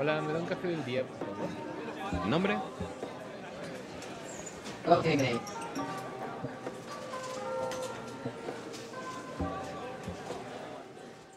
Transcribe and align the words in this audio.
Hola, 0.00 0.22
¿me 0.22 0.32
da 0.32 0.38
un 0.38 0.46
café 0.46 0.68
del 0.68 0.84
día, 0.84 1.02
por 1.02 1.18
favor? 1.18 2.28
¿Nombre? 2.28 2.56
Ok, 4.86 5.02
great. 5.02 5.42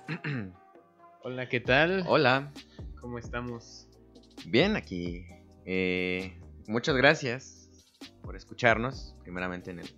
Hola, 1.24 1.50
¿qué 1.50 1.60
tal? 1.60 2.05
Hola. 2.08 2.52
¿Cómo 3.00 3.18
estamos? 3.18 3.88
Bien, 4.46 4.76
aquí. 4.76 5.26
Eh, 5.66 6.40
muchas 6.68 6.96
gracias 6.96 7.68
por 8.22 8.36
escucharnos. 8.36 9.16
Primeramente 9.24 9.72
en 9.72 9.80
el, 9.80 9.90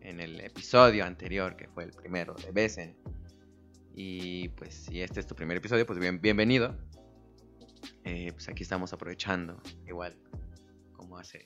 en 0.00 0.20
el 0.20 0.40
episodio 0.40 1.04
anterior, 1.04 1.54
que 1.56 1.68
fue 1.68 1.84
el 1.84 1.90
primero 1.90 2.32
de 2.32 2.50
Besen. 2.50 2.96
Y 3.94 4.48
pues 4.50 4.86
si 4.86 5.02
este 5.02 5.20
es 5.20 5.26
tu 5.26 5.34
primer 5.34 5.58
episodio, 5.58 5.84
pues 5.84 5.98
bien, 5.98 6.18
bienvenido. 6.18 6.74
Eh, 8.04 8.32
pues 8.32 8.48
aquí 8.48 8.62
estamos 8.62 8.92
aprovechando, 8.92 9.60
igual, 9.86 10.16
como 10.96 11.18
hace. 11.18 11.44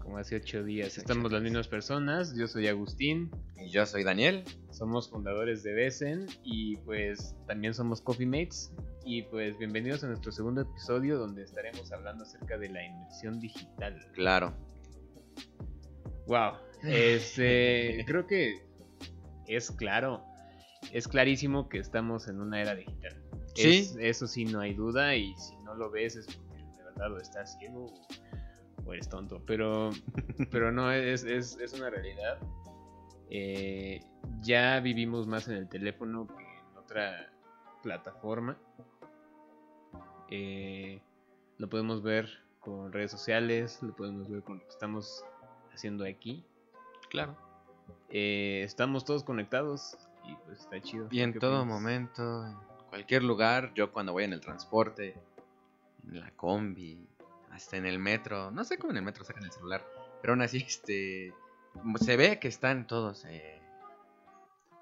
Como 0.00 0.18
hace 0.18 0.36
ocho 0.36 0.62
días. 0.62 0.92
Ocho 0.92 1.00
Estamos 1.00 1.32
las 1.32 1.42
mismas 1.42 1.66
personas. 1.66 2.36
Yo 2.36 2.46
soy 2.46 2.68
Agustín. 2.68 3.30
Y 3.56 3.70
yo 3.70 3.84
soy 3.86 4.04
Daniel. 4.04 4.44
Somos 4.70 5.10
fundadores 5.10 5.64
de 5.64 5.72
Besen. 5.72 6.26
Y 6.44 6.76
pues 6.76 7.34
también 7.48 7.74
somos 7.74 8.00
Coffee 8.00 8.26
Mates. 8.26 8.72
Y 9.04 9.22
pues 9.22 9.58
bienvenidos 9.58 10.04
a 10.04 10.08
nuestro 10.08 10.30
segundo 10.30 10.60
episodio 10.60 11.18
donde 11.18 11.42
estaremos 11.42 11.90
hablando 11.90 12.22
acerca 12.22 12.56
de 12.56 12.68
la 12.68 12.84
inversión 12.84 13.40
digital. 13.40 13.98
Claro. 14.12 14.54
Wow. 16.26 16.52
Este, 16.84 18.04
creo 18.06 18.26
que 18.26 18.66
es 19.46 19.70
claro, 19.70 20.24
es 20.92 21.08
clarísimo 21.08 21.68
que 21.68 21.78
estamos 21.78 22.28
en 22.28 22.40
una 22.40 22.60
era 22.60 22.74
digital. 22.74 23.25
Sí. 23.56 23.78
Es- 23.78 23.96
eso 23.98 24.26
sí, 24.26 24.44
no 24.44 24.60
hay 24.60 24.74
duda. 24.74 25.14
Y 25.16 25.34
si 25.36 25.56
no 25.58 25.74
lo 25.74 25.90
ves 25.90 26.16
es 26.16 26.26
porque 26.26 26.62
de 26.62 26.84
verdad 26.84 27.12
o 27.12 27.18
estás 27.18 27.58
ciego 27.58 27.86
o, 28.84 28.92
eres 28.92 29.08
tonto. 29.08 29.42
Pero, 29.46 29.90
pero 30.50 30.70
no, 30.72 30.90
es, 30.92 31.24
es, 31.24 31.58
es 31.58 31.72
una 31.72 31.90
realidad. 31.90 32.38
Eh, 33.30 34.00
ya 34.42 34.78
vivimos 34.80 35.26
más 35.26 35.48
en 35.48 35.54
el 35.56 35.68
teléfono 35.68 36.26
que 36.26 36.34
en 36.44 36.76
otra 36.76 37.32
plataforma. 37.82 38.56
Eh, 40.30 41.00
lo 41.58 41.68
podemos 41.68 42.02
ver 42.02 42.28
con 42.60 42.92
redes 42.92 43.10
sociales, 43.10 43.78
lo 43.82 43.94
podemos 43.94 44.28
ver 44.28 44.42
con 44.42 44.58
lo 44.58 44.64
que 44.64 44.70
estamos 44.70 45.24
haciendo 45.72 46.04
aquí. 46.04 46.44
Claro. 47.10 47.36
Eh, 48.10 48.62
estamos 48.64 49.04
todos 49.04 49.22
conectados 49.24 49.96
y 50.24 50.34
pues 50.44 50.60
está 50.60 50.80
chido. 50.80 51.06
Y 51.10 51.20
en 51.20 51.32
¿Qué 51.32 51.38
todo 51.38 51.64
momento, 51.64 52.44
en 52.46 52.56
cualquier 52.88 53.22
lugar, 53.24 53.72
yo 53.74 53.92
cuando 53.92 54.12
voy 54.12 54.24
en 54.24 54.32
el 54.32 54.40
transporte, 54.40 55.14
en 56.06 56.20
la 56.20 56.30
combi, 56.32 57.06
hasta 57.50 57.76
en 57.76 57.86
el 57.86 57.98
metro, 57.98 58.50
no 58.50 58.64
sé 58.64 58.78
cómo 58.78 58.92
en 58.92 58.98
el 58.98 59.02
metro 59.04 59.24
sacan 59.24 59.44
el 59.44 59.52
celular, 59.52 59.86
pero 60.20 60.32
aún 60.34 60.42
así, 60.42 60.58
este, 60.66 61.32
se 62.00 62.16
ve 62.16 62.38
que 62.38 62.48
están 62.48 62.86
todos, 62.86 63.24
eh, 63.26 63.60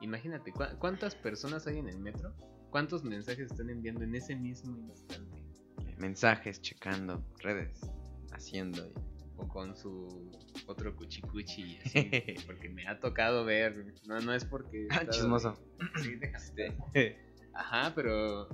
Imagínate, 0.01 0.53
¿cu- 0.53 0.77
¿cuántas 0.79 1.15
personas 1.15 1.67
hay 1.67 1.79
en 1.79 1.89
el 1.89 1.99
metro? 1.99 2.35
¿Cuántos 2.71 3.05
mensajes 3.05 3.51
están 3.51 3.71
enviando 3.71 4.05
en 4.05 4.15
ese 4.15 4.35
mismo 4.37 4.77
instante? 4.77 5.43
mensajes, 5.97 6.61
checando 6.61 7.25
redes, 7.39 7.81
haciendo. 8.33 8.85
y- 8.87 8.93
O 9.37 9.49
con 9.49 9.75
su 9.77 10.31
otro 10.67 10.95
cuchicuchi, 10.95 11.79
así, 11.85 12.11
porque 12.47 12.69
me 12.69 12.87
ha 12.87 13.01
tocado 13.01 13.45
ver. 13.45 13.95
No, 14.07 14.21
no 14.21 14.35
es 14.35 14.45
porque. 14.45 14.87
Ah, 14.91 15.07
chismoso. 15.09 15.57
de- 15.79 16.03
Sí, 16.03 16.17
déjate. 16.17 16.77
Ajá, 17.55 17.93
pero. 17.95 18.49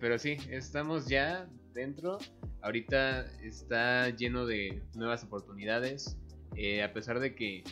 Pero 0.00 0.18
sí, 0.18 0.36
estamos 0.50 1.06
ya 1.08 1.48
dentro. 1.74 2.18
Ahorita 2.62 3.24
está 3.42 4.10
lleno 4.10 4.46
de 4.46 4.82
nuevas 4.94 5.24
oportunidades. 5.24 6.16
eh, 6.56 6.82
a 6.82 6.92
pesar 6.92 7.20
de 7.20 7.34
que 7.34 7.62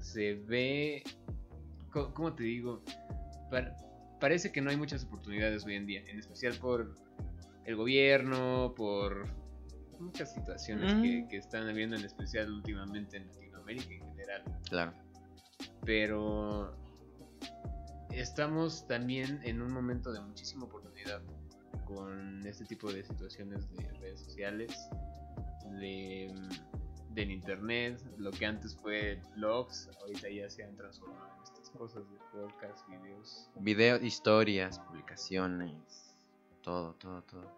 se 0.00 0.34
ve. 0.34 1.02
¿Cómo 1.92 2.34
te 2.34 2.44
digo? 2.44 2.82
Pa- 3.50 3.74
parece 4.20 4.52
que 4.52 4.60
no 4.60 4.70
hay 4.70 4.76
muchas 4.76 5.04
oportunidades 5.04 5.64
hoy 5.66 5.74
en 5.74 5.86
día. 5.86 6.02
En 6.08 6.18
especial 6.18 6.54
por 6.60 6.94
el 7.64 7.76
gobierno, 7.76 8.74
por 8.76 9.26
muchas 9.98 10.32
situaciones 10.34 10.92
que, 11.02 11.22
Mm. 11.22 11.28
que 11.28 11.36
están 11.38 11.68
habiendo, 11.68 11.96
en 11.96 12.04
especial 12.04 12.50
últimamente 12.52 13.16
en 13.16 13.26
Latinoamérica 13.28 13.92
en 13.94 14.00
general 14.10 14.42
Claro. 14.68 14.92
pero 15.84 16.76
estamos 18.20 18.86
también 18.86 19.40
en 19.44 19.60
un 19.60 19.72
momento 19.72 20.12
de 20.12 20.20
muchísima 20.20 20.64
oportunidad 20.64 21.22
con 21.84 22.44
este 22.46 22.64
tipo 22.64 22.92
de 22.92 23.04
situaciones 23.04 23.70
de 23.74 23.88
redes 24.00 24.20
sociales, 24.20 24.88
de, 25.78 26.34
del 27.10 27.30
internet, 27.30 28.02
lo 28.16 28.30
que 28.30 28.46
antes 28.46 28.76
fue 28.76 29.20
blogs, 29.36 29.90
ahorita 30.00 30.28
ya 30.30 30.48
se 30.48 30.64
han 30.64 30.76
transformado 30.76 31.28
en 31.36 31.42
estas 31.42 31.70
cosas 31.70 32.02
de 32.10 32.18
podcast, 32.32 32.88
videos. 32.88 33.50
Videos, 33.56 34.02
historias, 34.02 34.78
publicaciones, 34.80 36.14
todo, 36.62 36.94
todo, 36.94 37.22
todo. 37.22 37.52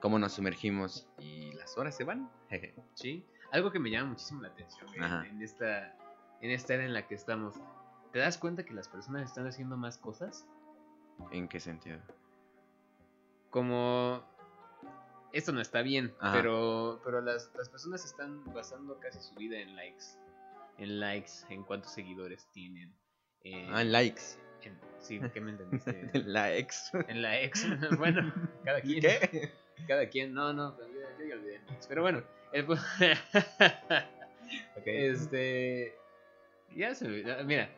Cómo 0.00 0.18
nos 0.18 0.32
sumergimos 0.32 1.06
y 1.18 1.52
las 1.52 1.78
horas 1.78 1.96
se 1.96 2.04
van. 2.04 2.30
¿sí? 2.94 3.24
Algo 3.52 3.70
que 3.70 3.78
me 3.78 3.90
llama 3.90 4.10
muchísimo 4.10 4.42
la 4.42 4.48
atención 4.48 4.88
en, 4.94 5.02
en 5.36 5.42
esta, 5.42 5.94
en 6.40 6.50
esta 6.50 6.74
era 6.74 6.84
en 6.84 6.94
la 6.94 7.06
que 7.06 7.14
estamos. 7.14 7.56
¿Te 8.12 8.18
das 8.18 8.38
cuenta 8.38 8.64
que 8.64 8.74
las 8.74 8.88
personas 8.88 9.28
están 9.28 9.46
haciendo 9.46 9.76
más 9.76 9.98
cosas? 9.98 10.46
¿En 11.32 11.48
qué 11.48 11.60
sentido? 11.60 11.98
como 13.50 14.22
esto 15.32 15.50
no 15.52 15.60
está 15.60 15.82
bien, 15.82 16.14
Ajá. 16.20 16.32
pero 16.36 17.00
pero 17.04 17.20
las, 17.20 17.50
las 17.56 17.68
personas 17.68 18.04
están 18.04 18.44
basando 18.54 18.98
casi 19.00 19.20
su 19.20 19.34
vida 19.34 19.58
en 19.58 19.74
likes, 19.74 20.04
en 20.78 21.00
likes, 21.00 21.32
en 21.48 21.64
cuántos 21.64 21.90
seguidores 21.92 22.46
tienen. 22.52 22.94
eh, 23.42 23.66
Ah, 23.70 23.82
en 23.82 23.90
likes. 23.90 24.22
en- 24.62 24.78
sí, 25.00 25.20
¿qué 25.32 25.40
me 25.40 25.50
entendiste? 25.50 26.10
Likes. 26.26 26.76
en 27.08 27.22
likes, 27.22 27.60
bueno, 27.98 28.32
cada 28.64 28.80
quien, 28.80 29.00
¿Qué? 29.00 29.50
cada 29.88 30.08
quien, 30.08 30.32
no, 30.32 30.52
no, 30.52 30.76
yo, 30.78 31.26
ya 31.26 31.34
olvidé 31.34 31.60
pero 31.88 32.02
bueno, 32.02 32.22
el 32.52 32.66
pu- 32.68 32.78
Ok. 34.76 34.82
este, 34.86 35.96
ya 36.76 36.94
se 36.94 37.06
olvidó, 37.06 37.42
mira, 37.44 37.68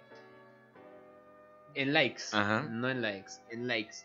en 1.75 1.93
likes, 1.93 2.23
Ajá. 2.33 2.63
no 2.63 2.89
en 2.89 3.03
likes, 3.03 3.33
en 3.51 3.67
likes, 3.67 3.97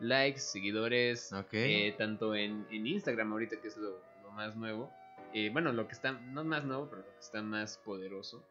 likes, 0.00 0.40
seguidores, 0.40 1.32
Ok. 1.32 1.52
eh, 1.52 1.94
tanto 1.98 2.34
en, 2.34 2.66
en 2.70 2.86
Instagram 2.86 3.32
ahorita 3.32 3.60
que 3.60 3.68
es 3.68 3.76
lo, 3.76 4.00
lo 4.22 4.30
más 4.32 4.56
nuevo, 4.56 4.90
eh, 5.32 5.50
bueno, 5.52 5.72
lo 5.72 5.86
que 5.86 5.94
está, 5.94 6.12
no 6.12 6.44
más 6.44 6.64
nuevo, 6.64 6.88
pero 6.88 7.02
lo 7.02 7.08
que 7.12 7.20
está 7.20 7.42
más 7.42 7.78
poderoso, 7.78 8.44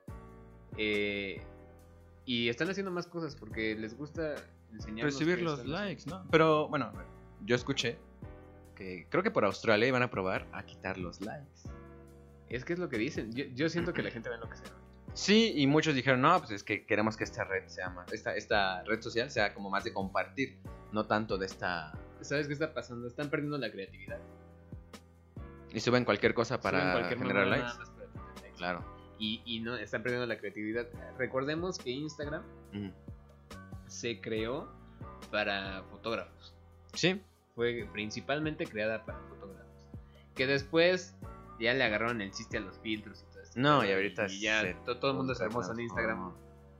eh, 0.78 1.42
y 2.26 2.50
están 2.50 2.70
haciendo 2.70 2.92
más 2.92 3.08
cosas 3.08 3.36
porque 3.36 3.76
les 3.76 3.98
gusta 3.98 4.36
enseñar 4.72 5.06
recibir 5.06 5.42
los 5.42 5.66
likes, 5.66 6.04
¿no? 6.08 6.26
Pero 6.32 6.68
bueno, 6.68 6.86
a 6.86 7.06
yo 7.46 7.56
escuché 7.56 7.98
que 8.76 9.06
creo 9.10 9.22
que 9.24 9.32
por 9.32 9.46
Australia 9.46 9.88
iban 9.88 10.02
a 10.04 10.10
probar 10.10 10.48
a 10.52 10.64
quitar 10.66 10.98
los 10.98 11.22
likes. 11.22 11.70
Es 12.50 12.66
que 12.66 12.74
es 12.74 12.80
lo 12.80 12.90
que 12.90 12.98
dicen, 12.98 13.34
yo, 13.34 13.46
yo 13.54 13.70
siento 13.70 13.94
que 13.94 14.02
la 14.04 14.12
gente 14.12 14.30
ve 14.30 14.38
lo 14.38 14.50
que 14.50 14.58
sea. 14.58 14.72
Sí, 15.14 15.54
y 15.56 15.68
muchos 15.68 15.94
dijeron, 15.94 16.22
no, 16.22 16.40
pues 16.40 16.52
es 16.52 16.64
que 16.64 16.86
queremos 16.86 17.16
que 17.18 17.24
esta 17.24 17.44
red 17.44 17.68
sea 17.68 17.90
más, 17.90 18.12
esta, 18.12 18.36
esta 18.36 18.84
red 18.84 19.02
social 19.02 19.30
sea 19.30 19.54
como 19.54 19.70
más 19.70 19.84
de 19.84 19.94
compartir, 19.94 20.58
no 20.92 21.06
tanto 21.06 21.38
de 21.38 21.46
esta... 21.46 21.94
¿Sabes 22.22 22.48
qué 22.48 22.54
está 22.54 22.74
pasando? 22.74 23.08
Están 23.08 23.30
perdiendo 23.30 23.58
la 23.58 23.72
creatividad. 23.72 24.20
Y 25.72 25.80
suben 25.80 26.06
cualquier 26.06 26.34
cosa 26.34 26.62
para 26.62 26.94
cualquier 26.94 27.20
generar 27.20 27.48
likes. 27.48 27.66
nada 27.66 27.80
más 27.80 27.90
para 27.90 28.08
likes. 28.42 28.58
Claro. 28.58 28.84
Y, 29.20 29.42
y 29.46 29.60
no, 29.60 29.76
están 29.76 30.02
perdiendo 30.04 30.26
la 30.26 30.38
creatividad. 30.38 30.88
Recordemos 31.18 31.78
que 31.78 31.92
Instagram 31.92 32.44
se 33.88 34.20
creó 34.20 34.68
para 35.32 35.84
fotógrafos. 35.92 36.54
Sí, 36.94 37.22
Fue 37.56 37.88
principalmente 37.92 38.66
creada 38.66 39.06
para 39.06 39.20
fotógrafos. 39.30 39.72
Que 40.36 40.48
después 40.48 41.16
ya 41.60 41.74
le 41.74 41.84
agarraron 41.84 42.22
el 42.22 42.32
chiste 42.32 42.58
a 42.58 42.62
los 42.62 42.80
filtros 42.80 43.24
y. 43.30 43.33
No, 43.56 43.84
y 43.86 43.92
ahorita 43.92 44.28
ya 44.28 44.62
se 44.62 44.74
to- 44.86 44.98
todo 45.00 45.12
el 45.12 45.18
mundo 45.18 45.34
es 45.34 45.40
hermoso 45.42 45.72
en 45.74 45.82
Instagram. 45.82 46.34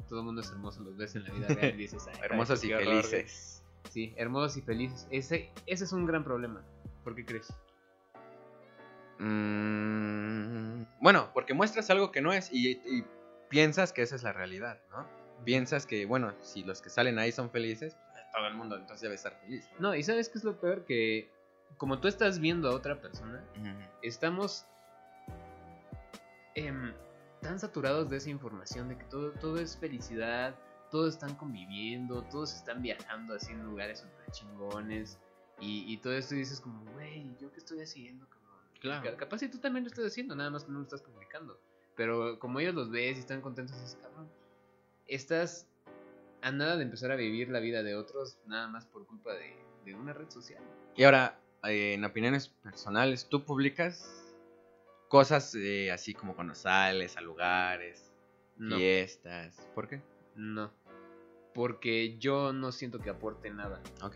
Todo 0.10 0.20
el 0.20 0.26
mundo 0.26 0.42
es 0.42 0.50
hermoso, 0.50 0.82
los 0.84 0.98
ves 0.98 1.16
en 1.16 1.24
la 1.24 1.32
vida 1.32 1.48
real 1.48 1.74
y 1.76 1.78
dices, 1.78 2.08
"Ay, 2.08 2.20
hermosos 2.24 2.64
y 2.64 2.68
qué 2.68 2.76
horror". 2.76 2.88
felices. 3.04 3.64
Sí, 3.90 4.14
hermosos 4.18 4.58
y 4.58 4.62
felices. 4.62 5.08
Ese, 5.12 5.52
ese 5.66 5.84
es 5.84 5.92
un 5.94 6.06
gran 6.06 6.24
problema. 6.24 6.64
¿Por 7.04 7.16
qué 7.16 7.26
crees? 7.26 7.54
Mm, 9.20 10.84
bueno, 11.02 11.30
porque 11.34 11.54
muestras 11.54 11.90
algo 11.90 12.12
que 12.12 12.22
no 12.22 12.34
es 12.34 12.50
y, 12.52 12.72
y 12.72 13.06
piensas 13.50 13.94
que 13.94 14.02
esa 14.02 14.16
es 14.16 14.24
la 14.24 14.34
realidad, 14.34 14.80
¿no? 14.92 15.06
Piensas 15.46 15.86
que, 15.86 16.06
bueno, 16.06 16.34
si 16.42 16.64
los 16.64 16.82
que 16.82 16.90
salen 16.90 17.20
ahí 17.20 17.32
son 17.32 17.50
felices, 17.50 17.96
pues, 18.12 18.24
todo 18.34 18.48
el 18.48 18.54
mundo 18.56 18.76
entonces 18.78 19.02
debe 19.02 19.16
estar 19.16 19.40
feliz. 19.42 19.68
No, 19.80 19.94
y 19.96 20.04
¿sabes 20.04 20.30
qué 20.30 20.38
es 20.38 20.44
lo 20.44 20.60
peor? 20.60 20.86
Que 20.86 21.30
como 21.78 22.00
tú 22.00 22.08
estás 22.08 22.40
viendo 22.40 22.70
a 22.70 22.76
otra 22.76 23.00
persona, 23.02 23.44
estamos 24.02 24.66
em, 26.56 26.94
tan 27.42 27.60
saturados 27.60 28.10
de 28.10 28.18
esa 28.18 28.30
información 28.30 28.90
de 28.90 28.98
que 28.98 29.04
todo, 29.06 29.32
todo 29.34 29.58
es 29.60 29.78
felicidad, 29.78 30.56
todos 30.92 31.16
están 31.16 31.36
conviviendo, 31.36 32.24
todos 32.24 32.54
están 32.54 32.82
viajando 32.82 33.34
así 33.34 33.52
en 33.52 33.64
lugares 33.64 34.00
super 34.02 34.32
chingones. 34.32 35.18
Y, 35.60 35.92
y 35.92 35.98
todo 35.98 36.14
esto 36.14 36.36
dices 36.36 36.60
como, 36.62 36.84
güey, 36.94 37.36
¿yo 37.40 37.52
qué 37.52 37.58
estoy 37.60 37.82
haciendo? 37.82 38.28
cabrón?". 38.28 38.60
Claro. 38.80 39.04
Ca- 39.12 39.18
Capaz 39.18 39.40
si 39.40 39.50
tú 39.50 39.58
también 39.60 39.84
lo 39.84 39.90
estás 39.90 40.06
haciendo, 40.06 40.36
nada 40.36 40.50
más 40.50 40.66
que 40.66 40.72
no 40.72 40.80
lo 40.80 40.84
estás 40.84 41.02
publicando. 41.02 41.60
Pero 41.96 42.40
como 42.40 42.60
ellos 42.60 42.74
los 42.76 42.90
ves 42.90 43.18
y 43.18 43.20
están 43.22 43.42
contentos, 43.42 43.80
dices, 43.80 43.98
cabrón, 44.02 44.28
estás 45.08 45.68
a 46.42 46.52
nada 46.52 46.76
de 46.78 46.84
empezar 46.84 47.12
a 47.12 47.16
vivir 47.16 47.50
la 47.50 47.60
vida 47.60 47.84
de 47.84 47.96
otros 47.96 48.38
nada 48.48 48.68
más 48.68 48.86
por 48.86 49.06
culpa 49.06 49.34
de, 49.34 49.56
de 49.86 49.96
una 49.96 50.14
red 50.14 50.30
social. 50.30 50.62
Y 50.96 51.04
ahora, 51.04 51.40
eh, 51.64 51.94
en 51.94 52.04
opiniones 52.04 52.50
personales, 52.50 53.28
¿tú 53.30 53.44
publicas 53.46 54.23
cosas 55.18 55.54
eh, 55.54 55.92
así 55.92 56.16
como 56.16 56.34
cuando 56.34 56.56
sales 56.56 57.16
a 57.18 57.22
lugares, 57.22 58.12
No, 58.58 58.78
fiestas? 58.78 59.56
¿Por 59.76 59.88
qué? 59.88 60.02
no. 60.36 60.72
Porque 61.54 62.18
yo 62.18 62.52
no 62.52 62.72
siento 62.72 62.98
que 62.98 63.12
aporte 63.12 63.52
nada. 63.52 63.80
Ok. 64.02 64.16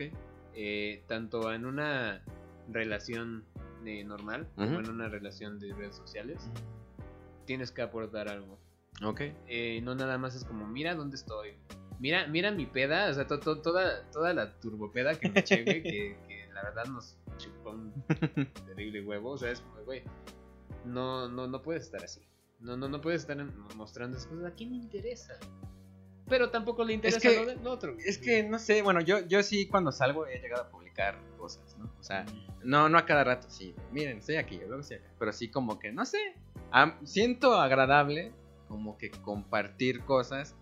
eh, 0.54 1.04
tanto 1.06 1.52
en 1.52 1.66
una 1.66 2.24
relación 2.68 3.44
eh, 3.86 4.02
normal 4.02 4.48
como 4.56 4.80
en 4.80 4.90
una 4.90 5.08
relación 5.08 5.60
de 5.60 5.72
redes 5.72 5.94
sociales, 5.94 6.50
tienes 7.44 7.70
que 7.70 7.82
aportar 7.82 8.28
algo. 8.28 8.58
Ok. 9.04 9.20
Eh, 9.46 9.80
no 9.84 9.94
nada 9.94 10.18
más 10.18 10.34
es 10.34 10.44
como, 10.44 10.66
mira 10.66 10.96
dónde 10.96 11.14
estoy. 11.14 11.54
Mira, 12.00 12.26
mira 12.26 12.50
mi 12.50 12.66
peda, 12.66 13.08
o 13.08 13.14
sea, 13.14 13.24
to- 13.28 13.38
to- 13.38 13.62
toda, 13.62 14.02
toda 14.10 14.34
la 14.34 14.58
turbopeda 14.58 15.14
que 15.14 15.28
me 15.30 15.38
eché, 15.38 15.62
güey, 15.62 15.80
que, 15.84 16.16
que 16.26 16.48
la 16.52 16.62
verdad 16.64 16.86
nos 16.86 17.16
chupó 17.36 17.70
un 17.70 17.92
terrible 18.66 19.00
huevo. 19.02 19.30
O 19.30 19.38
sea, 19.38 19.52
es 19.52 19.60
como, 19.60 19.84
güey, 19.84 20.02
no, 20.84 21.28
no, 21.28 21.46
no 21.46 21.62
puedes 21.62 21.84
estar 21.84 22.02
así. 22.02 22.20
No, 22.60 22.76
no, 22.76 22.88
no 22.88 23.00
puedes 23.00 23.20
estar 23.22 23.36
mostrando 23.76 24.16
esas 24.16 24.28
cosas. 24.28 24.46
¿A 24.46 24.54
quién 24.54 24.70
le 24.70 24.76
interesa? 24.76 25.34
Pero 26.28 26.50
tampoco 26.50 26.84
le 26.84 26.92
interesa 26.94 27.20
que- 27.20 27.36
lo 27.36 27.46
del 27.46 27.66
otro. 27.66 27.96
Es 28.04 28.18
que, 28.18 28.42
no 28.42 28.58
sé, 28.58 28.82
bueno, 28.82 29.00
yo, 29.00 29.20
yo 29.26 29.42
sí 29.42 29.66
cuando 29.68 29.92
salgo 29.92 30.26
he 30.26 30.38
llegado 30.40 30.64
a 30.64 30.68
publicar 30.68 31.16
cosas, 31.38 31.76
¿no? 31.78 31.86
O 31.98 32.02
sea, 32.02 32.26
no, 32.62 32.88
no 32.88 32.98
a 32.98 33.06
cada 33.06 33.24
rato, 33.24 33.48
sí. 33.48 33.74
Miren, 33.92 34.18
estoy 34.18 34.36
aquí, 34.36 34.58
luego 34.58 34.80
estoy 34.80 34.98
acá. 34.98 35.08
Pero 35.18 35.32
sí 35.32 35.48
como 35.50 35.78
que, 35.78 35.92
no 35.92 36.04
sé, 36.04 36.18
siento 37.04 37.54
agradable 37.58 38.32
como 38.66 38.98
que 38.98 39.10
compartir 39.10 40.00
cosas. 40.04 40.54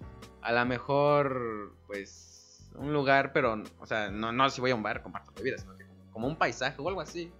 A 0.42 0.52
lo 0.52 0.64
mejor, 0.66 1.74
pues, 1.88 2.70
un 2.76 2.92
lugar, 2.92 3.32
pero, 3.32 3.60
o 3.80 3.86
sea, 3.86 4.10
no, 4.10 4.30
no 4.32 4.48
si 4.50 4.60
voy 4.60 4.70
a 4.70 4.74
un 4.76 4.82
bar, 4.82 5.02
comparto 5.02 5.32
bebidas, 5.34 5.62
sino 5.62 5.76
que 5.76 5.84
como, 5.86 6.12
como 6.12 6.26
un 6.28 6.36
paisaje 6.36 6.80
o 6.80 6.88
algo 6.88 7.00
así. 7.00 7.32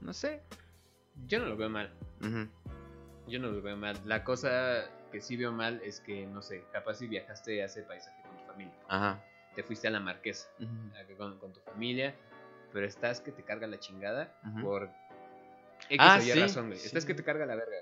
No 0.00 0.12
sé. 0.12 0.42
Yo 1.26 1.38
no 1.40 1.46
lo 1.46 1.56
veo 1.56 1.68
mal. 1.68 1.90
Yo 3.26 3.38
no 3.38 3.48
lo 3.48 3.60
veo 3.62 3.76
mal. 3.76 3.98
La 4.04 4.24
cosa 4.24 4.84
que 5.12 5.20
sí 5.20 5.36
veo 5.36 5.52
mal 5.52 5.80
es 5.84 6.00
que, 6.00 6.26
no 6.26 6.42
sé, 6.42 6.64
capaz 6.72 6.94
si 6.94 7.06
viajaste 7.06 7.62
a 7.62 7.66
ese 7.66 7.82
paisaje 7.82 8.22
con 8.22 8.36
tu 8.38 8.44
familia. 8.44 8.74
Ajá. 8.88 9.22
Te 9.54 9.62
fuiste 9.62 9.88
a 9.88 9.90
la 9.90 10.00
marquesa 10.00 10.48
con, 11.16 11.38
con 11.38 11.52
tu 11.52 11.60
familia, 11.60 12.14
pero 12.72 12.86
estás 12.86 13.20
que 13.20 13.32
te 13.32 13.42
carga 13.42 13.66
la 13.66 13.78
chingada 13.78 14.32
por 14.62 14.90
X 15.88 15.98
Ah, 16.00 16.18
o 16.18 16.22
Y 16.22 16.30
sí, 16.30 16.40
razón, 16.40 16.66
güey. 16.68 16.78
sí. 16.78 16.86
Estás 16.86 17.04
que 17.04 17.14
te 17.14 17.24
carga 17.24 17.44
la 17.46 17.54
verga. 17.56 17.76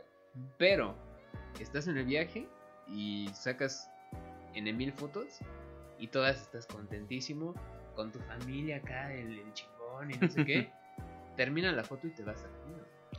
Pero 0.58 0.94
estás 1.60 1.86
en 1.88 1.98
el 1.98 2.04
viaje 2.06 2.48
y 2.88 3.28
sacas 3.34 3.90
en 4.54 4.74
mil 4.76 4.92
fotos 4.92 5.38
y 5.98 6.08
todas 6.08 6.40
estás 6.40 6.66
contentísimo 6.66 7.54
con 7.94 8.12
tu 8.12 8.18
familia 8.20 8.76
acá, 8.78 9.12
el, 9.12 9.38
el 9.38 9.52
chingón 9.52 10.10
y 10.10 10.14
no 10.18 10.28
sé 10.28 10.44
qué. 10.44 10.70
Termina 11.36 11.72
la 11.72 11.84
foto 11.84 12.06
y 12.06 12.10
te 12.10 12.22
vas 12.22 12.42
a 12.44 12.48
la 12.48 12.56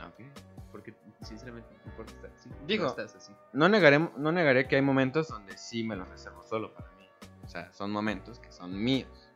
Ok. 0.06 0.26
Porque 0.72 0.94
sinceramente 1.22 1.70
no 1.84 1.92
importa 1.92 2.14
estar 2.14 2.32
así. 2.32 2.50
Digo, 2.66 2.84
no 2.84 2.90
estás 2.90 3.16
así. 3.16 3.34
No 3.54 3.70
negaré, 3.70 4.00
no 4.00 4.32
negaré 4.32 4.68
que 4.68 4.76
hay 4.76 4.82
momentos 4.82 5.30
donde 5.30 5.58
sí 5.58 5.84
me 5.84 5.96
los 5.96 6.08
reservo 6.10 6.44
solo 6.44 6.74
para 6.74 6.92
mí. 6.92 7.08
O 7.44 7.48
sea, 7.50 7.72
son 7.74 7.92
momentos 7.92 8.40
que 8.40 8.52
son 8.52 8.78
míos. 8.84 9.32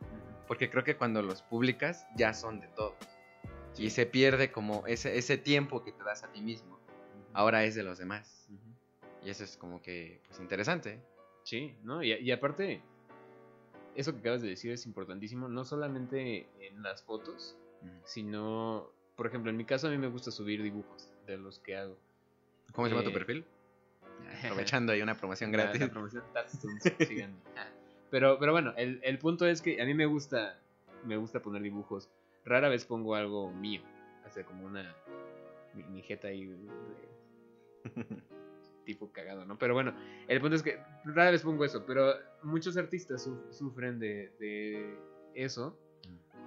Porque 0.46 0.70
creo 0.70 0.84
que 0.84 0.96
cuando 0.96 1.22
los 1.22 1.42
publicas 1.42 2.06
ya 2.14 2.34
son 2.34 2.60
de 2.60 2.68
todos. 2.68 2.96
Y 3.76 3.90
se 3.90 4.04
pierde 4.04 4.52
como 4.52 4.86
ese, 4.86 5.16
ese 5.16 5.38
tiempo 5.38 5.82
que 5.82 5.92
te 5.92 6.04
das 6.04 6.24
a 6.24 6.30
ti 6.30 6.42
mismo. 6.42 6.78
Ahora 7.32 7.64
es 7.64 7.74
de 7.74 7.82
los 7.82 7.98
demás. 7.98 8.46
Ujú. 8.50 9.26
Y 9.26 9.30
eso 9.30 9.44
es 9.44 9.56
como 9.56 9.80
que, 9.80 10.20
pues, 10.26 10.40
interesante. 10.40 11.02
Sí, 11.44 11.76
¿no? 11.82 12.02
Y, 12.02 12.12
y 12.12 12.30
aparte, 12.30 12.82
eso 13.94 14.12
que 14.12 14.18
acabas 14.20 14.42
de 14.42 14.48
decir 14.48 14.72
es 14.72 14.84
importantísimo, 14.86 15.48
no 15.48 15.64
solamente 15.64 16.48
en 16.60 16.82
las 16.82 17.02
fotos, 17.02 17.56
sino, 18.04 18.91
por 19.16 19.26
ejemplo, 19.26 19.50
en 19.50 19.56
mi 19.56 19.64
caso 19.64 19.88
a 19.88 19.90
mí 19.90 19.98
me 19.98 20.08
gusta 20.08 20.30
subir 20.30 20.62
dibujos 20.62 21.12
de 21.26 21.36
los 21.38 21.58
que 21.58 21.76
hago. 21.76 21.96
¿Cómo 22.72 22.86
se 22.88 22.94
llama 22.94 23.04
tu 23.04 23.10
Eh, 23.10 23.14
perfil? 23.14 23.44
Aprovechando 24.44 24.92
ahí 24.92 25.02
una 25.02 25.16
promoción 25.16 25.52
gratis. 25.52 25.80
la 25.80 25.88
promoción 25.90 26.24
síganme. 27.06 27.36
Ah, 27.56 27.68
Pero, 28.10 28.38
pero 28.38 28.52
bueno, 28.52 28.72
el, 28.76 29.00
el 29.02 29.18
punto 29.18 29.46
es 29.46 29.60
que 29.62 29.80
a 29.80 29.84
mí 29.84 29.94
me 29.94 30.06
gusta, 30.06 30.58
me 31.04 31.16
gusta 31.16 31.40
poner 31.42 31.62
dibujos. 31.62 32.08
Rara 32.44 32.68
vez 32.68 32.84
pongo 32.84 33.14
algo 33.14 33.52
mío, 33.52 33.82
o 34.26 34.30
sea, 34.30 34.44
como 34.44 34.64
una 34.66 34.94
mi, 35.74 35.84
mi 35.84 36.02
jeta 36.02 36.28
ahí 36.28 36.46
de- 36.46 36.68
tipo 38.84 39.12
cagado, 39.12 39.44
¿no? 39.44 39.58
Pero 39.58 39.74
bueno, 39.74 39.94
el 40.26 40.40
punto 40.40 40.56
es 40.56 40.62
que 40.62 40.78
rara 41.04 41.30
vez 41.30 41.42
pongo 41.42 41.64
eso, 41.64 41.84
pero 41.86 42.14
muchos 42.42 42.76
artistas 42.76 43.22
su- 43.22 43.40
sufren 43.52 43.98
de, 44.00 44.32
de 44.40 44.98
eso, 45.34 45.78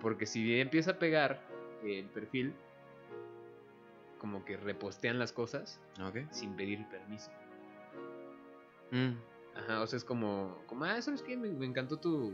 porque 0.02 0.26
si 0.26 0.60
empieza 0.60 0.92
a 0.92 1.00
pegar 1.00 1.40
el 1.86 2.06
perfil, 2.10 2.54
como 4.20 4.44
que 4.46 4.58
repostean 4.58 5.20
las 5.20 5.32
cosas 5.32 5.80
sin 6.32 6.56
pedir 6.56 6.88
permiso. 6.90 7.32
Mm. 8.92 9.14
Ajá, 9.56 9.82
o 9.82 9.88
sea, 9.88 9.98
es 9.98 10.04
como, 10.04 10.62
como 10.68 10.86
ah, 10.86 11.02
¿sabes 11.02 11.22
qué? 11.22 11.38
Me, 11.38 11.50
me 11.50 11.66
encantó 11.66 11.98
tu, 11.98 12.34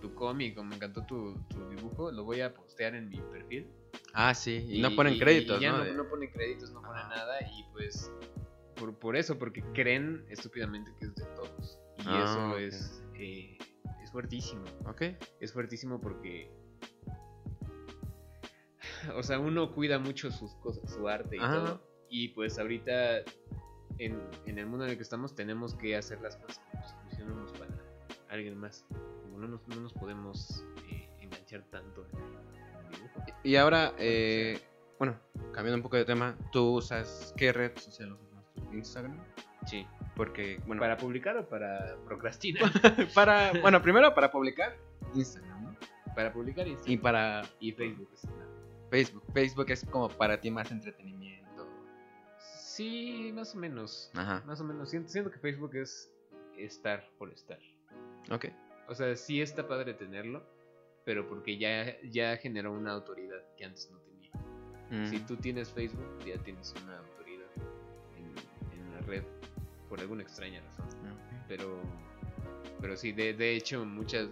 tu 0.00 0.14
cómic 0.14 0.58
o 0.58 0.64
me 0.64 0.76
encantó 0.76 1.04
tu, 1.04 1.34
tu 1.48 1.68
dibujo, 1.68 2.10
lo 2.10 2.24
voy 2.24 2.40
a 2.40 2.54
postear 2.54 2.94
en 2.94 3.08
mi 3.08 3.18
perfil. 3.20 3.66
Ah, 4.14 4.34
sí. 4.34 4.64
Y, 4.68 4.80
no 4.80 4.94
ponen 4.94 5.18
créditos, 5.18 5.58
y 5.58 5.62
ya 5.62 5.72
¿no? 5.72 5.78
no, 5.78 5.84
De- 5.84 5.94
no 5.94 6.04
ponen 6.08 6.30
créditos, 6.30 6.70
no 6.72 6.80
ponen 6.82 7.08
nada 7.08 7.40
y 7.42 7.64
pues 7.72 8.10
por, 8.76 8.94
por 8.98 9.16
eso, 9.16 9.38
porque 9.38 9.62
creen 9.74 10.24
estúpidamente 10.28 10.92
que 10.98 11.06
es 11.06 11.14
de 11.14 11.24
todos. 11.36 11.78
Y 11.98 12.02
Ah, 12.06 12.24
eso 12.24 12.58
es, 12.58 13.02
eh, 13.14 13.58
es 14.02 14.10
fuertísimo. 14.10 14.64
Ok. 14.86 15.02
Es 15.40 15.52
fuertísimo 15.52 16.00
porque... 16.00 16.50
O 19.16 19.22
sea, 19.22 19.38
uno 19.38 19.72
cuida 19.72 19.98
mucho 19.98 20.30
sus 20.30 20.54
cosas, 20.56 20.90
su 20.92 21.08
arte 21.08 21.36
y 21.36 21.40
Ajá. 21.40 21.54
todo. 21.54 21.82
Y 22.08 22.28
pues 22.28 22.58
ahorita 22.58 23.18
en, 23.98 24.20
en 24.46 24.58
el 24.58 24.66
mundo 24.66 24.84
en 24.84 24.90
el 24.90 24.96
que 24.96 25.02
estamos 25.02 25.34
tenemos 25.34 25.74
que 25.74 25.96
hacer 25.96 26.20
las 26.20 26.36
cosas 26.36 26.60
como 26.70 26.84
si 26.86 26.94
funcionamos 27.04 27.52
para 27.52 27.72
alguien 28.28 28.56
más. 28.58 28.84
Como 29.22 29.38
no 29.38 29.48
nos, 29.48 29.66
no 29.68 29.76
nos 29.76 29.92
podemos 29.92 30.64
eh, 30.90 31.08
enganchar 31.20 31.62
tanto 31.70 32.06
en 32.12 32.18
el 32.18 32.90
dibujo. 32.96 33.24
Y 33.44 33.56
ahora, 33.56 33.94
eh, 33.98 34.60
bueno, 34.98 35.16
cambiando 35.52 35.76
un 35.76 35.82
poco 35.82 35.96
de 35.96 36.04
tema, 36.04 36.36
¿tú 36.52 36.76
usas 36.76 37.32
qué 37.36 37.52
red 37.52 37.72
social 37.78 38.12
usas 38.12 38.72
Instagram? 38.72 39.18
Sí. 39.66 39.86
Porque, 40.16 40.60
bueno, 40.66 40.80
¿Para 40.80 40.96
publicar 40.98 41.36
o 41.38 41.48
para 41.48 41.96
procrastinar? 42.04 42.70
para, 43.14 43.52
bueno, 43.62 43.80
primero 43.80 44.14
para 44.14 44.30
publicar 44.30 44.76
Instagram, 45.14 45.64
¿no? 45.64 45.76
para 46.14 46.32
publicar 46.32 46.68
y, 46.68 46.76
Y 46.84 46.96
para 46.98 47.42
y 47.60 47.72
Facebook. 47.72 48.08
pues, 48.10 48.26
Facebook. 48.92 49.24
Facebook 49.32 49.70
es 49.70 49.86
como 49.86 50.10
para 50.10 50.38
ti 50.38 50.50
más 50.50 50.70
entretenimiento. 50.70 51.66
Sí, 52.38 53.32
más 53.34 53.54
o 53.54 53.58
menos. 53.58 54.10
Ajá. 54.12 54.42
Más 54.46 54.60
o 54.60 54.64
menos. 54.64 54.90
Siento, 54.90 55.08
siento 55.08 55.30
que 55.30 55.38
Facebook 55.38 55.74
es 55.76 56.12
estar 56.58 57.08
por 57.16 57.32
estar. 57.32 57.58
Ok. 58.30 58.48
O 58.88 58.94
sea, 58.94 59.16
sí 59.16 59.40
está 59.40 59.66
padre 59.66 59.94
tenerlo, 59.94 60.44
pero 61.06 61.26
porque 61.26 61.56
ya, 61.56 61.98
ya 62.02 62.36
generó 62.36 62.70
una 62.74 62.92
autoridad 62.92 63.42
que 63.56 63.64
antes 63.64 63.90
no 63.90 63.98
tenía. 64.00 64.30
Mm. 64.90 65.06
Si 65.06 65.20
tú 65.20 65.36
tienes 65.38 65.70
Facebook, 65.70 66.18
ya 66.26 66.36
tienes 66.42 66.74
una 66.84 66.98
autoridad 66.98 67.48
en, 68.18 68.78
en 68.78 68.92
la 68.92 69.00
red, 69.06 69.24
por 69.88 70.00
alguna 70.00 70.22
extraña 70.22 70.60
razón. 70.60 70.84
Pero, 71.48 71.80
pero 72.78 72.94
sí, 72.98 73.12
de, 73.12 73.32
de 73.32 73.56
hecho, 73.56 73.86
muchas, 73.86 74.28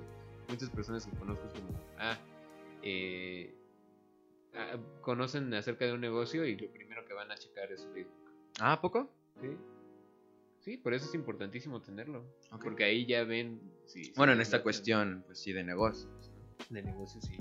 muchas 0.50 0.69
personas 0.69 1.07
que 1.07 1.17
conozco 1.17 1.47
es 1.47 1.55
como, 1.55 1.81
ah, 1.97 2.19
eh, 2.83 3.55
conocen 5.00 5.52
acerca 5.54 5.85
de 5.85 5.92
un 5.92 6.00
negocio 6.00 6.45
y 6.45 6.57
lo 6.57 6.71
primero 6.71 7.04
que 7.07 7.14
van 7.14 7.30
a 7.30 7.37
checar 7.37 7.71
es 7.73 7.87
Facebook. 7.95 8.30
Ah, 8.61 8.73
¿a 8.75 8.80
poco? 8.80 9.11
Sí, 9.40 9.57
sí 10.61 10.76
por 10.76 10.92
eso 10.95 11.07
es 11.07 11.14
importantísimo 11.14 11.80
tenerlo. 11.80 12.25
Porque 12.62 12.85
ahí 12.85 13.07
ya 13.07 13.25
ven. 13.25 13.61
si- 13.87 14.04
si 14.07 14.12
Bueno, 14.16 14.33
en 14.33 14.40
esta 14.40 14.62
cuestión, 14.62 15.23
pues 15.26 15.38
sí, 15.40 15.52
de 15.52 15.64
negocios. 15.64 16.30
De 16.69 16.83
negocio, 16.83 17.21
sí. 17.23 17.38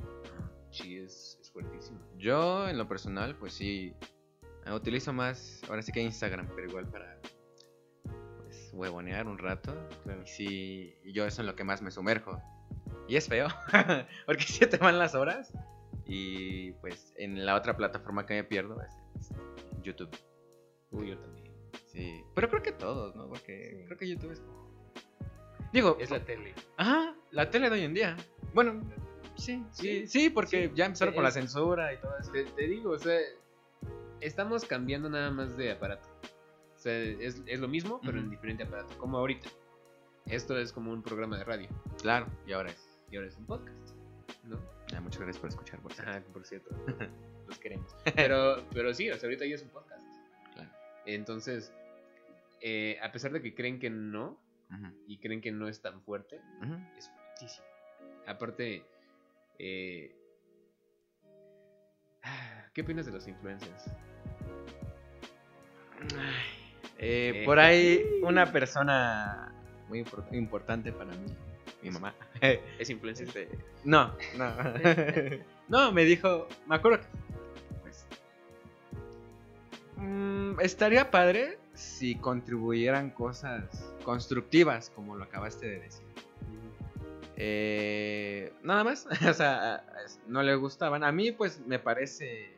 Sí, 0.72 0.98
es, 0.98 1.38
es 1.42 1.52
fuertísimo. 1.52 2.00
Yo, 2.18 2.70
en 2.70 2.78
lo 2.78 2.88
personal, 2.88 3.36
pues 3.36 3.54
sí, 3.54 3.94
eh, 4.66 4.72
utilizo 4.72 5.12
más, 5.14 5.62
ahora 5.68 5.82
sí 5.82 5.92
que 5.92 6.02
Instagram, 6.02 6.48
pero 6.56 6.68
igual 6.70 6.88
para, 6.90 7.20
pues, 8.38 8.70
huevonear 8.74 9.28
un 9.28 9.38
rato. 9.40 9.74
Claro. 10.04 10.22
Y 10.24 10.28
sí, 10.28 10.96
y 11.04 11.12
yo 11.12 11.24
eso 11.24 11.34
es 11.36 11.40
en 11.40 11.46
lo 11.48 11.56
que 11.56 11.64
más 11.64 11.82
me 11.82 11.92
sumerjo. 11.92 12.40
Y 13.08 13.16
es 13.16 13.28
feo, 13.28 13.48
porque 14.28 14.44
se 14.44 14.68
te 14.68 14.78
van 14.78 15.00
las 15.00 15.16
horas. 15.16 15.52
Y 16.10 16.72
pues 16.74 17.14
en 17.18 17.46
la 17.46 17.56
otra 17.56 17.78
plataforma 17.78 18.26
que 18.26 18.34
me 18.34 18.44
pierdo 18.44 18.82
es, 18.82 18.94
es 19.20 19.30
YouTube. 19.84 20.10
Uy, 20.92 21.10
yo 21.10 21.20
también. 21.20 21.54
Sí, 21.86 22.24
pero 22.34 22.50
creo 22.50 22.64
que 22.64 22.72
todos, 22.72 23.16
¿no? 23.16 23.28
Porque 23.30 23.70
Sí. 23.72 23.86
creo 23.86 23.98
que 23.98 24.10
YouTube 24.10 24.32
es 24.32 24.40
como... 24.40 24.94
Digo, 25.72 25.98
Es 26.00 26.10
la 26.10 26.26
tele. 26.26 26.56
Ajá, 26.78 27.16
la 27.30 27.52
tele 27.52 27.70
de 27.70 27.76
hoy 27.76 27.84
en 27.84 27.94
día. 27.94 28.18
Bueno, 28.56 28.82
Sí, 29.40 29.64
sí, 29.72 30.06
sí, 30.06 30.30
porque 30.30 30.72
ya 30.76 30.86
empezaron 30.86 31.14
con 31.14 31.24
la 31.24 31.32
censura 31.32 31.94
y 31.94 31.98
todo 31.98 32.12
eso. 32.20 32.32
Te, 32.32 32.68
digo, 32.68 32.92
o 32.92 33.00
sea, 33.00 33.18
estamos 34.20 34.66
cambiando 34.66 35.10
nada 35.10 35.32
más 35.32 35.56
de 35.56 35.72
aparato. 35.72 36.10
O 36.76 36.80
sea, 36.80 36.94
es, 36.94 37.42
lo 37.60 37.68
mismo, 37.68 38.02
pero 38.04 38.20
en 38.20 38.30
diferente 38.30 38.64
aparato, 38.64 38.98
como 38.98 39.18
ahorita. 39.18 39.50
Esto 40.26 40.58
es 40.58 40.74
como 40.74 40.92
un 40.92 41.02
programa 41.02 41.38
de 41.38 41.46
radio. 41.46 41.70
Claro, 42.02 42.28
y 42.46 42.52
ahora 42.52 42.72
es. 42.72 43.00
Y 43.12 43.16
ahora 43.16 43.30
es 43.30 43.38
un 43.38 43.46
podcast. 43.46 43.96
¿No? 44.44 44.60
Ah, 44.96 45.02
muchas 45.02 45.22
gracias 45.22 45.40
por 45.40 45.50
escuchar, 45.50 45.80
por 45.80 45.94
cierto. 45.94 46.12
Ajá, 46.12 46.24
por 46.34 46.46
cierto. 46.46 46.70
Los 47.48 47.60
queremos. 47.60 47.96
Pero, 48.16 48.66
pero 48.74 48.94
sí, 48.94 49.10
o 49.10 49.18
sea, 49.18 49.28
ahorita 49.28 49.46
ya 49.46 49.56
es 49.56 49.64
un 49.64 49.70
podcast. 49.70 50.06
Claro. 50.54 50.70
Entonces, 51.06 51.74
eh, 52.62 52.98
a 53.02 53.12
pesar 53.12 53.32
de 53.32 53.42
que 53.42 53.56
creen 53.56 53.80
que 53.80 53.90
no, 53.90 54.40
y 55.08 55.18
creen 55.18 55.42
que 55.42 55.52
no 55.52 55.68
es 55.68 55.82
tan 55.82 56.02
fuerte, 56.02 56.40
es 56.98 57.10
fuertísimo. 57.10 57.66
Aparte, 58.28 58.84
eh, 59.58 60.16
¿qué 62.74 62.82
opinas 62.82 63.06
de 63.06 63.12
los 63.12 63.28
influencers? 63.28 63.86
Eh, 66.98 67.44
por 67.46 67.60
ahí 67.60 68.04
una 68.24 68.52
persona 68.52 69.54
muy 69.88 70.06
importante 70.32 70.92
para 70.92 71.12
mí, 71.12 71.34
mi 71.82 71.92
mamá. 71.92 72.14
¿Es 72.80 72.90
influencer? 72.90 73.28
Este, 73.28 73.50
no, 73.84 74.14
no. 74.38 74.54
no, 75.68 75.92
me 75.92 76.06
dijo, 76.06 76.48
me 76.68 76.76
acuerdo 76.76 77.00
que 77.02 77.08
pues, 77.82 78.06
mm, 79.98 80.60
estaría 80.62 81.12
padre 81.12 81.58
si 81.74 82.16
contribuyeran 82.16 83.10
cosas 83.12 83.94
constructivas, 84.04 84.90
como 84.90 85.16
lo 85.16 85.24
acabaste 85.24 85.68
de 85.68 85.80
decir. 85.80 86.06
Eh, 87.42 88.52
nada 88.64 88.84
más, 88.84 89.08
o 89.30 89.34
sea, 89.34 89.86
no 90.28 90.44
le 90.44 90.56
gustaban. 90.56 91.04
A 91.04 91.12
mí 91.12 91.32
pues 91.32 91.62
me 91.66 91.80
parece 91.80 92.54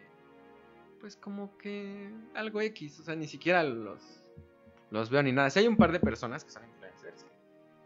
pues 1.00 1.16
como 1.16 1.58
que 1.58 2.12
algo 2.36 2.62
X, 2.62 3.00
o 3.00 3.04
sea, 3.04 3.16
ni 3.16 3.28
siquiera 3.28 3.64
los, 3.64 4.24
los 4.92 5.10
veo 5.10 5.24
ni 5.24 5.32
nada. 5.32 5.50
Si 5.50 5.60
hay 5.60 5.68
un 5.68 5.78
par 5.78 5.92
de 5.92 6.00
personas 6.00 6.44
que 6.44 6.52
pues 6.52 6.81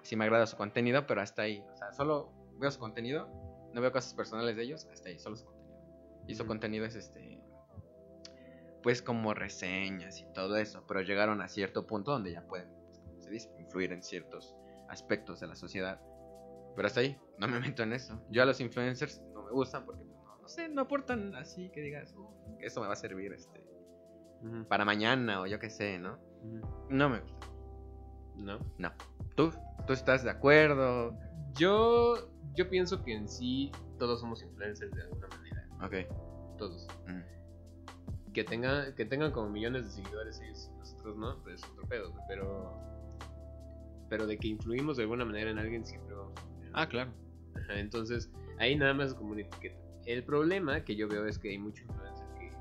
sí 0.06 0.16
me 0.16 0.26
agrada 0.26 0.48
su 0.48 0.58
contenido, 0.58 1.06
pero 1.08 1.22
hasta 1.22 1.44
ahí, 1.44 1.64
o 1.74 1.78
sea, 1.78 1.92
solo 1.94 2.32
veo 2.60 2.72
su 2.72 2.80
contenido, 2.80 3.28
no 3.74 3.82
veo 3.82 3.92
cosas 3.92 4.14
personales 4.14 4.56
de 4.56 4.64
ellos, 4.64 4.88
hasta 4.92 5.10
ahí, 5.10 5.20
solo 5.20 5.36
su 5.36 5.46
contenido. 5.46 5.66
Y 6.28 6.36
su 6.36 6.46
contenido 6.46 6.86
es 6.86 6.96
este, 6.96 7.42
pues 8.82 9.02
como 9.02 9.34
reseñas 9.34 10.22
y 10.22 10.26
todo 10.34 10.58
eso, 10.58 10.86
pero 10.88 11.02
llegaron 11.02 11.42
a 11.42 11.48
cierto 11.48 11.86
punto 11.86 12.12
donde 12.12 12.32
ya 12.32 12.48
pueden, 12.48 12.70
se 13.20 13.30
dice, 13.30 13.52
influir 13.60 13.92
en 13.92 14.04
ciertos 14.04 14.56
aspectos 14.90 15.40
de 15.40 15.48
la 15.48 15.56
sociedad. 15.56 16.00
Pero 16.76 16.88
hasta 16.88 17.00
ahí, 17.00 17.18
no 17.38 17.48
me 17.48 17.60
meto 17.60 17.84
en 17.84 17.94
eso. 17.94 18.22
Yo 18.30 18.44
a 18.44 18.46
los 18.46 18.60
influencers 18.60 19.22
no 19.34 19.44
me 19.44 19.52
gustan 19.52 19.86
porque, 19.86 20.04
pues, 20.04 20.18
no, 20.42 20.48
sé, 20.48 20.70
no 20.70 20.82
aportan 20.82 21.36
así 21.36 21.70
que 21.70 21.82
digas, 21.82 22.14
uh, 22.16 22.58
que 22.58 22.68
eso 22.68 22.82
me 22.82 22.88
va 22.88 22.94
a 22.94 22.98
servir 22.98 23.34
este 23.34 23.66
para 24.68 24.86
mañana 24.86 25.42
o 25.42 25.48
yo 25.48 25.60
qué 25.60 25.70
sé, 25.70 25.98
¿no? 25.98 26.20
No 26.90 27.10
me 27.10 27.20
gusta. 27.20 27.48
¿No? 28.36 28.60
No. 28.78 28.92
¿Tú? 29.36 29.52
¿Tú 29.86 29.94
estás 29.94 30.24
de 30.24 30.32
acuerdo? 30.32 31.18
Yo, 31.56 32.30
yo 32.56 32.70
pienso 32.70 33.04
que 33.04 33.14
en 33.14 33.28
sí 33.28 33.72
todos 34.00 34.22
somos 34.22 34.42
influencers 34.42 34.92
de 34.94 35.02
alguna 35.04 35.28
manera. 35.28 35.68
Ok. 35.82 36.58
Todos. 36.58 36.88
Que, 38.34 38.44
tenga, 38.44 38.94
que 38.96 39.06
tengan 39.06 39.32
como 39.32 39.50
millones 39.50 39.86
de 39.86 39.92
seguidores 39.92 40.42
y 40.42 40.74
nosotros 40.78 41.18
no, 41.18 41.42
pues 41.44 41.62
es 41.62 41.70
otro 41.70 41.88
pedo, 41.88 42.14
pero... 42.28 42.78
Pero 44.10 44.28
de 44.28 44.38
que 44.38 44.50
influimos 44.50 44.98
de 44.98 45.04
alguna 45.04 45.26
manera 45.26 45.50
en 45.50 45.58
alguien 45.58 45.86
siempre 45.86 46.14
vamos 46.16 46.34
Ah, 46.74 46.88
claro. 46.88 47.12
entonces, 47.70 48.30
ahí 48.60 48.76
nada 48.76 48.94
más 48.94 49.08
es 49.10 49.14
como 49.14 49.32
una 49.32 49.42
etiqueta. 49.42 49.78
El 50.06 50.24
problema 50.24 50.84
que 50.84 50.96
yo 50.96 51.08
veo 51.08 51.26
es 51.26 51.40
que 51.40 51.50
hay 51.50 51.58
mucho 51.58 51.84
influencer 51.84 52.26
que... 52.38 52.52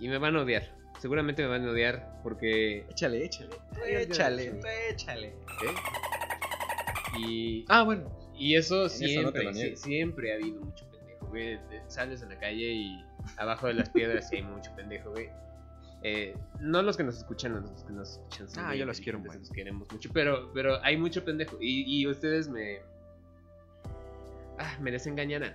Y 0.00 0.08
me 0.08 0.18
van 0.18 0.36
a 0.36 0.42
odiar. 0.42 0.74
Seguramente 1.04 1.42
me 1.42 1.48
van 1.48 1.68
a 1.68 1.70
odiar 1.70 2.18
porque... 2.22 2.86
Échale, 2.88 3.26
échale. 3.26 3.50
Échale, 3.86 4.58
échale. 4.88 5.34
Y... 7.18 7.66
Ah, 7.68 7.82
bueno. 7.82 8.10
Y 8.34 8.54
eso 8.54 8.88
siempre, 8.88 9.76
siempre 9.76 10.32
ha 10.32 10.36
habido 10.36 10.62
mucho 10.62 10.90
pendejo, 10.90 11.26
güey. 11.26 11.60
Sales 11.88 12.22
a 12.22 12.26
la 12.26 12.38
calle 12.38 12.72
y 12.72 13.04
abajo 13.36 13.66
de 13.66 13.74
las 13.74 13.90
piedras 13.90 14.30
sí 14.30 14.36
hay 14.36 14.44
mucho 14.44 14.74
pendejo, 14.74 15.10
güey. 15.10 15.28
Eh, 16.04 16.34
no 16.60 16.80
los 16.80 16.96
que 16.96 17.04
nos 17.04 17.18
escuchan, 17.18 17.52
los 17.52 17.84
que 17.84 17.92
nos 17.92 18.12
escuchan. 18.12 18.46
Ah, 18.56 18.74
yo 18.74 18.86
los 18.86 18.98
quiero 18.98 19.18
mucho. 19.18 19.38
Los 19.38 19.50
queremos 19.50 19.86
mucho, 19.92 20.08
pero, 20.10 20.54
pero 20.54 20.82
hay 20.82 20.96
mucho 20.96 21.22
pendejo. 21.22 21.58
Y, 21.60 22.00
y 22.00 22.06
ustedes 22.06 22.48
me, 22.48 22.78
ah, 24.58 24.78
me 24.80 24.90
desengañarán. 24.90 25.54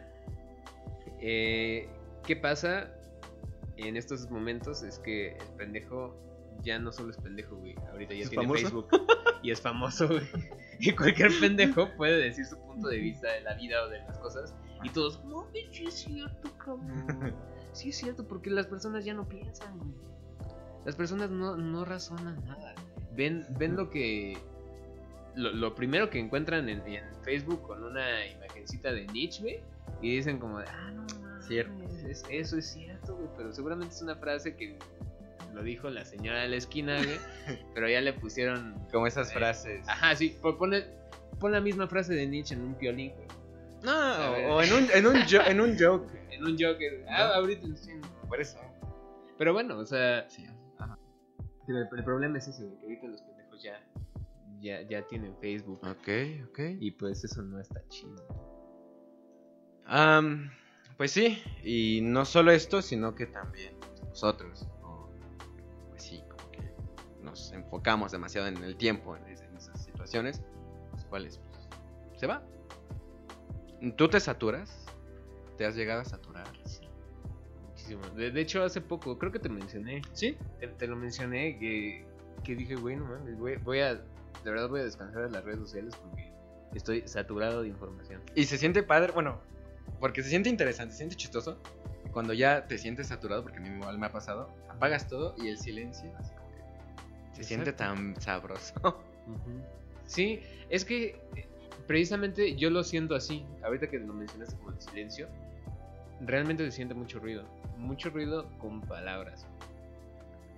Eh, 1.20 1.90
¿Qué 2.24 2.36
pasa 2.36 2.99
en 3.88 3.98
estos 3.98 4.30
momentos? 4.30 4.84
Es 4.84 5.00
que 5.00 5.34
el 5.34 5.48
pendejo 5.58 6.16
ya 6.62 6.80
no 6.80 6.92
solo 6.92 7.12
es 7.12 7.18
pendejo, 7.18 7.56
güey. 7.56 7.76
Ahorita 7.92 8.14
ya 8.14 8.30
tiene 8.30 8.48
Facebook 8.48 8.88
y 9.42 9.52
es 9.52 9.62
famoso, 9.62 10.08
güey. 10.08 10.22
Y 10.82 10.94
cualquier 10.94 11.32
pendejo 11.42 11.90
puede 11.98 12.18
decir 12.18 12.46
su 12.46 12.58
punto 12.58 12.88
de 12.88 13.00
vista 13.00 13.30
de 13.34 13.42
la 13.42 13.54
vida 13.56 13.84
o 13.84 13.90
de 13.90 14.00
las 14.00 14.18
cosas. 14.20 14.56
Y 14.82 14.90
todos, 14.90 15.22
no, 15.26 15.46
sí 15.72 15.86
es 15.86 15.94
cierto, 15.94 16.50
cabrón. 16.58 17.36
Sí 17.74 17.90
es 17.90 17.98
cierto, 17.98 18.28
porque 18.28 18.50
las 18.50 18.66
personas 18.66 19.06
ya 19.06 19.14
no 19.14 19.30
piensan, 19.30 19.78
güey. 19.78 19.92
Las 20.86 20.96
personas 20.96 21.30
no, 21.30 21.56
no 21.56 21.86
razonan 21.86 22.44
nada. 22.46 22.74
Ven, 23.14 23.46
ven 23.60 23.76
lo 23.76 23.92
que 23.92 24.38
lo, 25.36 25.76
primero 25.76 26.10
que 26.10 26.20
encuentran 26.20 26.70
en, 26.70 26.82
Facebook 27.24 27.62
con 27.62 27.84
una 27.84 28.26
imagencita 28.26 28.92
de 28.92 29.06
Nietzsche, 29.08 29.62
y 30.02 30.16
dicen 30.16 30.40
como, 30.40 30.60
ah, 30.60 30.92
no, 30.94 31.06
cierto. 31.50 31.84
eso 32.30 32.58
es 32.58 32.66
cierto, 32.66 33.16
güey, 33.16 33.28
pero 33.36 33.52
seguramente 33.52 33.94
es 33.94 34.02
una 34.02 34.16
frase 34.16 34.56
que 34.56 34.80
lo 35.54 35.64
dijo 35.64 35.90
la 35.90 36.06
señora 36.06 36.42
de 36.42 36.48
la 36.48 36.56
esquina, 36.56 36.98
güey, 36.98 37.18
pero 37.74 37.90
ya 37.90 38.02
le 38.02 38.14
pusieron... 38.14 38.76
Como 38.92 39.08
esas 39.08 39.32
eh, 39.32 39.34
frases. 39.34 39.88
Ajá, 39.88 40.16
sí, 40.16 40.38
pon, 40.42 40.58
pon 41.40 41.52
la 41.52 41.62
misma 41.62 41.88
frase 41.88 42.14
de 42.14 42.26
Nietzsche 42.26 42.56
en 42.56 42.62
un 42.62 42.76
piolín, 42.76 43.14
güey. 43.16 43.28
No, 43.84 44.56
o 44.56 44.62
en 44.62 44.74
un, 44.74 44.88
en 44.94 45.08
un, 45.08 45.16
en 45.48 45.62
un 45.62 45.78
joke. 45.78 46.10
en 46.32 46.46
un 46.46 46.58
joke. 46.58 47.06
Ah, 47.10 47.36
ahorita 47.36 47.68
sí, 47.76 47.92
por 48.28 48.40
eso. 48.40 48.58
Pero 49.38 49.54
bueno, 49.54 49.78
o 49.78 49.86
sea... 49.86 50.30
Sí, 50.30 50.46
ajá. 50.78 50.98
el, 51.68 51.88
el, 51.92 52.04
problema 52.04 52.38
es 52.38 52.48
ese, 52.48 52.66
güey, 52.66 52.78
que 52.80 52.86
ahorita 52.86 53.08
los 53.08 53.22
pendejos 53.22 53.64
ya 53.64 53.82
ya, 54.62 54.82
ya 54.82 55.02
tienen 55.08 55.36
Facebook. 55.38 55.80
Ok, 55.84 56.10
ok. 56.50 56.60
Y 56.80 56.92
pues 56.92 57.24
eso 57.24 57.42
no 57.42 57.60
está 57.60 57.82
chido. 57.88 58.26
Pues 61.00 61.12
sí, 61.12 61.42
y 61.64 62.02
no 62.04 62.26
solo 62.26 62.52
esto, 62.52 62.82
sino 62.82 63.16
que 63.16 63.26
también 63.26 63.74
nosotros, 64.10 64.68
pues 65.88 66.04
sí, 66.04 66.22
como 66.28 66.52
que 66.52 66.74
nos 67.24 67.54
enfocamos 67.54 68.12
demasiado 68.12 68.48
en 68.48 68.62
el 68.62 68.76
tiempo, 68.76 69.16
en, 69.16 69.26
esas 69.30 69.82
situaciones, 69.82 70.42
las 70.92 71.06
cuales 71.06 71.40
pues, 71.50 71.70
se 72.20 72.28
va. 72.28 72.44
¿Tú 73.96 74.10
te 74.10 74.20
saturas? 74.20 74.88
¿Te 75.58 75.66
has 75.66 75.78
llegado 75.78 76.02
a 76.02 76.06
saturar? 76.06 76.48
Sí. 76.66 76.82
Muchísimo. 77.70 78.02
De, 78.10 78.42
hecho, 78.42 78.62
hace 78.62 78.82
poco, 78.82 79.18
creo 79.18 79.32
que 79.32 79.40
te 79.40 79.48
mencioné. 79.48 80.02
¿Sí? 80.12 80.38
Te, 80.78 80.86
lo 80.86 80.98
mencioné 80.98 81.58
que, 81.60 82.06
que 82.44 82.58
dije, 82.58 82.76
güey, 82.76 82.98
no 82.98 83.06
mames, 83.06 83.64
voy 83.64 83.80
a 83.80 83.94
de 84.44 84.52
verdad 84.52 84.68
voy 84.68 84.82
a 84.82 84.84
descansar 84.84 85.24
de 85.24 85.32
las 85.32 85.46
redes 85.46 85.60
sociales 85.60 85.96
porque 85.96 86.30
estoy 86.74 87.08
saturado 87.08 87.62
de 87.62 87.70
información. 87.70 88.22
Y 88.36 88.44
se 88.44 88.58
siente 88.58 88.84
padre, 88.84 89.14
bueno, 89.14 89.40
porque 90.00 90.24
se 90.24 90.30
siente 90.30 90.50
interesante, 90.50 90.94
se 90.94 91.00
siente 91.00 91.16
chistoso. 91.16 91.58
Cuando 92.12 92.34
ya 92.34 92.66
te 92.68 92.78
sientes 92.78 93.08
saturado, 93.08 93.44
porque 93.44 93.60
a 93.60 93.62
mí 93.62 93.70
igual 93.70 94.00
me 94.00 94.08
ha 94.08 94.12
pasado, 94.12 94.50
apagas 94.68 95.08
todo 95.08 95.36
y 95.38 95.48
el 95.50 95.60
silencio, 95.60 96.12
así 96.18 96.34
como 96.34 96.50
que 96.52 97.36
se 97.36 97.44
siente 97.44 97.74
tan 97.74 98.20
sabroso. 98.20 98.74
Sí, 100.06 100.42
es 100.72 100.86
que 100.86 101.22
eh, 101.36 101.48
precisamente 101.86 102.56
yo 102.56 102.72
lo 102.72 102.84
siento 102.84 103.14
así. 103.14 103.46
Ahorita 103.64 103.88
que 103.92 104.00
lo 104.00 104.12
mencionaste 104.12 104.56
como 104.56 104.72
el 104.72 104.82
silencio, 104.82 105.28
realmente 106.20 106.66
se 106.66 106.72
siente 106.72 106.96
mucho 106.96 107.20
ruido. 107.20 107.44
Mucho 107.78 108.10
ruido 108.10 108.50
con 108.58 108.82
palabras 108.82 109.46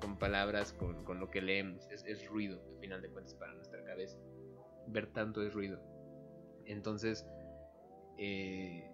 con 0.01 0.17
palabras, 0.17 0.73
con, 0.73 1.05
con 1.05 1.19
lo 1.19 1.29
que 1.29 1.41
leemos. 1.41 1.87
Es, 1.91 2.03
es, 2.05 2.27
ruido, 2.27 2.59
al 2.73 2.79
final 2.79 3.01
de 3.01 3.09
cuentas, 3.09 3.35
para 3.35 3.53
nuestra 3.53 3.81
cabeza. 3.85 4.17
Ver 4.87 5.07
tanto 5.07 5.41
es 5.43 5.53
ruido. 5.53 5.79
Entonces, 6.65 7.25
eh, 8.17 8.90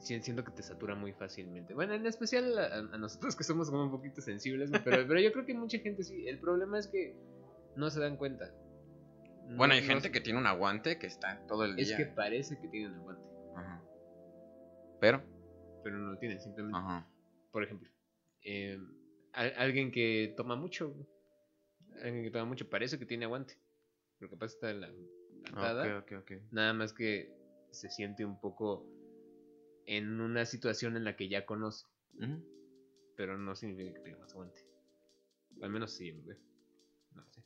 siento 0.00 0.44
que 0.44 0.50
te 0.50 0.62
satura 0.62 0.94
muy 0.94 1.12
fácilmente. 1.12 1.74
Bueno, 1.74 1.94
en 1.94 2.06
especial 2.06 2.58
a, 2.58 2.98
nosotros 2.98 3.36
que 3.36 3.44
somos 3.44 3.70
como 3.70 3.84
un 3.84 3.90
poquito 3.90 4.20
sensibles, 4.20 4.70
pero, 4.84 5.06
pero 5.06 5.20
yo 5.20 5.32
creo 5.32 5.46
que 5.46 5.54
mucha 5.54 5.78
gente 5.78 6.02
sí. 6.02 6.26
El 6.26 6.38
problema 6.38 6.78
es 6.78 6.88
que 6.88 7.16
no 7.76 7.90
se 7.90 8.00
dan 8.00 8.16
cuenta. 8.16 8.52
bueno, 9.56 9.74
hay 9.74 9.82
gente 9.82 10.10
que 10.10 10.20
tiene 10.20 10.38
un 10.38 10.46
aguante 10.46 10.98
que 10.98 11.06
está 11.06 11.44
todo 11.46 11.64
el 11.64 11.76
día. 11.76 11.84
Es 11.84 11.94
que 11.94 12.06
parece 12.06 12.58
que 12.60 12.68
tiene 12.68 12.88
un 12.88 12.94
aguante. 12.94 13.24
Pero. 15.00 15.22
Pero 15.82 15.98
no 15.98 16.12
lo 16.12 16.18
tiene, 16.18 16.40
simplemente. 16.40 16.78
Por 17.52 17.62
ejemplo, 17.62 17.88
eh, 18.42 18.78
alguien 19.32 19.90
que 19.90 20.34
toma 20.36 20.56
mucho. 20.56 20.94
Alguien 22.02 22.24
que 22.24 22.30
toma 22.30 22.46
mucho 22.46 22.68
parece 22.68 22.98
que 22.98 23.06
tiene 23.06 23.26
aguante. 23.26 23.58
Lo 24.18 24.28
que 24.28 24.36
pasa 24.36 24.54
está 24.54 24.70
en 24.70 24.80
la, 24.80 24.90
plantada. 25.44 26.04
Nada 26.50 26.72
más 26.72 26.92
que 26.92 27.32
se 27.70 27.90
siente 27.90 28.24
un 28.24 28.40
poco 28.40 28.86
en 29.86 30.20
una 30.20 30.46
situación 30.46 30.96
en 30.96 31.04
la 31.04 31.16
que 31.16 31.28
ya 31.28 31.46
conoce. 31.46 31.86
Pero 33.16 33.38
no 33.38 33.54
significa 33.54 33.94
que 33.94 34.00
tenga 34.00 34.18
más 34.18 34.32
aguante. 34.32 34.66
Al 35.62 35.70
menos 35.70 35.92
sí, 35.92 36.10
güey. 36.10 36.36
No 37.12 37.24
sé. 37.30 37.44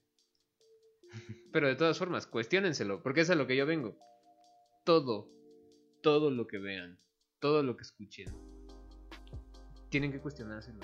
Pero 1.52 1.68
de 1.68 1.76
todas 1.76 1.98
formas, 1.98 2.26
cuestionenselo, 2.26 3.02
porque 3.02 3.22
es 3.22 3.30
a 3.30 3.34
lo 3.34 3.46
que 3.46 3.56
yo 3.56 3.66
vengo. 3.66 3.98
Todo, 4.84 5.30
todo 6.02 6.30
lo 6.30 6.46
que 6.46 6.58
vean, 6.58 6.98
todo 7.40 7.62
lo 7.62 7.76
que 7.76 7.82
escuchen, 7.82 8.28
tienen 9.90 10.12
que 10.12 10.20
cuestionárselo. 10.20 10.80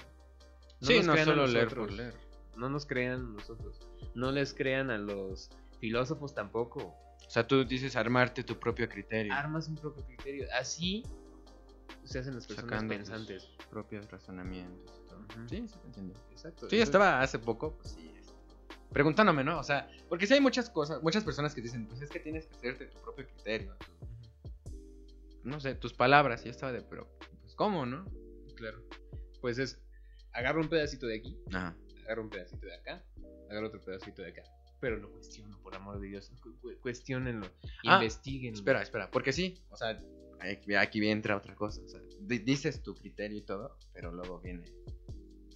No 0.81 0.87
sí, 0.87 1.01
no 1.03 1.17
solo 1.17 1.47
leer 1.47 1.69
por 1.69 1.91
leer. 1.91 2.15
No 2.57 2.69
nos 2.69 2.87
crean 2.87 3.35
nosotros. 3.35 3.81
No 4.15 4.31
les 4.31 4.55
crean 4.55 4.91
a 4.91 4.99
los 4.99 5.51
filósofos 5.81 6.35
tampoco. 6.35 6.95
O 7.27 7.31
sea, 7.31 7.47
tú 7.47 7.65
dices 7.65 7.97
armarte 7.97 8.45
tu 8.45 8.59
propio 8.59 8.89
criterio. 8.89 9.33
Armas 9.33 9.69
un 9.69 9.77
propio 9.77 10.05
criterio. 10.05 10.47
Así 10.59 11.03
se 12.05 12.19
hacen 12.19 12.35
las 12.35 12.47
personas 12.47 12.85
pensantes. 12.85 13.49
propios 13.71 14.11
razonamientos. 14.11 15.01
Sí, 15.49 15.67
sí, 15.67 15.75
entiendo. 15.85 16.15
Exacto. 16.31 16.69
Sí, 16.69 16.81
estaba 16.81 17.21
hace 17.21 17.39
poco, 17.39 17.77
pues 17.77 17.93
sí, 17.93 18.15
preguntándome, 18.95 19.43
¿no? 19.43 19.59
O 19.59 19.65
sea, 19.65 19.89
porque 20.09 20.27
sí 20.27 20.35
hay 20.35 20.41
muchas 20.41 20.71
cosas, 20.71 21.03
muchas 21.03 21.25
personas 21.25 21.55
que 21.55 21.61
dicen, 21.61 21.87
pues 21.87 22.01
es 22.01 22.11
que 22.11 22.21
tienes 22.21 22.47
que 22.47 22.55
hacerte 22.55 22.87
tu 22.87 23.01
propio 23.01 23.27
criterio. 23.27 23.77
no 25.43 25.61
sé, 25.61 25.75
tus 25.75 25.93
palabras. 25.93 26.43
Y 26.43 26.45
yo 26.47 26.51
estaba 26.53 26.73
de, 26.73 26.81
pero, 26.83 27.09
pues, 27.43 27.55
¿cómo, 27.55 27.85
no? 27.85 28.07
Claro. 28.55 28.83
Pues 29.41 29.59
es, 29.59 29.83
agarro 30.33 30.61
un 30.61 30.69
pedacito 30.69 31.07
de 31.07 31.19
aquí, 31.19 31.37
Ajá. 31.53 31.77
agarro 32.05 32.23
un 32.23 32.31
pedacito 32.31 32.65
de 32.67 32.75
acá, 32.75 33.05
agarro 33.51 33.67
otro 33.67 33.81
pedacito 33.81 34.23
de 34.23 34.31
acá. 34.31 34.43
Pero 34.81 34.97
lo 34.97 35.11
cuestiono, 35.11 35.59
por 35.61 35.75
amor 35.75 35.99
de 36.01 36.09
Dios. 36.09 36.31
cuestionenlo, 36.81 37.47
ah, 37.87 37.97
investiguen. 37.97 38.55
Espera, 38.55 38.81
espera, 38.83 39.11
porque 39.11 39.33
sí, 39.33 39.59
o 39.71 39.77
sea, 39.77 39.99
aquí 40.79 41.09
entra 41.09 41.37
otra 41.37 41.55
cosa. 41.55 41.83
O 41.83 41.89
sea, 41.89 42.01
dices 42.21 42.83
tu 42.83 42.95
criterio 42.95 43.39
y 43.39 43.43
todo, 43.43 43.79
pero 43.93 44.13
luego 44.13 44.41
viene 44.41 44.65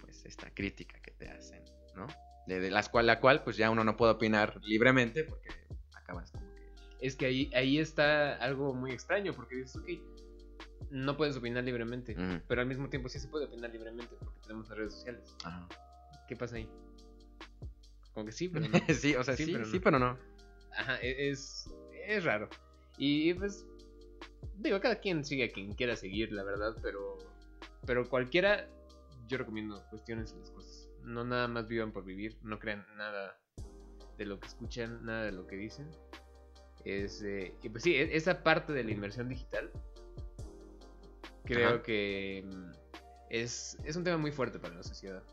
pues 0.01 0.25
esta 0.25 0.53
crítica 0.53 0.99
que 1.01 1.11
te 1.11 1.29
hacen, 1.29 1.63
¿no? 1.95 2.07
De, 2.47 2.71
las 2.71 2.89
cual, 2.89 3.05
la 3.05 3.19
cual 3.19 3.43
pues 3.43 3.57
ya 3.57 3.69
uno 3.69 3.83
no 3.83 3.95
puede 3.95 4.13
opinar 4.13 4.59
libremente 4.63 5.23
porque 5.23 5.49
acabas 5.93 6.31
como 6.31 6.45
que... 6.55 6.71
Es 6.99 7.15
que 7.15 7.27
ahí, 7.27 7.51
ahí 7.53 7.77
está 7.77 8.35
algo 8.35 8.73
muy 8.73 8.91
extraño 8.91 9.33
porque 9.33 9.55
dices, 9.55 9.75
ok, 9.75 9.87
no 10.91 11.15
puedes 11.15 11.37
opinar 11.37 11.63
libremente, 11.63 12.15
pero 12.47 12.61
al 12.61 12.67
mismo 12.67 12.89
tiempo 12.89 13.09
sí 13.09 13.19
se 13.19 13.27
puede 13.27 13.45
opinar 13.45 13.71
libremente 13.71 14.15
porque 14.19 14.39
tenemos 14.41 14.67
las 14.69 14.77
redes 14.77 14.93
sociales. 14.93 15.35
Ajá. 15.43 15.67
¿Qué 16.27 16.35
pasa 16.35 16.57
ahí? 16.57 16.69
Como 18.13 18.25
que 18.25 18.31
sí, 18.31 18.49
pero 18.49 18.67
no. 18.69 18.79
sí, 18.93 19.15
o 19.15 19.23
sea, 19.23 19.35
sí, 19.35 19.45
sí, 19.65 19.79
pero, 19.79 19.99
no. 19.99 20.17
Ajá, 20.77 20.99
e, 21.01 21.29
es, 21.29 21.69
es 22.05 22.23
raro. 22.23 22.49
Y 22.97 23.33
pues, 23.35 23.65
digo, 24.59 24.79
cada 24.79 24.95
quien 24.99 25.23
sigue 25.23 25.45
a 25.45 25.51
quien 25.51 25.73
quiera 25.73 25.95
seguir, 25.95 26.31
la 26.31 26.43
verdad, 26.43 26.75
pero, 26.81 27.17
pero 27.85 28.09
cualquiera, 28.09 28.67
yo 29.27 29.37
recomiendo 29.37 29.83
cuestiones 29.89 30.33
las 30.33 30.51
cosas. 30.51 30.89
No 31.03 31.23
nada 31.23 31.47
más 31.47 31.67
vivan 31.67 31.91
por 31.91 32.05
vivir, 32.05 32.37
no 32.43 32.59
crean 32.59 32.85
nada 32.97 33.39
de 34.17 34.25
lo 34.25 34.39
que 34.39 34.47
escuchan, 34.47 35.03
nada 35.05 35.23
de 35.23 35.31
lo 35.31 35.47
que 35.47 35.55
dicen. 35.55 35.89
Es, 36.85 37.21
eh, 37.23 37.53
y 37.61 37.69
pues 37.69 37.83
sí, 37.83 37.95
e, 37.95 38.15
esa 38.15 38.43
parte 38.43 38.73
de 38.73 38.83
la 38.83 38.91
inversión 38.91 39.27
digital 39.27 39.71
creo 41.43 41.81
que 41.81 42.43
mm, 42.45 42.71
es, 43.29 43.77
es 43.83 43.95
un 43.95 44.03
tema 44.03 44.17
muy 44.17 44.31
fuerte 44.31 44.59
para 44.59 44.75
la 44.75 44.83
sociedad. 44.83 45.23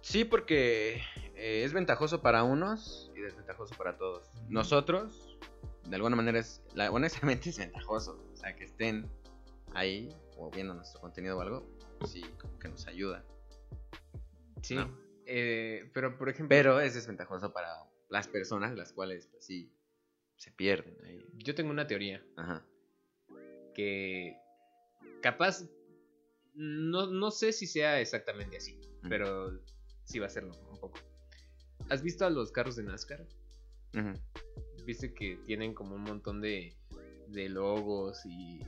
Sí, 0.00 0.24
porque 0.24 1.02
eh, 1.34 1.62
es 1.64 1.72
ventajoso 1.72 2.22
para 2.22 2.44
unos 2.44 3.10
y 3.16 3.20
desventajoso 3.20 3.74
para 3.76 3.96
todos. 3.96 4.30
Nosotros, 4.48 5.36
de 5.84 5.96
alguna 5.96 6.14
manera, 6.16 6.38
es, 6.38 6.62
la, 6.74 6.90
honestamente 6.90 7.50
es 7.50 7.58
ventajoso. 7.58 8.25
Que 8.54 8.64
estén 8.64 9.08
ahí 9.74 10.08
o 10.36 10.50
viendo 10.50 10.74
nuestro 10.74 11.00
contenido 11.00 11.38
o 11.38 11.40
algo, 11.40 11.66
sí, 12.06 12.22
como 12.40 12.58
que 12.58 12.68
nos 12.68 12.86
ayuda. 12.86 13.24
Sí, 14.62 14.78
eh, 15.26 15.90
pero 15.92 16.16
por 16.16 16.28
ejemplo... 16.28 16.48
Pero 16.48 16.80
es 16.80 16.94
desventajoso 16.94 17.52
para 17.52 17.68
las 18.08 18.28
personas, 18.28 18.76
las 18.76 18.92
cuales, 18.92 19.26
pues 19.26 19.44
sí, 19.44 19.72
se 20.36 20.50
pierden 20.52 20.96
ahí. 21.04 21.24
Yo 21.34 21.54
tengo 21.54 21.70
una 21.70 21.86
teoría. 21.86 22.24
Ajá. 22.36 22.64
Que 23.74 24.36
capaz, 25.22 25.64
no, 26.54 27.06
no 27.06 27.30
sé 27.30 27.52
si 27.52 27.66
sea 27.66 28.00
exactamente 28.00 28.56
así, 28.56 28.80
pero 29.08 29.60
sí 30.04 30.18
va 30.18 30.26
a 30.26 30.30
serlo 30.30 30.54
un 30.70 30.78
poco. 30.78 30.98
¿Has 31.88 32.02
visto 32.02 32.24
a 32.24 32.30
los 32.30 32.52
carros 32.52 32.76
de 32.76 32.84
NASCAR? 32.84 33.26
Viste 34.84 35.14
que 35.14 35.36
tienen 35.46 35.74
como 35.74 35.94
un 35.94 36.02
montón 36.02 36.40
de, 36.40 36.76
de 37.28 37.48
logos 37.48 38.22
y, 38.24 38.60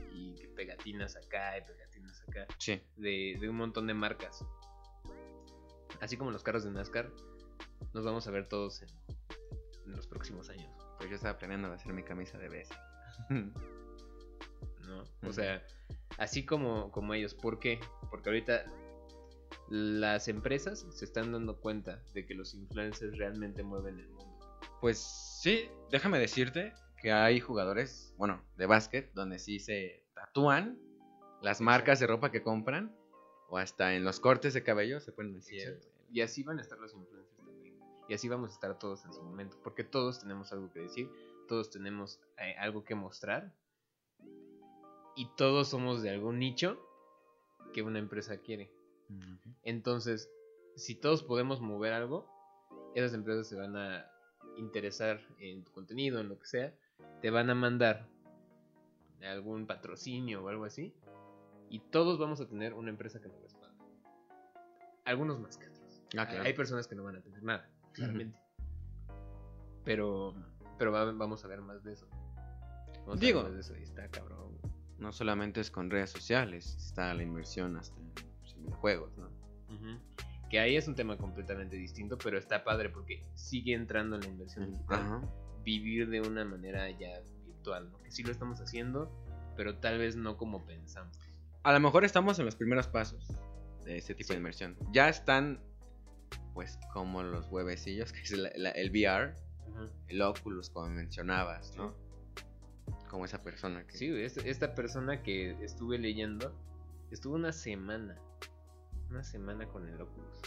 pegatinas 0.55 1.15
acá 1.15 1.57
y 1.57 1.61
pegatinas 1.61 2.21
acá. 2.27 2.45
Sí. 2.57 2.81
De, 2.97 3.37
de, 3.39 3.49
un 3.49 3.55
montón 3.55 3.87
de 3.87 3.93
marcas. 3.93 4.45
Así 6.01 6.17
como 6.17 6.31
los 6.31 6.43
carros 6.43 6.65
de 6.65 6.71
NASCAR, 6.71 7.09
nos 7.93 8.03
vamos 8.03 8.27
a 8.27 8.31
ver 8.31 8.47
todos 8.47 8.81
en, 8.81 8.89
los 9.85 10.05
próximos 10.07 10.49
años. 10.49 10.69
Pues 10.97 11.09
yo 11.09 11.15
estaba 11.15 11.37
planeando 11.37 11.71
hacer 11.71 11.93
mi 11.93 12.03
camisa 12.03 12.37
de 12.37 12.49
vez. 12.49 12.69
¿No? 13.29 15.03
O 15.27 15.33
sea, 15.33 15.65
así 16.17 16.45
como, 16.45 16.91
como 16.91 17.13
ellos. 17.13 17.33
¿Por 17.33 17.59
qué? 17.59 17.79
Porque 18.09 18.29
ahorita 18.29 18.65
las 19.69 20.27
empresas 20.27 20.85
se 20.89 21.05
están 21.05 21.31
dando 21.31 21.59
cuenta 21.59 22.01
de 22.13 22.25
que 22.25 22.33
los 22.33 22.53
influencers 22.53 23.17
realmente 23.17 23.63
mueven 23.63 23.99
el 23.99 24.09
mundo. 24.09 24.59
Pues 24.81 24.97
sí, 24.97 25.69
déjame 25.91 26.19
decirte 26.19 26.73
que 27.01 27.11
hay 27.11 27.39
jugadores, 27.39 28.13
bueno, 28.17 28.43
de 28.57 28.65
básquet, 28.65 29.11
donde 29.13 29.39
sí 29.39 29.59
se 29.59 30.05
tatúan 30.13 30.79
las 31.41 31.61
marcas 31.61 31.99
de 31.99 32.07
ropa 32.07 32.31
que 32.31 32.43
compran, 32.43 32.95
o 33.49 33.57
hasta 33.57 33.95
en 33.95 34.03
los 34.03 34.19
cortes 34.19 34.53
de 34.53 34.63
cabello 34.63 34.99
se 34.99 35.11
pueden 35.11 35.33
decir. 35.33 35.79
Y 36.11 36.21
así 36.21 36.43
van 36.43 36.59
a 36.59 36.61
estar 36.61 36.77
los 36.77 36.93
influencers 36.93 37.45
también. 37.45 37.79
Y 38.07 38.13
así 38.13 38.27
vamos 38.27 38.51
a 38.51 38.53
estar 38.53 38.77
todos 38.77 39.05
en 39.05 39.13
su 39.13 39.23
momento, 39.23 39.57
porque 39.63 39.83
todos 39.83 40.19
tenemos 40.19 40.51
algo 40.51 40.71
que 40.71 40.81
decir, 40.81 41.09
todos 41.47 41.69
tenemos 41.69 42.19
eh, 42.37 42.55
algo 42.59 42.83
que 42.83 42.95
mostrar, 42.95 43.53
y 45.15 45.27
todos 45.35 45.67
somos 45.67 46.01
de 46.01 46.11
algún 46.11 46.39
nicho 46.39 46.79
que 47.73 47.81
una 47.81 47.99
empresa 47.99 48.37
quiere. 48.37 48.71
Entonces, 49.63 50.29
si 50.75 50.95
todos 50.95 51.23
podemos 51.23 51.59
mover 51.59 51.93
algo, 51.93 52.25
esas 52.95 53.13
empresas 53.13 53.47
se 53.47 53.57
van 53.57 53.75
a 53.75 54.09
interesar 54.55 55.19
en 55.39 55.63
tu 55.63 55.71
contenido, 55.71 56.19
en 56.19 56.29
lo 56.29 56.39
que 56.39 56.45
sea, 56.45 56.73
te 57.21 57.29
van 57.29 57.49
a 57.49 57.55
mandar 57.55 58.07
algún 59.23 59.67
patrocinio 59.67 60.43
o 60.43 60.49
algo 60.49 60.65
así, 60.65 60.93
y 61.69 61.79
todos 61.79 62.17
vamos 62.17 62.41
a 62.41 62.47
tener 62.47 62.73
una 62.73 62.89
empresa 62.89 63.21
que 63.21 63.27
nos 63.27 63.41
respalde. 63.41 63.77
Algunos 65.05 65.39
más 65.39 65.57
que 65.57 65.67
otros. 65.67 66.03
Ah, 66.17 66.27
hay 66.43 66.53
personas 66.53 66.87
que 66.87 66.95
no 66.95 67.03
van 67.03 67.17
a 67.17 67.21
tener 67.21 67.43
nada, 67.43 67.69
claramente. 67.93 68.39
Pero, 69.83 70.33
pero 70.77 70.91
vamos 70.91 71.43
a 71.43 71.47
ver 71.47 71.61
más 71.61 71.83
de 71.83 71.93
eso. 71.93 72.07
Digo, 73.17 73.43
de 73.43 73.59
eso 73.59 73.75
y 73.77 73.83
está 73.83 74.07
cabrón. 74.09 74.57
No 74.97 75.11
solamente 75.11 75.61
es 75.61 75.71
con 75.71 75.89
redes 75.89 76.11
sociales, 76.11 76.75
está 76.77 77.13
la 77.13 77.23
inversión 77.23 77.77
hasta 77.77 77.95
juegos, 78.81 79.17
¿no? 79.17 79.29
Que 80.49 80.59
ahí 80.59 80.75
es 80.75 80.87
un 80.87 80.95
tema 80.95 81.15
completamente 81.17 81.75
distinto, 81.75 82.17
pero 82.17 82.37
está 82.37 82.63
padre 82.63 82.89
porque 82.89 83.23
sigue 83.35 83.73
entrando 83.73 84.15
en 84.15 84.23
la 84.23 84.27
inversión 84.27 84.71
digital. 84.71 85.21
Vivir 85.69 86.09
de 86.09 86.21
una 86.21 86.45
manera 86.45 86.89
ya 86.89 87.21
virtual, 87.45 87.91
¿no? 87.91 87.97
Que 87.99 88.11
sí 88.11 88.23
lo 88.23 88.31
estamos 88.31 88.59
haciendo, 88.59 89.11
pero 89.55 89.77
tal 89.77 89.99
vez 89.99 90.15
no 90.15 90.37
como 90.37 90.65
pensamos. 90.65 91.17
A 91.63 91.73
lo 91.73 91.79
mejor 91.79 92.05
estamos 92.05 92.39
en 92.39 92.45
los 92.45 92.55
primeros 92.55 92.87
pasos 92.87 93.27
de 93.83 93.97
ese 93.97 94.15
tipo 94.15 94.33
de 94.33 94.37
inversión. 94.37 94.75
Ya 94.91 95.09
están, 95.09 95.61
pues, 96.53 96.79
como 96.91 97.21
los 97.21 97.47
huevecillos, 97.47 98.11
que 98.13 98.21
es 98.21 98.31
el 98.31 98.89
VR, 98.89 99.35
el 100.07 100.21
Oculus, 100.21 100.69
como 100.69 100.89
mencionabas, 100.89 101.75
¿no? 101.77 101.93
Como 103.09 103.25
esa 103.25 103.43
persona 103.43 103.85
que... 103.85 103.97
Sí, 103.97 104.11
esta 104.45 104.73
persona 104.73 105.21
que 105.21 105.51
estuve 105.63 105.99
leyendo, 105.99 106.53
estuvo 107.11 107.35
una 107.35 107.51
semana 107.51 108.19
una 109.09 109.23
semana 109.23 109.67
con 109.67 109.87
el 109.87 110.01
Oculus. 110.01 110.41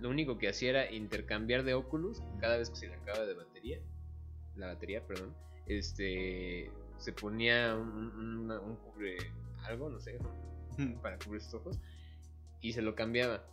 Lo 0.00 0.10
único 0.10 0.38
que 0.38 0.48
hacía 0.48 0.70
era 0.70 0.92
intercambiar 0.92 1.62
de 1.62 1.74
Oculus 1.74 2.22
cada 2.40 2.56
vez 2.58 2.70
que 2.70 2.76
se 2.76 2.88
le 2.88 2.94
acaba 2.94 3.24
de 3.24 3.34
batería. 3.34 3.80
La 4.56 4.68
batería, 4.68 5.06
perdón. 5.06 5.34
Este. 5.66 6.70
Se 6.98 7.12
ponía 7.12 7.76
un, 7.76 8.50
un, 8.50 8.76
cubre. 8.76 9.16
Algo, 9.64 9.90
no 9.90 10.00
sé. 10.00 10.18
Hmm. 10.78 10.94
Para 11.02 11.18
cubrir 11.18 11.40
sus 11.40 11.54
ojos. 11.54 11.78
Y 12.60 12.72
se 12.72 12.82
lo 12.82 12.94
cambiaba. 12.94 13.44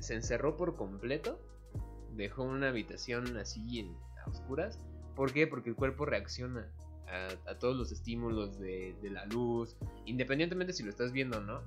se 0.00 0.14
encerró 0.14 0.56
por 0.56 0.76
completo. 0.76 1.40
Dejó 2.14 2.44
una 2.44 2.68
habitación 2.68 3.36
así 3.36 3.80
en, 3.80 3.96
a 4.24 4.30
oscuras. 4.30 4.78
¿Por 5.14 5.32
qué? 5.32 5.46
Porque 5.46 5.70
el 5.70 5.76
cuerpo 5.76 6.06
reacciona 6.06 6.70
a, 7.46 7.58
todos 7.58 7.76
los 7.76 7.92
estímulos 7.92 8.58
de, 8.58 8.96
de, 9.00 9.10
la 9.10 9.24
luz, 9.26 9.76
independientemente 10.06 10.72
si 10.72 10.82
lo 10.82 10.90
estás 10.90 11.12
viendo 11.12 11.38
o 11.38 11.40
no 11.40 11.62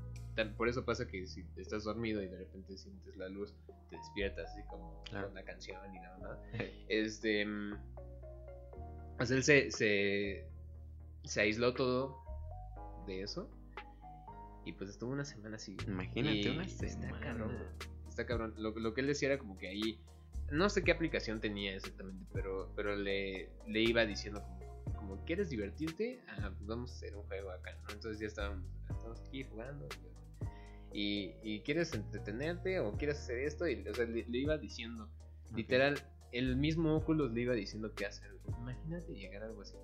por 0.58 0.70
eso 0.70 0.86
pasa 0.86 1.08
que 1.08 1.28
si 1.28 1.46
estás 1.58 1.84
dormido 1.84 2.22
y 2.24 2.28
de 2.28 2.38
repente 2.38 2.78
sientes 2.78 3.16
la 3.18 3.28
luz, 3.30 3.54
te 3.90 3.98
despiertas 3.98 4.50
así 4.52 4.62
como 4.68 5.04
una 5.32 5.44
canción 5.44 5.80
y 5.94 6.00
nada 6.00 6.18
más. 6.20 6.40
este. 6.90 7.46
Pues 9.20 9.32
él 9.32 9.44
se, 9.44 9.70
se, 9.70 11.42
aisló 11.42 11.74
todo 11.74 12.18
de 13.06 13.22
eso 13.22 13.50
Y 14.64 14.72
pues 14.72 14.90
estuvo 14.90 15.12
una 15.12 15.26
semana 15.26 15.58
así. 15.58 15.76
Imagínate 15.86 16.50
una 16.52 16.64
Está 16.64 16.88
semana. 16.88 17.20
cabrón. 17.20 17.58
Está 18.08 18.26
cabrón. 18.26 18.54
Lo, 18.58 18.72
lo 18.72 18.94
que 18.94 19.02
él 19.02 19.08
decía 19.08 19.28
era 19.30 19.38
como 19.38 19.58
que 19.58 19.68
ahí. 19.68 20.00
No 20.52 20.70
sé 20.70 20.84
qué 20.84 20.92
aplicación 20.92 21.42
tenía 21.42 21.76
exactamente, 21.76 22.26
pero, 22.34 22.72
pero 22.76 22.96
le, 22.96 23.50
le 23.68 23.82
iba 23.82 24.06
diciendo 24.06 24.42
como, 24.42 24.98
como 24.98 25.26
¿quieres 25.26 25.50
divertirte? 25.50 26.22
Ah, 26.28 26.52
pues 26.56 26.66
vamos 26.66 26.92
a 26.92 26.96
hacer 26.96 27.16
un 27.16 27.24
juego 27.24 27.52
acá, 27.52 27.74
¿no? 27.84 27.94
Entonces 27.94 28.20
ya 28.20 28.28
estábamos, 28.28 28.66
estamos 28.90 29.20
aquí 29.28 29.44
jugando. 29.44 29.88
Y, 30.94 31.34
y 31.44 31.60
¿quieres 31.60 31.94
entretenerte 31.94 32.80
o 32.80 32.94
quieres 32.98 33.18
hacer 33.20 33.40
esto? 33.40 33.68
Y 33.68 33.86
o 33.88 33.94
sea, 33.94 34.06
le, 34.06 34.26
le 34.28 34.38
iba 34.40 34.58
diciendo, 34.58 35.08
literal, 35.54 36.00
el 36.32 36.56
mismo 36.56 36.96
Oculus 36.96 37.32
le 37.32 37.42
iba 37.42 37.54
diciendo 37.54 37.94
qué 37.96 38.06
hacer. 38.06 38.32
Imagínate 38.60 39.14
llegar 39.14 39.44
a 39.44 39.46
algo 39.48 39.62
así. 39.62 39.76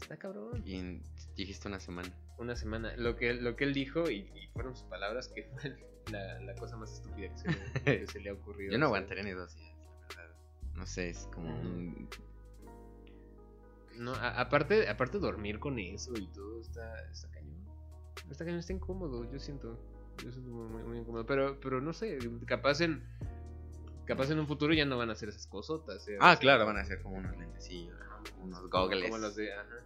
Está 0.00 0.16
cabrón 0.16 0.62
Y 0.64 0.76
en- 0.76 1.02
dijiste 1.36 1.68
una 1.68 1.80
semana. 1.80 2.08
una 2.38 2.56
semana. 2.56 2.96
Lo 2.96 3.16
que, 3.16 3.34
lo 3.34 3.54
que 3.56 3.64
él 3.64 3.74
dijo, 3.74 4.10
y, 4.10 4.30
y 4.34 4.48
fueron 4.52 4.74
sus 4.74 4.84
palabras, 4.88 5.28
que 5.28 5.44
fue 5.44 5.76
la, 6.12 6.40
la 6.40 6.54
cosa 6.54 6.76
más 6.76 6.92
estúpida 6.92 7.28
que 7.28 7.38
se, 7.38 7.48
le- 7.48 7.56
que 8.00 8.06
se 8.06 8.20
le 8.20 8.30
ha 8.30 8.32
ocurrido. 8.32 8.72
Yo 8.72 8.78
no 8.78 8.86
aguantaría 8.86 9.22
ni 9.22 9.30
dos 9.32 9.54
días, 9.54 9.76
la 10.16 10.22
verdad. 10.22 10.36
No 10.74 10.86
sé, 10.86 11.10
es 11.10 11.28
como 11.32 11.48
un... 11.60 12.08
No, 13.96 14.14
a- 14.14 14.40
aparte, 14.40 14.88
aparte 14.88 15.18
dormir 15.18 15.58
con 15.58 15.78
eso 15.78 16.12
y 16.16 16.26
todo 16.28 16.60
está, 16.60 16.98
está 17.10 17.28
cañón. 17.30 17.60
Está 18.30 18.44
cañón, 18.44 18.60
está 18.60 18.72
incómodo, 18.72 19.30
yo 19.30 19.38
siento. 19.38 19.78
Yo 20.24 20.30
siento 20.32 20.50
muy, 20.50 20.66
muy- 20.68 20.82
muy 20.84 20.98
incómodo. 20.98 21.26
Pero, 21.26 21.60
pero 21.60 21.80
no 21.80 21.92
sé, 21.92 22.18
capaz 22.46 22.80
en. 22.80 23.02
Capaz 24.10 24.28
en 24.32 24.40
un 24.40 24.48
futuro 24.48 24.74
ya 24.74 24.84
no 24.84 24.98
van 24.98 25.08
a 25.10 25.12
hacer 25.12 25.28
esas 25.28 25.46
cosotas. 25.46 26.08
¿eh? 26.08 26.18
Ah, 26.20 26.36
claro, 26.36 26.66
van 26.66 26.78
a 26.78 26.84
ser 26.84 27.00
como 27.00 27.16
unos 27.16 27.36
lentecillos, 27.36 27.96
unos 28.42 28.68
goggles. 28.68 29.08
Como 29.08 29.18
los 29.18 29.36
de. 29.36 29.52
Ajá. 29.54 29.84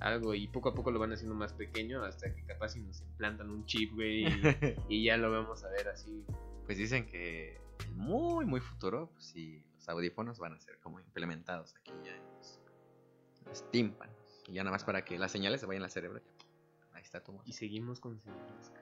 Algo, 0.00 0.34
y 0.34 0.46
poco 0.48 0.68
a 0.68 0.74
poco 0.74 0.90
lo 0.90 0.98
van 0.98 1.14
haciendo 1.14 1.34
más 1.34 1.54
pequeño 1.54 2.04
hasta 2.04 2.34
que 2.34 2.44
capaz 2.44 2.70
si 2.74 2.80
nos 2.80 3.00
implantan 3.00 3.48
un 3.48 3.64
chip, 3.64 3.94
güey, 3.94 4.26
y, 4.26 4.28
y 4.90 5.04
ya 5.04 5.16
lo 5.16 5.32
vamos 5.32 5.64
a 5.64 5.70
ver 5.70 5.88
así. 5.88 6.22
Pues 6.66 6.76
dicen 6.76 7.06
que 7.06 7.58
en 7.86 7.96
muy, 7.96 8.44
muy 8.44 8.60
futuro, 8.60 9.08
pues 9.14 9.24
sí, 9.24 9.64
los 9.74 9.88
audífonos 9.88 10.38
van 10.38 10.52
a 10.52 10.60
ser 10.60 10.78
como 10.80 11.00
implementados 11.00 11.74
aquí 11.76 11.92
ya 12.04 12.14
en 12.14 12.22
los, 13.46 13.70
tímpanos. 13.70 14.14
Y 14.48 14.52
ya 14.52 14.64
nada 14.64 14.72
más 14.72 14.84
para 14.84 15.02
que 15.02 15.18
las 15.18 15.32
señales 15.32 15.62
se 15.62 15.66
vayan 15.66 15.82
al 15.82 15.90
cerebro. 15.90 16.20
Ahí 16.92 17.02
está 17.02 17.24
tu 17.24 17.40
Y 17.46 17.54
seguimos 17.54 18.00
con 18.00 18.20
señales. 18.20 18.72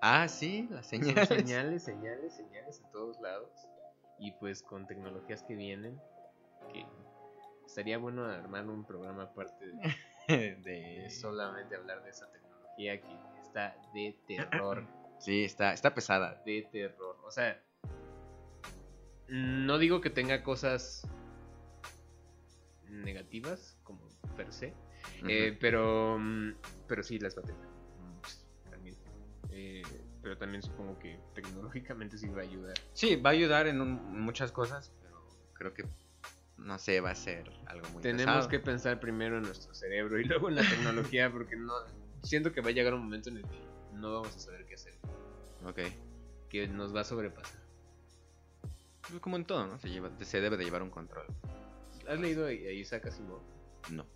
Ah, 0.00 0.26
sí, 0.26 0.66
las 0.70 0.88
Son 0.88 1.00
señales. 1.00 1.28
señales, 1.28 1.84
señales, 1.84 2.34
señales 2.34 2.80
en 2.80 2.90
todos 2.90 3.20
lados. 3.20 3.50
Y 4.18 4.32
pues 4.32 4.62
con 4.62 4.86
tecnologías 4.86 5.42
que 5.42 5.54
vienen, 5.54 6.00
que 6.72 6.86
estaría 7.66 7.98
bueno 7.98 8.24
armar 8.24 8.68
un 8.68 8.84
programa 8.84 9.24
aparte 9.24 9.66
de, 10.28 11.08
solamente 11.10 11.76
hablar 11.76 12.02
de 12.04 12.10
esa 12.10 12.30
tecnología 12.30 13.00
que 13.00 13.18
está 13.42 13.76
de 13.92 14.16
terror, 14.26 14.86
Sí, 15.18 15.44
está, 15.44 15.72
está 15.72 15.94
pesada. 15.94 16.42
de 16.44 16.68
terror. 16.70 17.16
O 17.24 17.30
sea, 17.30 17.62
no 19.28 19.78
digo 19.78 20.00
que 20.00 20.10
tenga 20.10 20.42
cosas 20.42 21.08
negativas 22.88 23.78
como 23.84 24.08
per 24.36 24.52
se, 24.52 24.74
eh, 25.28 25.56
pero, 25.60 26.18
mm, 26.18 26.54
pero 26.86 27.02
sí 27.02 27.18
las 27.18 27.36
va 27.36 27.42
a 27.42 27.44
tener. 27.46 27.73
Pero 30.24 30.38
también 30.38 30.62
supongo 30.62 30.98
que 30.98 31.20
tecnológicamente 31.34 32.16
sí 32.18 32.28
va 32.28 32.40
a 32.40 32.44
ayudar. 32.44 32.74
Sí, 32.94 33.14
va 33.16 33.30
a 33.30 33.32
ayudar 33.34 33.66
en 33.68 33.80
un- 33.82 34.20
muchas 34.24 34.50
cosas, 34.52 34.90
pero 35.02 35.22
creo 35.52 35.74
que, 35.74 35.84
no 36.56 36.78
sé, 36.78 37.00
va 37.02 37.10
a 37.10 37.14
ser 37.14 37.50
algo 37.66 37.86
muy 37.90 38.02
Tenemos 38.02 38.24
pesado. 38.34 38.48
que 38.48 38.58
pensar 38.58 38.98
primero 39.00 39.36
en 39.36 39.42
nuestro 39.42 39.74
cerebro 39.74 40.18
y 40.18 40.24
luego 40.24 40.48
en 40.48 40.54
la 40.56 40.62
tecnología 40.62 41.30
porque 41.32 41.56
no 41.56 41.74
siento 42.22 42.52
que 42.52 42.62
va 42.62 42.70
a 42.70 42.72
llegar 42.72 42.94
un 42.94 43.02
momento 43.02 43.28
en 43.28 43.36
el 43.36 43.42
que 43.42 43.58
no 43.92 44.14
vamos 44.14 44.34
a 44.34 44.40
saber 44.40 44.64
qué 44.66 44.74
hacer, 44.76 44.94
Ok. 45.64 45.80
que 46.48 46.66
nos 46.68 46.94
va 46.96 47.02
a 47.02 47.04
sobrepasar. 47.04 47.60
Pues 49.06 49.20
como 49.20 49.36
en 49.36 49.44
todo, 49.44 49.66
¿no? 49.66 49.78
Se, 49.78 49.90
lleva, 49.90 50.10
se 50.24 50.40
debe 50.40 50.56
de 50.56 50.64
llevar 50.64 50.82
un 50.82 50.88
control. 50.90 51.26
¿Has 52.08 52.18
leído 52.18 52.46
a 52.46 52.52
Isaac 52.52 53.06
Asimov? 53.06 53.42
No. 53.90 54.06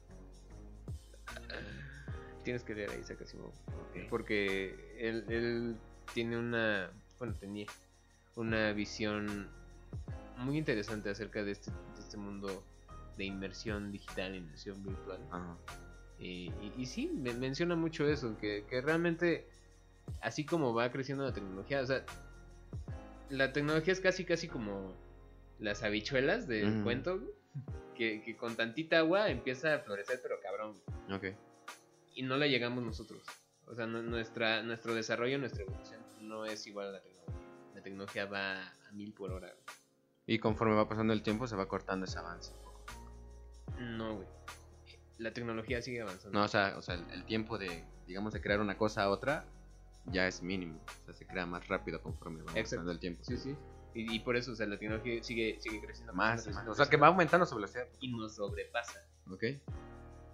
Tienes 2.45 2.65
que 2.65 2.75
leer 2.75 2.91
a 2.91 2.97
Isaac 2.97 3.21
Asimov 3.23 3.49
Ok. 3.51 4.09
porque 4.09 4.97
él, 4.99 5.25
él 5.29 5.77
tiene 6.15 6.37
una, 6.39 6.91
bueno, 7.19 7.35
tenía 7.35 7.67
una 8.37 8.73
visión 8.73 9.49
muy 10.39 10.59
interesante 10.59 11.11
acerca 11.11 11.43
de 11.43 11.53
este, 11.53 11.71
de 11.71 12.01
este 12.01 12.17
mundo 12.17 12.65
de 13.17 13.25
inmersión 13.25 13.91
digital, 13.91 14.35
inmersión 14.35 14.83
virtual. 14.85 15.19
Ajá. 15.31 15.57
Y, 16.21 16.51
y- 16.63 16.73
y 16.79 16.87
sí, 16.87 17.09
me- 17.09 17.35
menciona 17.35 17.75
mucho 17.77 18.09
eso, 18.09 18.37
que, 18.39 18.65
que 18.69 18.81
realmente, 18.81 19.47
así 20.21 20.45
como 20.45 20.73
va 20.75 20.91
creciendo 20.91 21.25
la 21.25 21.33
tecnología, 21.33 21.81
o 21.81 21.87
sea, 21.87 22.05
la 23.31 23.53
tecnología 23.53 23.93
es 23.93 24.01
casi, 24.01 24.25
casi 24.25 24.49
como 24.49 24.95
las 25.59 25.83
habichuelas 25.83 26.47
del 26.49 26.83
cuento, 26.83 27.21
que, 27.97 28.23
que 28.23 28.37
con 28.37 28.55
tantita 28.57 28.99
agua 28.99 29.29
empieza 29.29 29.75
a 29.75 29.79
florecer, 29.81 30.21
pero 30.23 30.37
cabrón, 30.41 30.77
Ok. 31.11 31.35
y 32.15 32.23
no 32.23 32.37
la 32.37 32.47
llegamos 32.47 32.85
nosotros. 32.85 33.23
O 33.71 33.75
sea, 33.75 33.87
no- 33.87 34.03
nuestra, 34.03 34.63
nuestro 34.63 34.95
desarrollo, 34.95 35.39
nuestra 35.39 35.63
evolución 35.63 36.01
no 36.21 36.45
es 36.45 36.67
igual 36.67 36.89
a 36.89 36.93
la 36.93 37.01
tecnología. 37.03 37.35
La 37.75 37.83
tecnología 37.83 38.27
va 38.27 38.67
a 38.67 38.93
mil 38.93 39.13
por 39.13 39.31
hora. 39.33 39.49
güey. 39.49 39.77
Y 40.27 40.39
conforme 40.39 40.75
va 40.75 40.89
pasando 40.89 41.13
el 41.13 41.23
tiempo 41.23 41.47
se 41.47 41.57
va 41.57 41.67
cortando 41.69 42.05
ese 42.07 42.19
avance. 42.19 42.53
No, 43.79 44.17
güey. 44.17 44.29
La 45.19 45.33
tecnología 45.33 45.83
sigue 45.83 46.03
avanzando. 46.03 46.39
No, 46.39 46.45
o 46.45 46.49
sea, 46.49 46.75
o 46.77 46.83
sea 46.83 46.95
el, 46.95 47.11
el 47.11 47.25
tiempo 47.25 47.59
de, 47.59 47.85
digamos, 48.07 48.33
de 48.33 48.41
crear 48.41 48.61
una 48.61 48.77
cosa 48.77 49.03
a 49.05 49.11
otra 49.11 49.45
ya 50.07 50.27
es 50.27 50.43
mínimo. 50.43 50.81
O 51.03 51.05
sea, 51.07 51.15
se 51.15 51.27
crea 51.27 51.45
más 51.47 51.67
rápido 51.69 52.01
conforme 52.03 52.43
va 52.43 52.53
pasando 52.55 52.91
el 52.93 52.99
tiempo. 52.99 53.25
Sí, 53.25 53.37
sí. 53.37 53.57
Y, 53.95 54.15
y 54.15 54.21
por 54.21 54.37
eso, 54.37 54.53
o 54.53 54.55
sea, 54.55 54.67
la 54.67 54.79
tecnología 54.79 55.23
sigue, 55.23 55.59
sigue 55.61 55.81
creciendo 55.81 56.13
Más, 56.13 56.37
más. 56.37 56.45
creciendo, 56.45 56.73
O 56.73 56.75
sea, 56.75 56.87
que 56.87 56.97
va 56.97 57.09
aumentando 57.09 57.47
su 57.47 57.57
velocidad. 57.57 57.87
y 58.01 58.13
nos 58.13 58.37
sobrepasa. 58.37 59.01
Ok. 59.31 59.45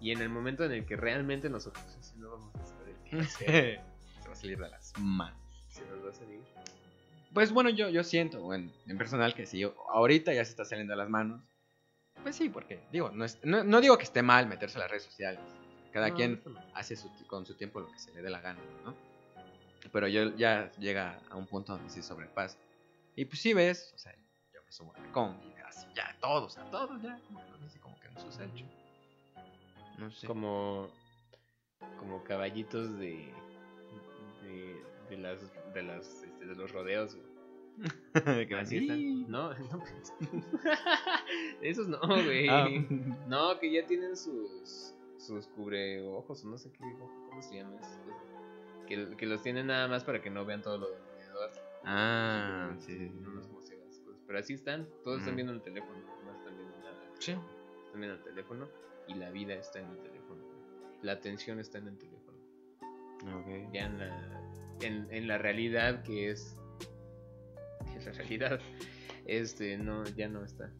Y 0.01 0.11
en 0.11 0.21
el 0.21 0.29
momento 0.29 0.63
en 0.65 0.71
el 0.73 0.85
que 0.85 0.95
realmente 0.97 1.49
nosotros 1.49 1.83
así 1.97 2.17
no 2.17 2.29
vamos 2.31 2.55
a 2.55 2.65
saber 2.65 2.84
se 3.37 3.79
va 4.27 4.31
a 4.31 4.35
salir 4.35 4.57
de 4.57 4.69
las 4.69 4.93
manos. 4.97 5.39
se 5.69 5.85
nos 5.85 6.05
va 6.05 6.09
a 6.09 6.13
salir. 6.13 6.41
Pues 7.33 7.51
bueno, 7.51 7.69
yo, 7.69 7.89
yo 7.89 8.03
siento, 8.03 8.41
bueno, 8.41 8.71
en 8.87 8.97
personal, 8.97 9.33
que 9.33 9.45
si 9.45 9.59
yo, 9.59 9.75
ahorita 9.91 10.33
ya 10.33 10.45
se 10.45 10.51
está 10.51 10.63
saliendo 10.63 10.93
de 10.93 10.97
las 10.97 11.09
manos, 11.09 11.41
pues 12.23 12.35
sí, 12.37 12.49
porque, 12.49 12.81
digo, 12.91 13.11
no, 13.11 13.25
es- 13.25 13.39
no, 13.43 13.63
no 13.63 13.81
digo 13.81 13.97
que 13.97 14.03
esté 14.05 14.21
mal 14.21 14.47
meterse 14.47 14.77
a 14.77 14.81
las 14.81 14.89
redes 14.89 15.03
sociales. 15.03 15.39
Cada 15.91 16.09
No, 16.09 16.15
quien 16.15 16.41
hace 16.73 16.95
su, 16.95 17.09
con 17.27 17.45
su 17.45 17.55
tiempo 17.55 17.79
lo 17.79 17.91
que 17.91 17.99
se 17.99 18.13
le 18.13 18.21
dé 18.21 18.29
la 18.29 18.41
gana, 18.41 18.59
¿no? 18.83 18.95
Pero 19.91 20.07
yo 20.07 20.35
ya 20.35 20.71
llega 20.79 21.21
a 21.29 21.35
un 21.35 21.45
punto 21.47 21.73
donde 21.73 21.89
sí 21.89 22.01
sobrepasa. 22.01 22.57
Y 23.15 23.25
pues 23.25 23.41
sí 23.41 23.53
ves, 23.53 23.91
o 23.93 23.97
sea, 23.97 24.13
yo 24.53 24.61
me 24.65 24.71
subo 24.71 24.93
a 24.95 24.99
la 24.99 25.11
combi, 25.11 25.53
así, 25.67 25.85
ya, 25.95 26.15
todos, 26.19 26.57
a 26.57 26.63
todos 26.71 27.01
ya, 27.01 27.19
como 27.27 27.39
que 27.39 27.59
no 27.59 27.69
sé, 27.69 27.79
como 27.79 27.99
que 27.99 28.09
no 28.09 28.19
sucede. 28.19 28.49
No 29.97 30.11
sé. 30.11 30.25
Como, 30.27 30.89
como 31.99 32.23
caballitos 32.23 32.97
de, 32.97 33.31
de, 34.43 34.81
de 35.09 35.17
las, 35.17 35.51
de 35.73 35.83
las, 35.83 36.23
este, 36.23 36.45
de 36.45 36.55
los 36.55 36.71
rodeos. 36.71 37.15
güey. 37.15 37.35
Que 38.47 38.55
Así 38.55 38.79
sí. 38.79 38.85
están. 38.85 39.31
No, 39.31 39.49
no. 39.71 39.83
Esos 41.61 41.87
no, 41.87 41.99
güey. 42.07 42.47
Ah. 42.49 42.67
No, 43.27 43.59
que 43.59 43.71
ya 43.71 43.85
tienen 43.85 44.15
sus, 44.15 44.93
sus 45.17 45.47
cubreojos 45.47 46.45
o 46.45 46.47
no 46.47 46.57
sé 46.57 46.71
qué, 46.71 46.79
cómo 47.29 47.41
se 47.41 47.55
llama 47.57 47.77
cosas. 47.77 47.99
Que, 48.87 49.15
que 49.17 49.25
los 49.25 49.41
tienen 49.41 49.67
nada 49.67 49.87
más 49.87 50.03
para 50.03 50.21
que 50.21 50.29
no 50.29 50.45
vean 50.45 50.61
todo 50.61 50.77
lo 50.77 50.89
de 50.89 50.95
alrededor. 50.95 51.51
Ah, 51.83 52.73
sí, 52.79 52.97
sí, 52.97 53.09
sí. 53.09 53.19
No 53.19 53.41
sé 53.41 53.47
cómo 53.49 53.61
se 53.61 53.73
llaman 53.73 53.89
esas 53.89 53.99
cosas. 54.05 54.21
Pero 54.27 54.39
así 54.39 54.53
están, 54.53 54.87
todos 55.03 55.19
están 55.19 55.33
Mm. 55.33 55.35
viendo 55.37 55.53
el 55.53 55.61
teléfono, 55.61 55.99
no 56.23 56.31
están 56.31 56.55
viendo 56.55 56.77
nada. 56.79 57.11
Sí. 57.19 57.31
Están 57.85 57.99
viendo 58.01 58.15
el 58.17 58.23
teléfono 58.23 58.69
y 59.07 59.15
la 59.15 59.31
vida 59.31 59.53
está 59.55 59.79
en 59.79 59.89
el 59.89 59.97
teléfono. 59.99 60.44
La 61.05 61.11
atención 61.13 61.59
está 61.59 61.77
en 61.77 61.87
el 61.89 61.97
teléfono. 61.99 62.39
Ok. 63.37 63.71
Ya 63.71 63.85
en 63.85 63.99
la, 63.99 64.41
en, 64.81 65.07
en 65.11 65.27
la 65.27 65.37
realidad 65.37 66.01
que 66.01 66.31
es, 66.31 66.55
que 67.91 67.99
es 67.99 68.05
la 68.07 68.11
realidad, 68.13 68.59
este, 69.25 69.77
no, 69.77 70.03
ya 70.15 70.27
no 70.27 70.43
está. 70.43 70.71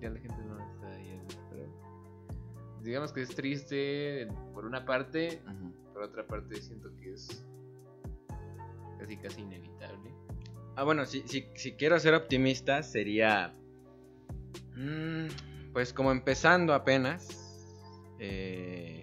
Ya 0.00 0.10
la 0.10 0.18
gente 0.18 0.36
no 0.44 0.58
está 0.58 0.88
ahí. 0.88 1.20
Pero 1.50 1.72
digamos 2.82 3.12
que 3.12 3.22
es 3.22 3.34
triste 3.34 4.26
por 4.52 4.64
una 4.66 4.84
parte, 4.84 5.40
por 5.92 6.02
otra 6.02 6.26
parte 6.26 6.60
siento 6.60 6.90
que 6.96 7.12
es 7.12 7.44
casi 8.98 9.16
casi 9.18 9.40
inevitable. 9.42 10.10
Ah, 10.74 10.82
bueno, 10.82 11.06
si, 11.06 11.22
si, 11.28 11.46
si 11.54 11.74
quiero 11.74 12.00
ser 12.00 12.14
optimista, 12.14 12.82
sería. 12.82 13.52
mm, 14.74 15.28
pues 15.72 15.92
como 15.92 16.10
empezando 16.10 16.74
apenas. 16.74 17.28
eh, 18.18 18.93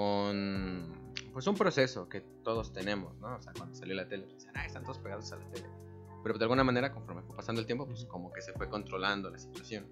con. 0.00 0.98
Pues 1.32 1.46
un 1.46 1.54
proceso 1.54 2.08
que 2.08 2.22
todos 2.42 2.72
tenemos, 2.72 3.18
¿no? 3.18 3.36
O 3.36 3.42
sea, 3.42 3.52
cuando 3.52 3.74
salió 3.74 3.94
la 3.94 4.08
tele, 4.08 4.26
ah, 4.54 4.64
están 4.64 4.82
todos 4.82 4.98
pegados 4.98 5.30
a 5.32 5.36
la 5.36 5.44
tele. 5.50 5.66
Pero 6.22 6.38
de 6.38 6.44
alguna 6.44 6.64
manera, 6.64 6.92
conforme 6.92 7.22
fue 7.22 7.36
pasando 7.36 7.60
el 7.60 7.66
tiempo, 7.66 7.86
pues 7.86 8.04
como 8.06 8.32
que 8.32 8.40
se 8.40 8.52
fue 8.52 8.68
controlando 8.68 9.30
la 9.30 9.38
situación. 9.38 9.86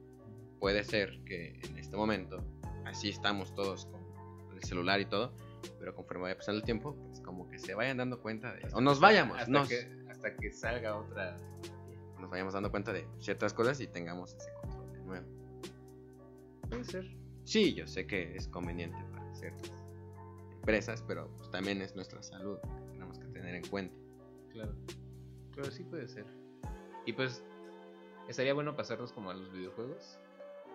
Puede 0.59 0.83
ser 0.83 1.23
que 1.25 1.61
en 1.63 1.79
este 1.79 1.97
momento, 1.97 2.43
así 2.87 3.11
estamos 3.11 3.55
todos 3.55 3.87
con 3.87 4.57
el 4.57 4.63
celular 4.65 5.01
y 5.01 5.07
todo, 5.07 5.33
Pero 5.79 5.95
conforme 5.95 6.23
vaya 6.25 6.37
pasando 6.37 6.59
el 6.59 6.65
tiempo, 6.65 6.97
pues 7.07 7.21
como 7.21 7.49
que 7.49 7.59
se 7.59 7.75
vayan 7.75 7.99
dando 7.99 8.21
cuenta 8.21 8.53
de... 8.55 8.67
O 8.73 8.81
nos 8.81 8.99
vayamos, 8.99 9.39
hasta, 9.39 9.51
nos, 9.51 9.69
que, 9.69 9.89
hasta 10.11 10.35
que 10.37 10.53
salga 10.53 10.97
otra. 10.97 11.37
nos 12.19 12.31
vayamos 12.31 12.55
dando 12.55 12.71
cuenta 12.71 12.93
de 12.93 13.07
ciertas 13.21 13.53
cosas 13.55 13.81
y 13.81 13.87
tengamos 13.87 14.35
ese 14.35 14.51
control 14.61 14.93
de 14.93 15.03
nuevo. 15.03 15.27
Puede 16.69 16.85
ser. 16.85 17.17
Sí, 17.45 17.75
yo 17.75 17.87
sé 17.87 18.07
que 18.07 18.35
es 18.37 18.49
conveniente 18.49 18.99
para 19.13 19.35
ciertas 19.35 19.78
empresas, 20.69 21.03
pero 21.09 21.31
pues, 21.39 21.51
también 21.51 21.81
es 21.81 21.95
nuestra 21.97 22.23
salud 22.23 22.59
que 22.61 22.93
tenemos 22.93 23.19
que 23.19 23.27
tener 23.29 23.55
en 23.55 23.67
cuenta. 23.69 23.97
Claro. 24.53 24.75
Pero 25.55 25.71
sí 25.71 25.83
puede 25.83 26.07
ser. 26.07 26.27
Y 27.07 27.15
pues, 27.15 27.43
estaría 28.29 28.53
bueno 28.53 28.77
pasarnos 28.77 29.11
como 29.15 29.31
a 29.31 29.35
los 29.35 29.51
videojuegos. 29.51 30.19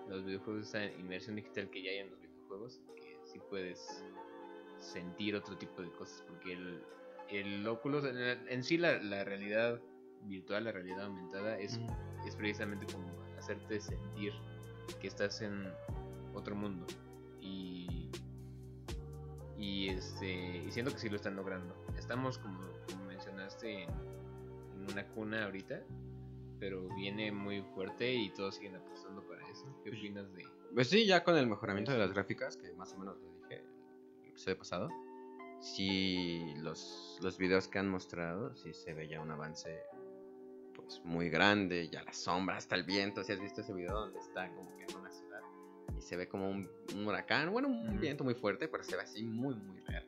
Los 0.10 0.26
videojuegos, 0.26 0.70
esa 0.70 0.84
inmersión 0.86 1.36
digital 1.36 1.70
que 1.70 1.84
ya 1.84 1.92
hay 1.92 1.98
en 1.98 2.10
los 2.10 2.20
videojuegos, 2.20 2.82
que 2.96 3.20
sí 3.24 3.40
puedes 3.52 4.04
sentir 4.80 5.36
otro 5.36 5.58
tipo 5.60 5.84
de 5.84 5.92
cosas, 5.92 6.24
porque 6.28 6.54
el, 6.54 6.84
el 7.30 7.68
Oculus, 7.68 8.04
en, 8.04 8.18
en 8.18 8.64
sí 8.64 8.80
la, 8.80 8.98
la 8.98 9.24
realidad 9.24 9.80
virtual, 10.24 10.64
la 10.64 10.72
realidad 10.72 11.06
aumentada, 11.06 11.60
es, 11.60 11.78
Mm. 11.78 12.28
es 12.28 12.36
precisamente 12.36 12.92
como 12.92 13.08
hacerte 13.38 13.80
sentir 13.80 14.34
que 15.00 15.08
estás 15.08 15.42
en 15.44 15.72
otro 16.34 16.56
mundo. 16.56 16.88
Y, 17.40 17.83
y, 19.64 19.90
este, 19.90 20.58
y 20.58 20.72
siento 20.72 20.92
que 20.92 21.00
sí 21.00 21.10
lo 21.10 21.16
están 21.16 21.36
logrando. 21.36 21.74
Estamos, 21.98 22.38
como, 22.38 22.60
como 22.90 23.06
mencionaste, 23.06 23.84
en, 23.84 23.90
en 23.90 24.92
una 24.92 25.08
cuna 25.08 25.46
ahorita, 25.46 25.82
pero 26.60 26.88
viene 26.96 27.32
muy 27.32 27.62
fuerte 27.74 28.14
y 28.14 28.30
todos 28.32 28.56
siguen 28.56 28.76
apostando 28.76 29.26
para 29.26 29.48
eso. 29.50 29.66
¿Qué 29.84 29.90
opinas 29.90 30.34
de...? 30.34 30.44
Pues 30.74 30.90
sí, 30.90 31.06
ya 31.06 31.24
con 31.24 31.38
el 31.38 31.48
mejoramiento 31.48 31.92
de 31.94 31.98
las 31.98 32.12
gráficas, 32.14 32.58
que 32.58 32.74
más 32.74 32.92
o 32.94 32.98
menos 32.98 33.18
lo 33.22 33.30
dije 33.30 33.64
el 34.24 34.30
episodio 34.30 34.58
pasado, 34.58 34.90
sí, 35.62 36.54
los, 36.58 37.20
los 37.22 37.38
videos 37.38 37.68
que 37.68 37.80
han 37.80 37.90
mostrado, 37.90 38.56
sí 38.56 38.74
se 38.74 38.94
ve 38.94 39.08
ya 39.08 39.22
un 39.22 39.32
avance 39.32 39.82
pues 40.76 41.02
muy 41.06 41.30
grande, 41.30 41.88
ya 41.90 42.04
las 42.04 42.18
sombras, 42.18 42.58
hasta 42.58 42.76
el 42.76 42.84
viento, 42.84 43.24
si 43.24 43.32
has 43.32 43.40
visto 43.40 43.62
ese 43.62 43.74
video 43.74 43.94
donde 43.94 44.20
está 44.20 44.50
como 44.56 44.76
que 44.76 44.84
en 44.84 44.98
una 44.98 45.12
se 46.04 46.16
ve 46.16 46.28
como 46.28 46.50
un, 46.50 46.70
un 46.96 47.08
huracán, 47.08 47.52
bueno, 47.52 47.68
un 47.68 48.00
viento 48.00 48.24
muy 48.24 48.36
fuerte, 48.36 48.68
pero 48.68 48.84
se 48.84 48.96
ve 48.96 49.02
así 49.02 49.24
muy, 49.24 49.56
muy 49.56 49.80
real. 49.82 50.08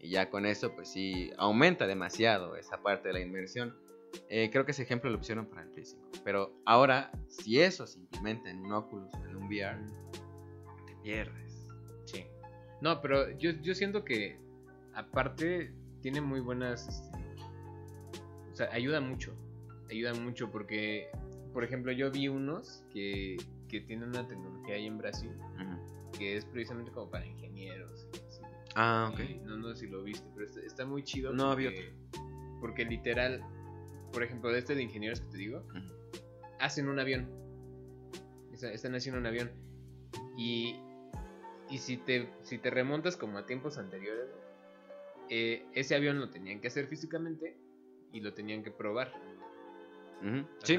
Y 0.00 0.10
ya 0.10 0.30
con 0.30 0.46
eso, 0.46 0.74
pues 0.74 0.88
sí, 0.88 1.30
aumenta 1.38 1.86
demasiado 1.86 2.56
esa 2.56 2.82
parte 2.82 3.08
de 3.08 3.14
la 3.14 3.20
inmersión. 3.20 3.76
Eh, 4.28 4.48
creo 4.50 4.64
que 4.64 4.72
ese 4.72 4.82
ejemplo 4.82 5.10
lo 5.10 5.18
pusieron 5.18 5.46
para 5.46 5.62
el 5.62 5.68
Play 5.68 5.84
5. 5.84 6.10
Pero 6.24 6.54
ahora, 6.64 7.10
si 7.26 7.60
eso 7.60 7.86
se 7.86 7.98
implementa 7.98 8.50
en 8.50 8.60
un 8.60 8.72
Oculus, 8.72 9.12
en 9.14 9.36
un 9.36 9.46
VR, 9.46 9.78
te 10.86 10.94
pierdes. 11.02 11.68
Sí. 12.04 12.24
No, 12.80 13.00
pero 13.00 13.30
yo, 13.38 13.50
yo 13.62 13.74
siento 13.74 14.04
que 14.04 14.38
aparte 14.94 15.72
tiene 16.00 16.20
muy 16.20 16.40
buenas... 16.40 16.88
este, 16.88 17.18
o 18.52 18.56
sea, 18.56 18.72
ayuda 18.72 19.00
mucho. 19.00 19.34
Ayuda 19.90 20.14
mucho 20.14 20.50
porque, 20.50 21.08
por 21.52 21.64
ejemplo, 21.64 21.92
yo 21.92 22.10
vi 22.10 22.28
unos 22.28 22.84
que, 22.92 23.36
que 23.68 23.80
tienen 23.82 24.08
una 24.08 24.26
tecnología 24.26 24.74
ahí 24.74 24.86
en 24.86 24.98
Brasil 24.98 25.30
que 26.18 26.36
es 26.36 26.44
precisamente 26.46 26.90
como 26.90 27.10
para 27.10 27.26
ingenieros. 27.26 28.08
y 28.12 28.16
así. 28.16 28.42
Ah, 28.74 29.10
ok. 29.12 29.20
Y 29.20 29.34
no, 29.44 29.56
no 29.58 29.68
sé 29.74 29.80
si 29.80 29.86
lo 29.88 30.02
viste, 30.02 30.26
pero 30.34 30.46
está, 30.46 30.60
está 30.62 30.86
muy 30.86 31.02
chido. 31.04 31.32
No, 31.32 31.54
vi 31.54 31.64
porque, 31.66 31.92
porque 32.60 32.84
literal, 32.86 33.42
por 34.12 34.22
ejemplo, 34.22 34.50
de 34.50 34.58
este 34.58 34.74
de 34.74 34.82
ingenieros 34.82 35.20
que 35.20 35.26
te 35.28 35.36
digo, 35.36 35.62
hacen 36.60 36.88
un 36.88 36.98
avión. 36.98 37.28
Está- 38.52 38.72
Están 38.72 38.94
haciendo 38.94 39.20
un 39.20 39.26
avión. 39.26 39.50
Y, 40.36 40.76
y 41.70 41.78
si, 41.78 41.96
te, 41.98 42.28
si 42.42 42.58
te 42.58 42.70
remontas 42.70 43.16
como 43.16 43.38
a 43.38 43.46
tiempos 43.46 43.76
anteriores, 43.78 44.30
eh, 45.28 45.66
ese 45.74 45.94
avión 45.94 46.18
lo 46.20 46.30
tenían 46.30 46.60
que 46.60 46.68
hacer 46.68 46.86
físicamente 46.86 47.56
y 48.12 48.20
lo 48.20 48.32
tenían 48.34 48.62
que 48.62 48.70
probar. 48.70 49.12
Sí. 50.64 50.78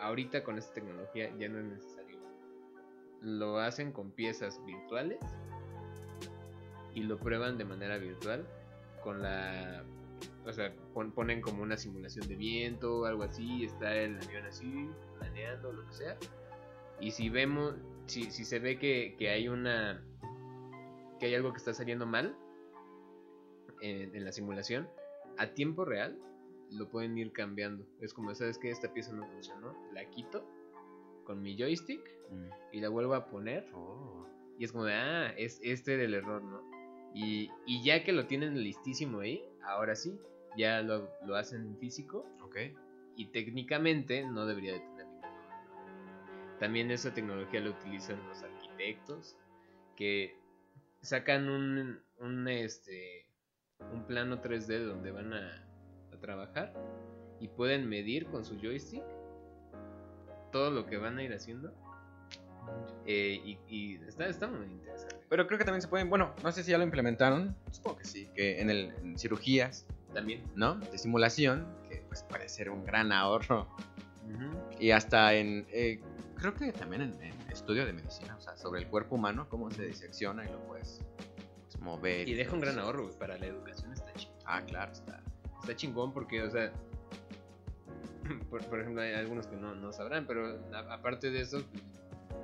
Ahorita 0.00 0.44
con 0.44 0.58
esta 0.58 0.74
tecnología 0.74 1.34
ya 1.38 1.48
no 1.48 1.58
es 1.58 1.64
necesario. 1.66 2.18
Lo 3.22 3.58
hacen 3.58 3.92
con 3.92 4.10
piezas 4.12 4.62
virtuales 4.64 5.18
y 6.94 7.02
lo 7.02 7.18
prueban 7.18 7.58
de 7.58 7.64
manera 7.64 7.98
virtual 7.98 8.46
con 9.02 9.22
la 9.22 9.84
o 10.46 10.52
sea, 10.52 10.72
pon- 10.94 11.12
ponen 11.12 11.40
como 11.40 11.62
una 11.62 11.76
simulación 11.76 12.26
de 12.28 12.36
viento 12.36 13.04
algo 13.04 13.24
así, 13.24 13.64
está 13.64 13.94
el 13.94 14.16
avión 14.22 14.46
así, 14.46 14.88
planeando, 15.18 15.72
lo 15.72 15.84
que 15.86 15.92
sea. 15.92 16.16
Y 17.00 17.10
si 17.10 17.28
vemos, 17.28 17.74
si, 18.06 18.30
si 18.30 18.44
se 18.44 18.60
ve 18.60 18.78
que, 18.78 19.16
que 19.18 19.28
hay 19.30 19.48
una, 19.48 20.02
que 21.18 21.26
hay 21.26 21.34
algo 21.34 21.50
que 21.52 21.58
está 21.58 21.74
saliendo 21.74 22.06
mal 22.06 22.36
en 23.80 24.24
la 24.24 24.32
simulación, 24.32 24.88
a 25.36 25.48
tiempo 25.48 25.84
real 25.84 26.16
lo 26.70 26.88
pueden 26.88 27.16
ir 27.18 27.32
cambiando. 27.32 27.86
Es 28.00 28.12
como, 28.14 28.34
¿sabes 28.34 28.58
que 28.58 28.70
Esta 28.70 28.92
pieza 28.92 29.12
no 29.12 29.26
funcionó, 29.26 29.74
la 29.92 30.08
quito 30.10 30.44
con 31.24 31.42
mi 31.42 31.56
joystick 31.56 32.00
Mm. 32.30 32.48
y 32.72 32.80
la 32.80 32.88
vuelvo 32.88 33.14
a 33.14 33.26
poner 33.30 33.68
Oh. 33.72 34.26
y 34.58 34.64
es 34.64 34.72
como 34.72 34.84
de, 34.84 34.94
ah, 34.94 35.32
es 35.36 35.60
este 35.62 35.96
del 35.96 36.14
error, 36.14 36.42
¿no? 36.42 36.60
Y, 37.14 37.50
y 37.66 37.84
ya 37.84 38.02
que 38.02 38.12
lo 38.12 38.26
tienen 38.26 38.60
listísimo 38.62 39.20
ahí, 39.20 39.44
ahora 39.64 39.94
sí, 39.94 40.18
ya 40.56 40.82
lo, 40.82 41.08
lo 41.24 41.36
hacen 41.36 41.76
físico 41.78 42.26
Ok. 42.42 42.56
y 43.16 43.26
técnicamente 43.26 44.24
no 44.26 44.44
debería 44.46 44.72
de 44.74 44.80
tener 44.80 45.06
ningún 45.06 45.20
problema. 45.20 46.56
También 46.58 46.90
esa 46.90 47.14
tecnología 47.14 47.60
la 47.60 47.70
utilizan 47.70 48.18
los 48.28 48.42
arquitectos 48.42 49.36
que 49.94 50.36
sacan 51.02 51.48
un, 51.48 52.00
un, 52.18 52.48
este, 52.48 53.26
un 53.92 54.04
plano 54.06 54.42
3D 54.42 54.84
donde 54.84 55.12
van 55.12 55.32
a 55.32 55.65
trabajar 56.26 56.72
y 57.40 57.46
pueden 57.48 57.88
medir 57.88 58.26
con 58.26 58.44
su 58.44 58.58
joystick 58.58 59.04
todo 60.50 60.70
lo 60.70 60.86
que 60.86 60.96
van 60.96 61.18
a 61.18 61.22
ir 61.22 61.32
haciendo. 61.32 61.72
Eh, 63.06 63.40
y, 63.44 63.58
y 63.68 63.94
está, 64.08 64.26
está 64.26 64.48
muy 64.48 64.66
interesante. 64.66 65.16
Pero 65.28 65.46
creo 65.46 65.56
que 65.56 65.64
también 65.64 65.82
se 65.82 65.88
pueden, 65.88 66.10
bueno, 66.10 66.34
no 66.42 66.50
sé 66.50 66.64
si 66.64 66.72
ya 66.72 66.78
lo 66.78 66.84
implementaron, 66.84 67.54
supongo 67.70 67.98
que 67.98 68.04
sí, 68.04 68.28
que 68.34 68.60
en, 68.60 68.70
el, 68.70 68.92
en 69.02 69.16
cirugías, 69.16 69.86
También. 70.12 70.42
¿no? 70.56 70.74
De 70.74 70.98
simulación, 70.98 71.64
que 71.88 72.02
pues 72.08 72.24
puede 72.24 72.48
ser 72.48 72.70
un 72.70 72.84
gran 72.84 73.12
ahorro. 73.12 73.68
Ujú. 74.24 74.58
Y 74.80 74.90
hasta 74.90 75.34
en, 75.34 75.64
eh, 75.70 76.00
creo 76.34 76.54
que 76.54 76.72
también 76.72 77.02
en, 77.02 77.22
en 77.22 77.50
estudio 77.52 77.86
de 77.86 77.92
medicina, 77.92 78.34
o 78.36 78.40
sea, 78.40 78.56
sobre 78.56 78.80
el 78.80 78.88
cuerpo 78.88 79.14
humano, 79.14 79.46
cómo 79.48 79.70
se 79.70 79.86
disecciona 79.86 80.44
y 80.44 80.48
lo 80.48 80.58
puedes 80.66 81.00
pues, 81.62 81.78
mover. 81.80 82.28
Y 82.28 82.34
deja 82.34 82.52
un 82.52 82.60
gran 82.60 82.80
ahorro 82.80 83.10
para 83.12 83.38
la 83.38 83.46
educación, 83.46 83.92
está 83.92 84.12
chingón. 84.14 84.38
Ah, 84.44 84.62
claro, 84.66 84.90
está. 84.90 85.22
Está 85.60 85.74
chingón 85.76 86.12
porque, 86.12 86.42
o 86.42 86.50
sea, 86.50 86.72
por, 88.50 88.64
por 88.66 88.80
ejemplo, 88.80 89.02
hay 89.02 89.14
algunos 89.14 89.46
que 89.46 89.56
no, 89.56 89.74
no 89.74 89.92
sabrán, 89.92 90.26
pero 90.26 90.58
a- 90.72 90.94
aparte 90.94 91.30
de 91.30 91.40
eso, 91.40 91.62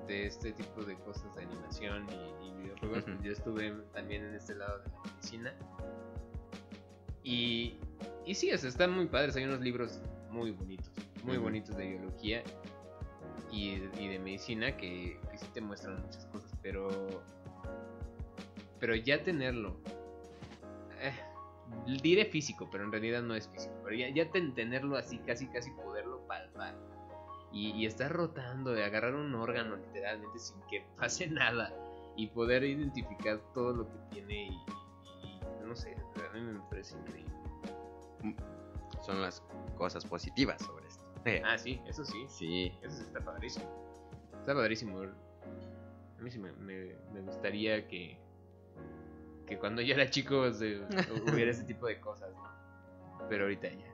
de 0.06 0.26
este 0.26 0.52
tipo 0.52 0.82
de 0.82 0.96
cosas 0.96 1.34
de 1.36 1.42
animación 1.44 2.06
y, 2.10 2.46
y 2.48 2.52
videojuegos, 2.62 3.04
Ujú. 3.04 3.22
yo 3.22 3.32
estuve 3.32 3.70
también 3.92 4.24
en 4.24 4.34
este 4.34 4.54
lado 4.54 4.78
de 4.80 4.88
la 4.90 5.00
medicina. 5.12 5.54
Y, 7.24 7.76
y 8.26 8.34
sí, 8.34 8.52
o 8.52 8.58
sea, 8.58 8.68
están 8.68 8.90
muy 8.92 9.06
padres, 9.06 9.36
hay 9.36 9.44
unos 9.44 9.60
libros 9.60 10.00
muy 10.30 10.50
bonitos, 10.50 10.90
muy 11.22 11.36
bonitos 11.38 11.76
de 11.76 11.86
biología 11.86 12.42
y, 13.52 13.74
y 13.98 14.08
de 14.08 14.18
medicina 14.18 14.76
que, 14.76 15.20
que 15.30 15.38
sí 15.38 15.46
te 15.54 15.60
muestran 15.60 16.00
muchas 16.02 16.26
cosas, 16.26 16.50
pero 16.62 17.22
pero 18.80 18.96
ya 18.96 19.22
tenerlo 19.22 19.76
eh, 21.00 21.12
diré 22.02 22.24
físico 22.26 22.68
pero 22.70 22.84
en 22.84 22.92
realidad 22.92 23.22
no 23.22 23.34
es 23.34 23.48
físico 23.48 23.74
pero 23.84 23.96
ya, 23.96 24.08
ya 24.10 24.30
ten- 24.30 24.54
tenerlo 24.54 24.96
así 24.96 25.18
casi 25.18 25.46
casi 25.48 25.70
poderlo 25.72 26.20
palpar 26.26 26.74
y, 27.52 27.70
y 27.72 27.86
estar 27.86 28.10
rotando 28.12 28.72
de 28.72 28.84
agarrar 28.84 29.14
un 29.14 29.34
órgano 29.34 29.76
literalmente 29.76 30.38
sin 30.38 30.60
que 30.70 30.86
pase 30.96 31.26
nada 31.28 31.72
y 32.16 32.26
poder 32.28 32.62
identificar 32.64 33.40
todo 33.54 33.72
lo 33.72 33.88
que 33.88 33.98
tiene 34.10 34.46
y, 34.48 34.54
y- 34.54 35.40
no 35.66 35.74
sé 35.74 35.94
a 36.30 36.34
mí 36.34 36.40
me 36.40 36.60
parece 36.70 36.96
increíble 36.98 37.32
Son 39.02 39.20
las 39.20 39.42
cosas 39.76 40.04
positivas 40.06 40.62
sobre 40.62 40.86
esto. 40.86 41.02
Ah 41.44 41.56
sí 41.58 41.80
eso 41.86 42.04
sí 42.04 42.24
sí. 42.28 42.72
Eso 42.82 43.02
está 43.02 43.20
padrísimo. 43.20 43.64
Está 44.40 44.54
padrísimo. 44.54 45.00
A 45.02 46.22
mí 46.22 46.30
sí 46.30 46.38
me, 46.38 46.52
me- 46.52 46.96
me 47.12 47.20
gustaría 47.20 47.86
que, 47.88 48.18
que 49.52 49.58
cuando 49.58 49.82
yo 49.82 49.94
era 49.94 50.08
chico 50.08 50.50
se- 50.52 50.80
hubiera 51.32 51.50
ese 51.50 51.64
tipo 51.64 51.86
de 51.86 52.00
cosas, 52.00 52.30
¿no? 52.34 53.28
Pero 53.28 53.44
ahorita 53.44 53.68
ya. 53.68 53.92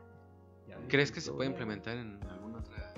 ¿Crees 0.88 1.10
que 1.10 1.20
se 1.20 1.32
puede 1.32 1.50
implementar 1.50 1.96
en 1.96 2.22
alguna 2.30 2.58
otra 2.58 2.94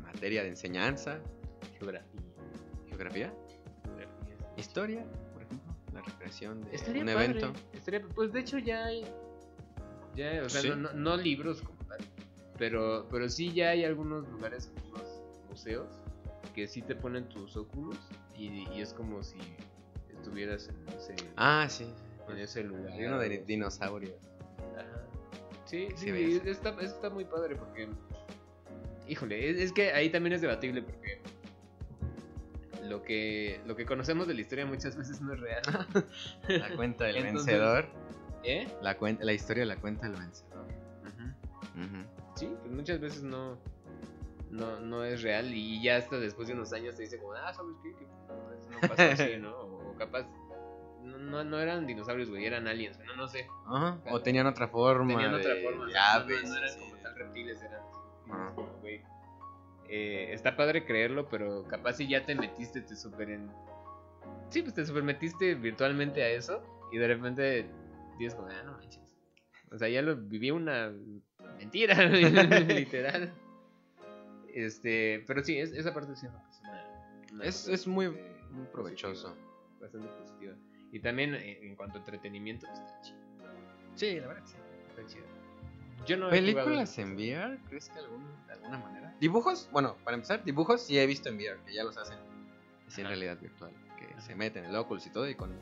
materia 0.00 0.42
de 0.42 0.48
enseñanza? 0.50 1.18
Geografía. 1.78 2.20
¿Geografía? 2.88 3.32
geografía. 3.84 4.36
¿Historia? 4.56 5.04
Por 5.34 5.42
ejemplo, 5.42 5.74
la 5.92 6.00
recreación 6.02 6.62
de 6.64 6.74
Estaría 6.74 7.02
un 7.02 7.08
padre, 7.08 7.24
evento. 7.26 7.52
estaría- 7.72 8.02
pues 8.14 8.32
de 8.32 8.40
hecho 8.40 8.58
ya 8.58 8.86
hay. 8.86 9.04
Ya, 10.16 10.42
o 10.44 10.48
sea, 10.48 10.62
Sí. 10.62 10.68
no, 10.70 10.76
no- 10.76 10.92
no 10.94 11.16
libros 11.16 11.62
como 11.62 11.78
tal. 11.84 11.98
Pero, 12.58 13.06
pero 13.10 13.28
sí 13.28 13.52
ya 13.52 13.70
hay 13.70 13.84
algunos 13.84 14.28
lugares, 14.28 14.70
algunos 14.76 15.04
museos, 15.48 15.86
que 16.54 16.66
sí 16.66 16.82
te 16.82 16.96
ponen 16.96 17.28
tus 17.28 17.56
óculos 17.56 17.96
y, 18.36 18.68
y 18.72 18.80
es 18.80 18.92
como 18.94 19.22
si 19.22 19.38
estuvieras 20.18 20.68
en 20.68 20.98
ese, 20.98 21.14
Ah, 21.36 21.66
sí. 21.68 21.86
en 22.28 22.38
ese 22.38 22.62
lugar. 22.64 22.92
Hay 22.92 23.04
uno 23.06 23.18
de 23.18 23.38
dinosaurios. 23.46 24.14
Ajá. 24.76 25.02
Sí, 25.64 25.88
Sí, 25.96 26.10
está, 26.44 26.70
eso 26.70 26.80
está 26.94 27.10
muy 27.10 27.24
padre 27.24 27.56
porque. 27.56 27.88
Híjole, 29.08 29.50
es, 29.50 29.58
es 29.58 29.72
que 29.72 29.92
ahí 29.92 30.10
también 30.10 30.34
es 30.34 30.40
debatible 30.40 30.82
porque. 30.82 31.20
Lo 32.84 33.02
que, 33.02 33.60
lo 33.66 33.76
que 33.76 33.84
conocemos 33.84 34.26
de 34.28 34.34
la 34.34 34.40
historia 34.40 34.64
muchas 34.64 34.96
veces 34.96 35.20
no 35.20 35.34
es 35.34 35.40
real. 35.40 35.62
La 36.48 36.74
cuenta 36.74 37.04
del 37.04 37.16
Entonces- 37.16 37.46
vencedor. 37.46 37.86
¿Eh? 38.44 38.68
La, 38.82 38.98
cuen- 38.98 39.18
la 39.20 39.32
historia 39.32 39.66
la 39.66 39.76
cuenta 39.76 40.06
el 40.06 40.14
vencedor. 40.14 40.64
Sí, 42.36 42.48
pues 42.60 42.72
muchas 42.72 43.00
veces 43.00 43.22
no, 43.24 43.58
no, 44.50 44.78
no 44.80 45.02
es 45.04 45.22
real 45.22 45.52
y 45.52 45.82
ya 45.82 45.96
hasta 45.96 46.18
después 46.18 46.46
de 46.48 46.54
unos 46.54 46.72
años 46.72 46.94
te 46.94 47.02
dicen 47.02 47.18
como, 47.20 47.32
ah, 47.32 47.52
¿sabes 47.52 47.74
qué? 47.82 47.92
Que 47.94 48.04
no, 48.06 48.52
eso 48.52 48.68
no 48.70 48.88
pasó 48.88 49.02
así, 49.24 49.36
¿no? 49.38 49.67
Capaz, 49.98 50.26
no, 51.02 51.18
no, 51.18 51.44
no 51.44 51.58
eran 51.58 51.86
dinosaurios, 51.86 52.30
güey, 52.30 52.46
eran 52.46 52.66
aliens, 52.66 52.98
no, 53.06 53.16
no 53.16 53.28
sé. 53.28 53.46
Ajá. 53.66 54.00
O 54.10 54.20
tenían 54.20 54.46
otra 54.46 54.68
forma. 54.68 55.14
Tenían 55.14 55.34
otra 55.34 55.54
forma, 55.62 55.86
o 55.86 55.88
sea, 55.90 56.14
aves, 56.14 56.42
no, 56.44 56.50
no 56.50 56.56
eran 56.56 56.70
sí. 56.70 56.80
como 56.80 56.96
tal 56.96 57.16
reptiles, 57.16 57.62
eran 57.62 57.82
Ajá. 58.30 58.52
güey, 58.80 59.02
eh, 59.88 60.32
está 60.32 60.56
padre 60.56 60.84
creerlo, 60.84 61.28
pero 61.28 61.64
capaz 61.64 61.94
si 61.94 62.08
ya 62.08 62.24
te 62.24 62.34
metiste, 62.34 62.82
te 62.82 62.94
super 62.94 63.30
en... 63.30 63.50
Sí, 64.50 64.62
pues 64.62 64.74
te 64.74 64.84
super 64.84 65.02
metiste 65.02 65.54
virtualmente 65.54 66.22
a 66.22 66.28
eso 66.28 66.62
y 66.92 66.98
de 66.98 67.08
repente 67.08 67.70
dices 68.18 68.34
como, 68.34 68.48
ah, 68.48 68.62
no 68.64 68.72
manches. 68.72 69.16
O 69.70 69.78
sea, 69.78 69.88
ya 69.88 70.02
lo 70.02 70.16
viví 70.16 70.50
una 70.50 70.92
mentira, 71.58 71.94
literal. 72.04 73.32
Este, 74.52 75.24
pero 75.26 75.42
sí, 75.42 75.58
es, 75.58 75.72
esa 75.72 75.94
parte 75.94 76.16
sí 76.16 76.26
es 76.26 76.32
una, 76.32 76.44
una 77.32 77.44
Es, 77.44 77.68
es 77.68 77.86
muy, 77.86 78.08
muy 78.50 78.66
provechoso. 78.72 79.36
Bastante 79.80 80.08
positiva. 80.08 80.54
Y 80.92 81.00
también 81.00 81.34
en, 81.34 81.64
en 81.68 81.76
cuanto 81.76 81.96
a 81.96 82.00
entretenimiento, 82.00 82.66
pues, 82.66 82.78
está 82.80 83.00
chido. 83.02 83.18
Sí, 83.94 84.20
la 84.20 84.26
verdad 84.28 84.42
que 84.42 84.48
sí, 84.48 84.56
está 84.88 85.06
chido. 85.06 85.24
Yo 86.06 86.16
no 86.16 86.30
¿Películas 86.30 86.96
en. 86.98 87.14
VR? 87.16 87.58
¿Crees 87.68 87.88
que 87.90 87.98
algún- 87.98 88.24
de 88.46 88.52
alguna 88.52 88.78
manera? 88.78 89.14
¿Dibujos? 89.20 89.68
Bueno, 89.72 89.96
para 90.04 90.14
empezar, 90.14 90.44
dibujos 90.44 90.82
sí 90.82 90.98
he 90.98 91.06
visto 91.06 91.28
en 91.28 91.36
VR, 91.36 91.58
que 91.66 91.74
ya 91.74 91.84
los 91.84 91.96
hacen 91.98 92.18
así 92.86 93.00
en 93.00 93.08
realidad 93.08 93.38
virtual. 93.40 93.72
Que 93.98 94.06
Ajá. 94.06 94.20
se 94.20 94.34
meten 94.36 94.64
el 94.64 94.74
Oculus 94.76 95.06
y 95.06 95.10
todo, 95.10 95.28
y 95.28 95.34
con. 95.34 95.52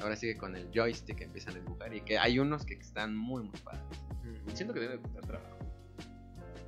Ahora 0.00 0.16
sí 0.16 0.26
que 0.32 0.36
con 0.38 0.56
el 0.56 0.70
joystick 0.72 1.20
empiezan 1.20 1.56
a 1.56 1.58
dibujar. 1.58 1.92
Y 1.94 2.00
que 2.00 2.18
hay 2.18 2.38
unos 2.38 2.64
que 2.64 2.74
están 2.74 3.14
muy, 3.16 3.42
muy 3.42 3.58
padres. 3.60 3.82
Mm, 4.24 4.50
Siento 4.54 4.72
que 4.72 4.80
debe 4.80 4.98
costar 5.00 5.22
trabajo. 5.26 5.58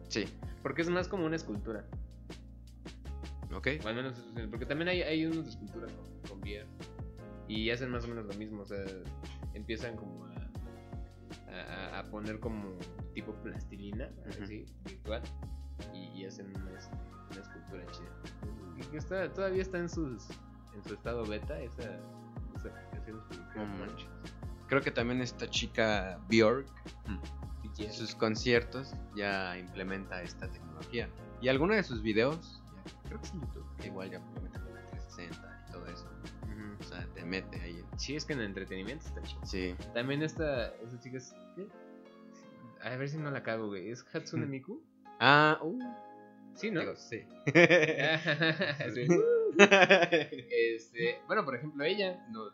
Sí. 0.08 0.24
Porque 0.62 0.82
es 0.82 0.90
más 0.90 1.08
como 1.08 1.24
una 1.26 1.36
escultura. 1.36 1.84
¿Ok? 3.54 3.68
O 3.84 3.88
al 3.88 3.94
menos, 3.94 4.14
porque 4.50 4.66
también 4.66 4.88
hay, 4.88 5.02
hay 5.02 5.26
unos 5.26 5.44
de 5.44 5.50
escultura 5.50 5.86
con, 5.86 6.28
con 6.28 6.38
VR. 6.40 6.66
Y 7.48 7.70
hacen 7.70 7.90
más 7.90 8.04
o 8.04 8.08
menos 8.08 8.26
lo 8.26 8.34
mismo. 8.34 8.62
O 8.62 8.66
sea, 8.66 8.84
empiezan 9.52 9.96
como 9.96 10.24
a, 10.26 10.34
a, 11.50 11.98
a 12.00 12.04
poner 12.10 12.40
como 12.40 12.76
tipo 13.14 13.32
plastilina, 13.42 14.08
así, 14.42 14.64
virtual. 14.84 15.22
Y, 15.92 16.06
y 16.20 16.24
hacen 16.26 16.46
una, 16.56 16.78
es- 16.78 16.90
una 17.30 17.40
escultura 17.40 17.84
chida. 17.92 18.10
Y 18.78 18.82
que 18.90 18.96
está, 18.96 19.32
todavía 19.32 19.62
está 19.62 19.78
en, 19.78 19.88
sus, 19.88 20.28
en 20.74 20.82
su 20.84 20.94
estado 20.94 21.24
beta 21.24 21.60
esa, 21.60 21.82
esa 22.56 22.68
aplicación. 22.68 23.22
No 23.56 23.66
manches. 23.78 24.08
Creo 24.68 24.80
que 24.82 24.90
también 24.90 25.20
esta 25.20 25.48
chica 25.48 26.18
Bjork, 26.28 26.66
Y 27.78 27.84
en 27.84 27.92
sus 27.92 28.14
conciertos, 28.14 28.94
ya 29.16 29.58
implementa 29.58 30.22
esta 30.22 30.48
tecnología. 30.50 31.08
Y 31.40 31.48
algunos 31.48 31.76
de 31.76 31.82
sus 31.82 32.02
videos, 32.02 32.62
creo 33.06 33.20
que 33.20 33.26
es 33.26 33.32
en 33.32 33.40
YouTube, 33.42 33.66
que 33.78 33.86
igual 33.86 34.10
ya 34.10 34.18
implementa 34.18 34.60
con 34.60 34.74
la 34.74 34.80
360 34.86 35.64
y 35.68 35.72
todo 35.72 35.86
eso. 35.86 36.08
O 36.80 36.82
sea, 36.84 37.06
te 37.14 37.24
mete 37.24 37.60
ahí. 37.60 37.82
Sí, 37.96 38.16
es 38.16 38.24
que 38.24 38.32
en 38.34 38.40
el 38.40 38.46
entretenimiento 38.46 39.06
está 39.06 39.22
chido. 39.22 39.40
Sí. 39.46 39.74
También 39.94 40.22
esta, 40.22 40.68
esta 40.76 40.98
chica 41.00 41.18
es. 41.18 41.34
¿qué? 41.56 41.66
A 42.82 42.96
ver 42.96 43.08
si 43.08 43.16
no 43.18 43.30
la 43.30 43.42
cago, 43.42 43.68
güey. 43.68 43.90
¿Es 43.90 44.04
Hatsune 44.12 44.46
Miku? 44.46 44.82
Ah, 45.20 45.58
uh. 45.62 45.78
Sí, 46.54 46.70
¿no? 46.70 46.80
Digo, 46.80 46.94
sí. 46.96 47.22
Sí. 48.94 49.06
Este, 50.50 51.20
bueno, 51.26 51.44
por 51.44 51.54
ejemplo, 51.56 51.84
ella. 51.84 52.24
No, 52.30 52.50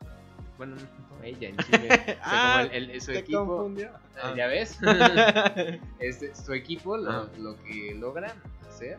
bueno, 0.57 0.77
no 0.77 1.23
ella 1.25 1.49
en 1.49 1.57
Chile. 1.59 1.89
O 1.91 2.05
sea, 2.05 2.19
Ah, 2.23 2.63
como 2.65 2.75
el, 2.77 2.91
el- 2.91 3.01
su 3.01 3.13
Te 3.13 3.19
equipo. 3.19 3.47
confundió. 3.47 3.91
ah, 4.23 4.35
¿Ya 4.37 4.47
ves? 4.47 4.79
este, 5.99 6.35
su 6.35 6.53
equipo, 6.53 6.97
lo, 6.97 7.11
Ah. 7.11 7.31
lo 7.39 7.57
que 7.63 7.95
logran 7.95 8.33
hacer 8.69 8.99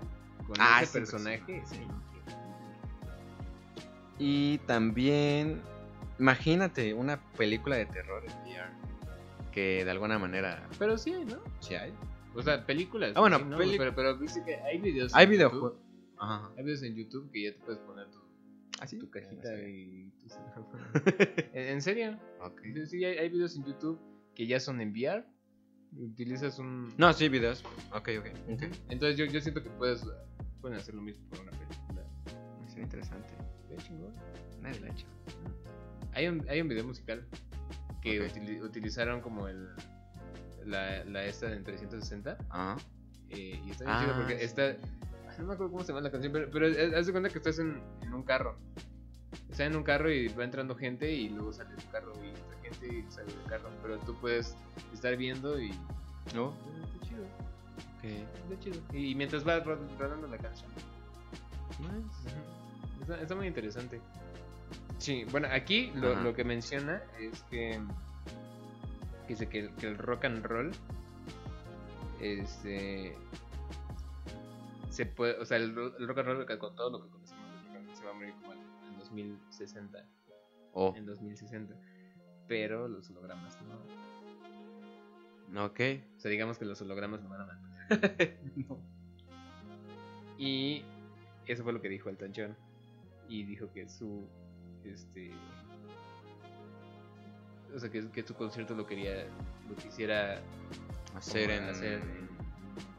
con 0.54 0.62
Ah, 0.62 0.82
ese 0.84 1.00
personaje. 1.00 1.62
sí. 1.66 1.80
Y 4.20 4.58
también, 4.60 5.62
imagínate 6.20 6.94
una 6.94 7.20
película 7.38 7.76
de 7.78 7.86
terror 7.88 8.24
en 8.26 8.32
VR. 8.52 8.70
Que 9.52 9.84
de 9.84 9.92
alguna 9.92 10.18
manera. 10.20 10.68
Pero 10.80 10.98
sí 10.98 11.14
hay, 11.14 11.26
¿no? 11.26 11.40
Sí 11.60 11.76
hay. 11.76 11.94
O 12.36 12.42
sea, 12.42 12.66
películas. 12.66 13.14
Ah, 13.16 13.20
bueno, 13.20 13.40
sí, 13.40 13.46
¿no? 13.46 13.58
peli- 13.58 13.78
pero, 13.78 13.94
pero 13.96 14.18
viste 14.18 14.44
que 14.44 14.56
hay 14.56 14.78
videos. 14.80 15.14
Hay 15.16 15.26
en 15.26 15.32
videojuegos. 15.32 15.74
Ajá. 16.20 16.50
Hay 16.58 16.64
videos 16.64 16.84
en 16.84 16.96
YouTube 16.96 17.30
que 17.32 17.44
ya 17.44 17.54
te 17.54 17.60
puedes 17.60 17.80
poner 17.80 18.08
tu, 18.12 18.20
¿Ah, 18.80 18.88
sí? 18.88 18.98
tu 19.00 19.10
cajita 19.10 19.50
Ah, 19.50 19.60
y 19.68 20.12
tu 20.12 20.28
¿En, 21.54 21.82
serio? 21.82 22.18
Ok. 22.42 22.62
Sí, 22.86 23.04
hay, 23.04 23.18
hay 23.18 23.30
videos 23.30 23.56
en 23.58 23.66
YouTube 23.66 24.00
que 24.36 24.46
ya 24.48 24.60
son 24.60 24.80
en 24.82 24.92
VR. 24.92 25.26
Utilizas 25.97 26.58
un. 26.60 26.93
No, 26.97 27.12
sí, 27.13 27.27
videos. 27.30 27.63
Ok, 27.93 28.10
ok. 28.19 28.27
Ujú. 28.47 28.65
Entonces 28.89 29.17
yo, 29.17 29.25
yo 29.25 29.41
siento 29.41 29.62
que 29.62 29.69
puedes 29.71 30.04
pueden 30.62 30.77
hacer 30.77 30.93
lo 30.95 31.01
mismo 31.01 31.23
por 31.30 31.39
una 31.39 31.51
película. 31.51 32.04
Sería 32.67 32.84
interesante. 32.84 33.30
Qué 33.67 33.77
chingón. 33.77 34.13
Nadie 34.62 34.80
lo 34.80 34.86
ha 34.88 34.89
hecho. 34.89 35.06
Hay 36.13 36.27
un, 36.27 36.45
hay 36.49 36.62
un 36.62 36.67
video 36.67 36.86
musical 36.86 37.25
que 38.01 38.21
utilizaron 38.63 39.21
como 39.21 39.47
el 39.47 39.69
la, 40.65 41.04
la 41.06 41.25
esta 41.25 41.51
en 41.51 41.63
360 41.63 42.38
Ajá. 42.49 42.77
eh, 43.30 43.60
y 43.65 43.71
está 43.71 43.86
bien 43.86 43.97
chido 43.99 44.12
Ah, 44.13 44.15
porque 44.17 44.38
sí. 44.38 44.43
está 44.45 44.75
no 45.39 45.47
me 45.47 45.54
acuerdo 45.54 45.71
cómo 45.71 45.84
se 45.84 45.88
llama 45.89 46.01
la 46.01 46.12
canción 46.12 46.32
pero, 46.34 46.49
pero 46.51 46.67
es- 46.67 46.93
haz 46.93 47.06
de 47.08 47.12
cuenta 47.12 47.30
que 47.30 47.38
estás 47.39 47.58
en, 47.60 47.82
en 48.01 48.13
un 48.13 48.21
carro 48.23 48.58
está 49.49 49.65
en 49.65 49.75
un 49.75 49.84
carro 49.84 50.12
y 50.12 50.27
va 50.30 50.43
entrando 50.43 50.75
gente 50.75 51.12
y 51.12 51.30
luego 51.30 51.51
sale 51.54 51.73
del 51.75 51.88
carro 51.91 52.13
y 52.23 52.32
gente 52.72 52.88
y 53.08 53.12
sale 53.12 53.32
del 53.34 53.44
carro 53.46 53.70
pero 53.82 53.98
tú 54.00 54.16
puedes 54.16 54.56
estar 54.94 55.16
viendo 55.18 55.60
y 55.60 55.72
¿No? 56.36 56.54
está 56.94 57.08
chido 57.08 57.24
está 58.04 58.60
chido 58.60 58.82
y, 58.94 59.16
mientras 59.16 59.48
va 59.48 59.60
ro- 59.60 59.80
rodando 60.00 60.28
la 60.28 60.38
canción 60.38 60.70
Nice. 61.80 62.36
Está, 63.02 63.20
está 63.22 63.34
muy 63.36 63.48
interesante. 63.48 64.00
Sí, 65.00 65.24
bueno, 65.32 65.48
aquí 65.52 65.92
lo, 65.96 66.14
lo 66.22 66.36
que 66.36 66.44
menciona 66.44 67.02
es 67.20 67.42
que, 67.50 67.82
dice 69.28 69.50
que, 69.50 69.60
el- 69.62 69.76
que 69.76 69.88
el 69.88 69.98
rock 69.98 70.26
and 70.26 70.46
roll 70.46 70.72
este 72.20 73.18
se 74.92 75.06
puede, 75.08 75.40
o 75.40 75.46
sea, 75.46 75.58
el, 75.58 75.72
el 75.98 76.08
rock 76.08 76.20
and 76.20 76.28
roll 76.28 76.58
con 76.60 76.76
todo 76.76 76.90
lo 76.92 77.04
que 77.06 77.10
conocemos 77.10 77.98
se 77.98 78.04
va 78.06 78.12
a 78.12 78.14
morir 78.14 78.34
como 78.42 78.54
en 78.54 79.00
2060, 79.00 80.06
Oh, 80.74 80.94
en 80.96 81.06
2060. 81.06 81.74
Pero 82.52 82.88
los 82.90 83.10
hologramas 83.10 83.58
no. 85.54 85.66
ok. 85.66 85.80
O 86.18 86.20
sea, 86.20 86.30
digamos 86.30 86.58
que 86.58 86.66
los 86.66 86.82
hologramas 86.82 87.22
no 87.24 87.30
van 87.30 87.42
a 87.42 87.46
mantener. 87.46 88.38
Y 90.38 90.84
eso 91.46 91.64
fue 91.64 91.72
lo 91.72 91.82
que 91.82 91.88
dijo 91.88 92.10
el 92.10 92.18
John. 92.36 92.58
Y 93.30 93.44
dijo 93.44 93.72
que 93.72 93.88
su. 93.88 94.28
Este. 94.84 95.32
O 97.74 97.80
sea, 97.80 97.90
que, 97.90 98.10
que 98.10 98.24
su 98.24 98.34
concierto 98.34 98.76
lo 98.76 98.86
quería. 98.86 99.28
Lo 99.70 99.76
quisiera 99.76 100.42
Hacer 101.16 101.52
en. 101.52 101.64
hacer 101.66 101.94
en- 102.02 102.28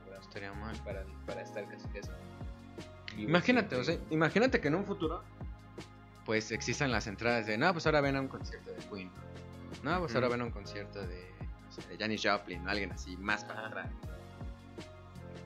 No 0.08 0.18
estaría 0.20 0.52
mal. 0.54 0.74
para, 0.84 1.04
para 1.26 1.42
estar 1.42 1.68
casi 1.68 1.86
casi. 1.88 2.10
vivo 3.16 3.28
Imagínate, 3.28 3.76
o 3.76 3.84
sea, 3.84 3.98
imagínate 4.10 4.60
que 4.60 4.68
en 4.68 4.76
un 4.76 4.84
futuro. 4.86 5.22
Pues 6.24 6.52
existan 6.52 6.92
las 6.92 7.08
entradas 7.08 7.46
de. 7.48 7.58
No, 7.58 7.72
pues 7.72 7.84
ahora 7.86 8.00
ven 8.00 8.14
a 8.16 8.20
un 8.20 8.28
concierto 8.28 8.70
de 8.70 8.78
Queen. 8.88 9.10
No, 9.82 9.98
pues 10.00 10.14
ahora 10.14 10.28
ven 10.28 10.40
a 10.40 10.44
un 10.44 10.50
concierto 10.50 11.00
de. 11.06 11.16
de 11.88 11.96
Janis 11.98 12.22
Joplin, 12.24 12.68
alguien 12.68 12.92
así, 12.92 13.16
más 13.16 13.44
para 13.44 13.66
atrás. 13.66 13.90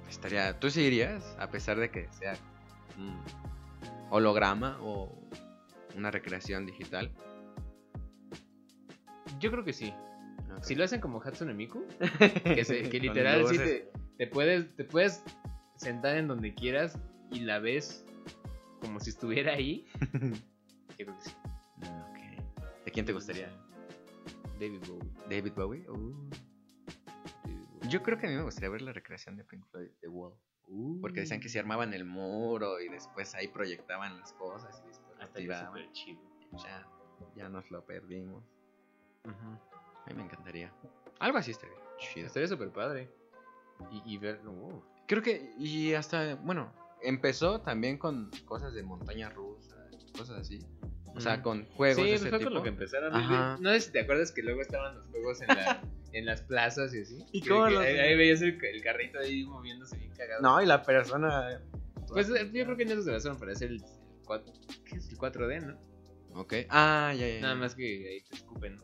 Estaría. 0.08 0.58
¿Tú 0.58 0.70
sí 0.70 0.82
irías? 0.82 1.36
A 1.38 1.48
pesar 1.50 1.78
de 1.78 1.90
que 1.90 2.08
sea. 2.12 2.34
un 2.98 3.18
holograma 4.10 4.78
o 4.82 5.12
una 5.96 6.10
recreación 6.10 6.66
digital. 6.66 7.10
Yo 9.40 9.50
creo 9.50 9.64
que 9.64 9.72
sí. 9.72 9.92
Si 10.62 10.74
lo 10.74 10.84
hacen 10.84 11.00
como 11.00 11.20
Hatsune 11.22 11.52
Miku, 11.54 11.84
que, 12.44 12.64
se- 12.64 12.82
que 12.88 12.98
Con 12.98 13.08
literal 13.08 13.46
sí 13.48 13.58
te, 13.58 13.90
te 14.16 14.26
puedes, 14.26 14.74
te 14.76 14.84
puedes 14.84 15.22
sentar 15.76 16.16
en 16.16 16.28
donde 16.28 16.54
quieras 16.54 16.98
y 17.30 17.40
la 17.40 17.58
ves 17.58 18.04
como 18.80 18.98
si 19.00 19.10
estuviera 19.10 19.52
ahí. 19.52 19.86
Yo 20.98 21.04
creo 21.04 21.14
que 21.18 21.22
sí. 21.22 21.30
¿De 22.86 22.90
quién 22.92 23.04
te 23.04 23.12
gustaría? 23.12 23.50
David 24.58 24.80
Bowie. 24.86 25.10
David 25.28 25.52
Bowie. 25.54 25.90
Uh. 25.90 26.30
David 27.44 27.66
Bowie. 27.70 27.90
Yo 27.90 28.02
creo 28.02 28.18
que 28.18 28.26
a 28.26 28.30
mí 28.30 28.36
me 28.36 28.42
gustaría 28.42 28.70
ver 28.70 28.82
la 28.82 28.92
recreación 28.92 29.36
de 29.36 29.44
Pink 29.44 29.64
Floyd, 29.66 29.90
The 30.00 30.08
Wall. 30.08 30.34
Porque 31.00 31.20
decían 31.20 31.40
que 31.40 31.48
se 31.48 31.60
armaban 31.60 31.94
el 31.94 32.04
muro 32.04 32.80
y 32.80 32.88
después 32.88 33.34
ahí 33.36 33.46
proyectaban 33.46 34.18
las 34.18 34.32
cosas 34.32 34.82
y 34.84 34.88
después 34.88 35.16
lo 35.16 35.24
Hasta 35.24 35.66
súper 35.66 35.92
chido. 35.92 36.20
Ya. 36.64 36.88
ya 37.36 37.48
nos 37.48 37.70
lo 37.70 37.84
perdimos. 37.84 38.42
A 39.24 40.08
mí 40.08 40.14
me 40.14 40.24
encantaría. 40.24 40.72
Algo 41.20 41.38
así 41.38 41.52
estaría 41.52 41.76
chido. 41.98 42.26
Estaría 42.26 42.48
súper 42.48 42.72
padre. 42.72 43.08
Y, 43.92 44.14
y 44.14 44.18
ver. 44.18 44.40
uh, 44.46 44.82
Creo 45.06 45.22
que, 45.22 45.54
y 45.56 45.94
hasta, 45.94 46.34
bueno, 46.36 46.72
empezó 47.00 47.60
también 47.60 47.96
con 47.96 48.30
cosas 48.44 48.74
de 48.74 48.82
montaña 48.82 49.30
rusa, 49.30 49.76
cosas 50.16 50.40
así. 50.40 50.66
O 51.16 51.20
sea, 51.20 51.42
con 51.42 51.64
juegos 51.66 51.96
sí, 51.96 52.02
de 52.10 52.14
ese 52.14 52.28
fue 52.28 52.38
tipo. 52.38 52.50
con 52.50 52.58
lo 52.58 52.62
que 52.62 52.68
empezaron. 52.68 53.14
Ajá. 53.14 53.56
No 53.60 53.70
sé 53.72 53.80
si 53.80 53.92
te 53.92 54.00
acuerdas 54.00 54.32
que 54.32 54.42
luego 54.42 54.60
estaban 54.60 54.96
los 54.96 55.06
juegos 55.06 55.40
en, 55.40 55.48
la, 55.48 55.82
en 56.12 56.26
las 56.26 56.42
plazas 56.42 56.94
y 56.94 57.00
así. 57.00 57.24
¿Y 57.32 57.40
Que- 57.40 57.48
cómo 57.48 57.66
que 57.66 57.70
los- 57.72 57.82
ahí, 57.84 57.98
ahí 57.98 58.16
veías 58.16 58.42
el, 58.42 58.62
el 58.62 58.82
carrito 58.82 59.18
ahí 59.18 59.44
moviéndose 59.44 59.96
bien 59.96 60.12
cagado. 60.12 60.42
No, 60.42 60.62
y 60.62 60.66
la 60.66 60.82
persona... 60.82 61.60
Pues 62.08 62.28
eh, 62.28 62.50
yo 62.52 62.64
creo 62.64 62.76
que 62.76 62.84
en 62.84 62.92
eso 62.92 63.02
se 63.02 63.10
basaron 63.10 63.38
para 63.38 63.52
hacer 63.52 63.70
el, 63.70 63.82
4, 64.24 64.52
¿qué 64.84 64.96
es 64.96 65.08
el 65.08 65.18
4D, 65.18 65.66
¿no? 65.66 66.40
Ok. 66.40 66.54
Ah, 66.68 67.12
ya, 67.16 67.26
ya. 67.26 67.40
Nada 67.40 67.54
ya. 67.54 67.60
más 67.60 67.74
que 67.74 67.84
ahí 67.84 68.20
te 68.28 68.36
escupen, 68.36 68.76
¿no? 68.76 68.82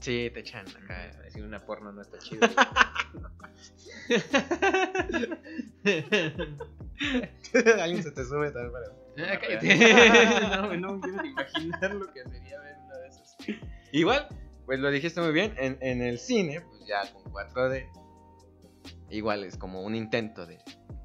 Sí, 0.00 0.30
te 0.32 0.40
echan 0.40 0.66
acá. 0.68 1.10
Decir 1.24 1.44
una 1.44 1.64
porno 1.64 1.92
no 1.92 2.00
está 2.00 2.18
chido. 2.18 2.40
Alguien 7.80 8.02
se 8.02 8.10
te 8.10 8.24
sube 8.24 8.50
también 8.50 8.72
para... 8.72 8.86
Ah, 9.18 9.38
cállate. 9.40 9.76
no, 10.56 10.76
no 10.76 11.00
quiero 11.00 11.24
imaginar 11.24 11.94
lo 11.94 12.12
que 12.12 12.22
sería 12.24 12.60
ver 12.60 12.76
una 12.84 12.98
de 12.98 13.08
esas. 13.08 13.36
Igual, 13.92 14.28
pues 14.66 14.78
lo 14.80 14.90
dijiste 14.90 15.20
muy 15.20 15.32
bien, 15.32 15.54
en, 15.58 15.78
en 15.80 16.02
el 16.02 16.18
cine, 16.18 16.60
pues 16.60 16.86
ya 16.86 17.10
con 17.12 17.24
4D, 17.32 17.88
igual 19.10 19.44
es 19.44 19.56
como 19.56 19.82
un 19.82 19.94
intento 19.94 20.46
de 20.46 20.58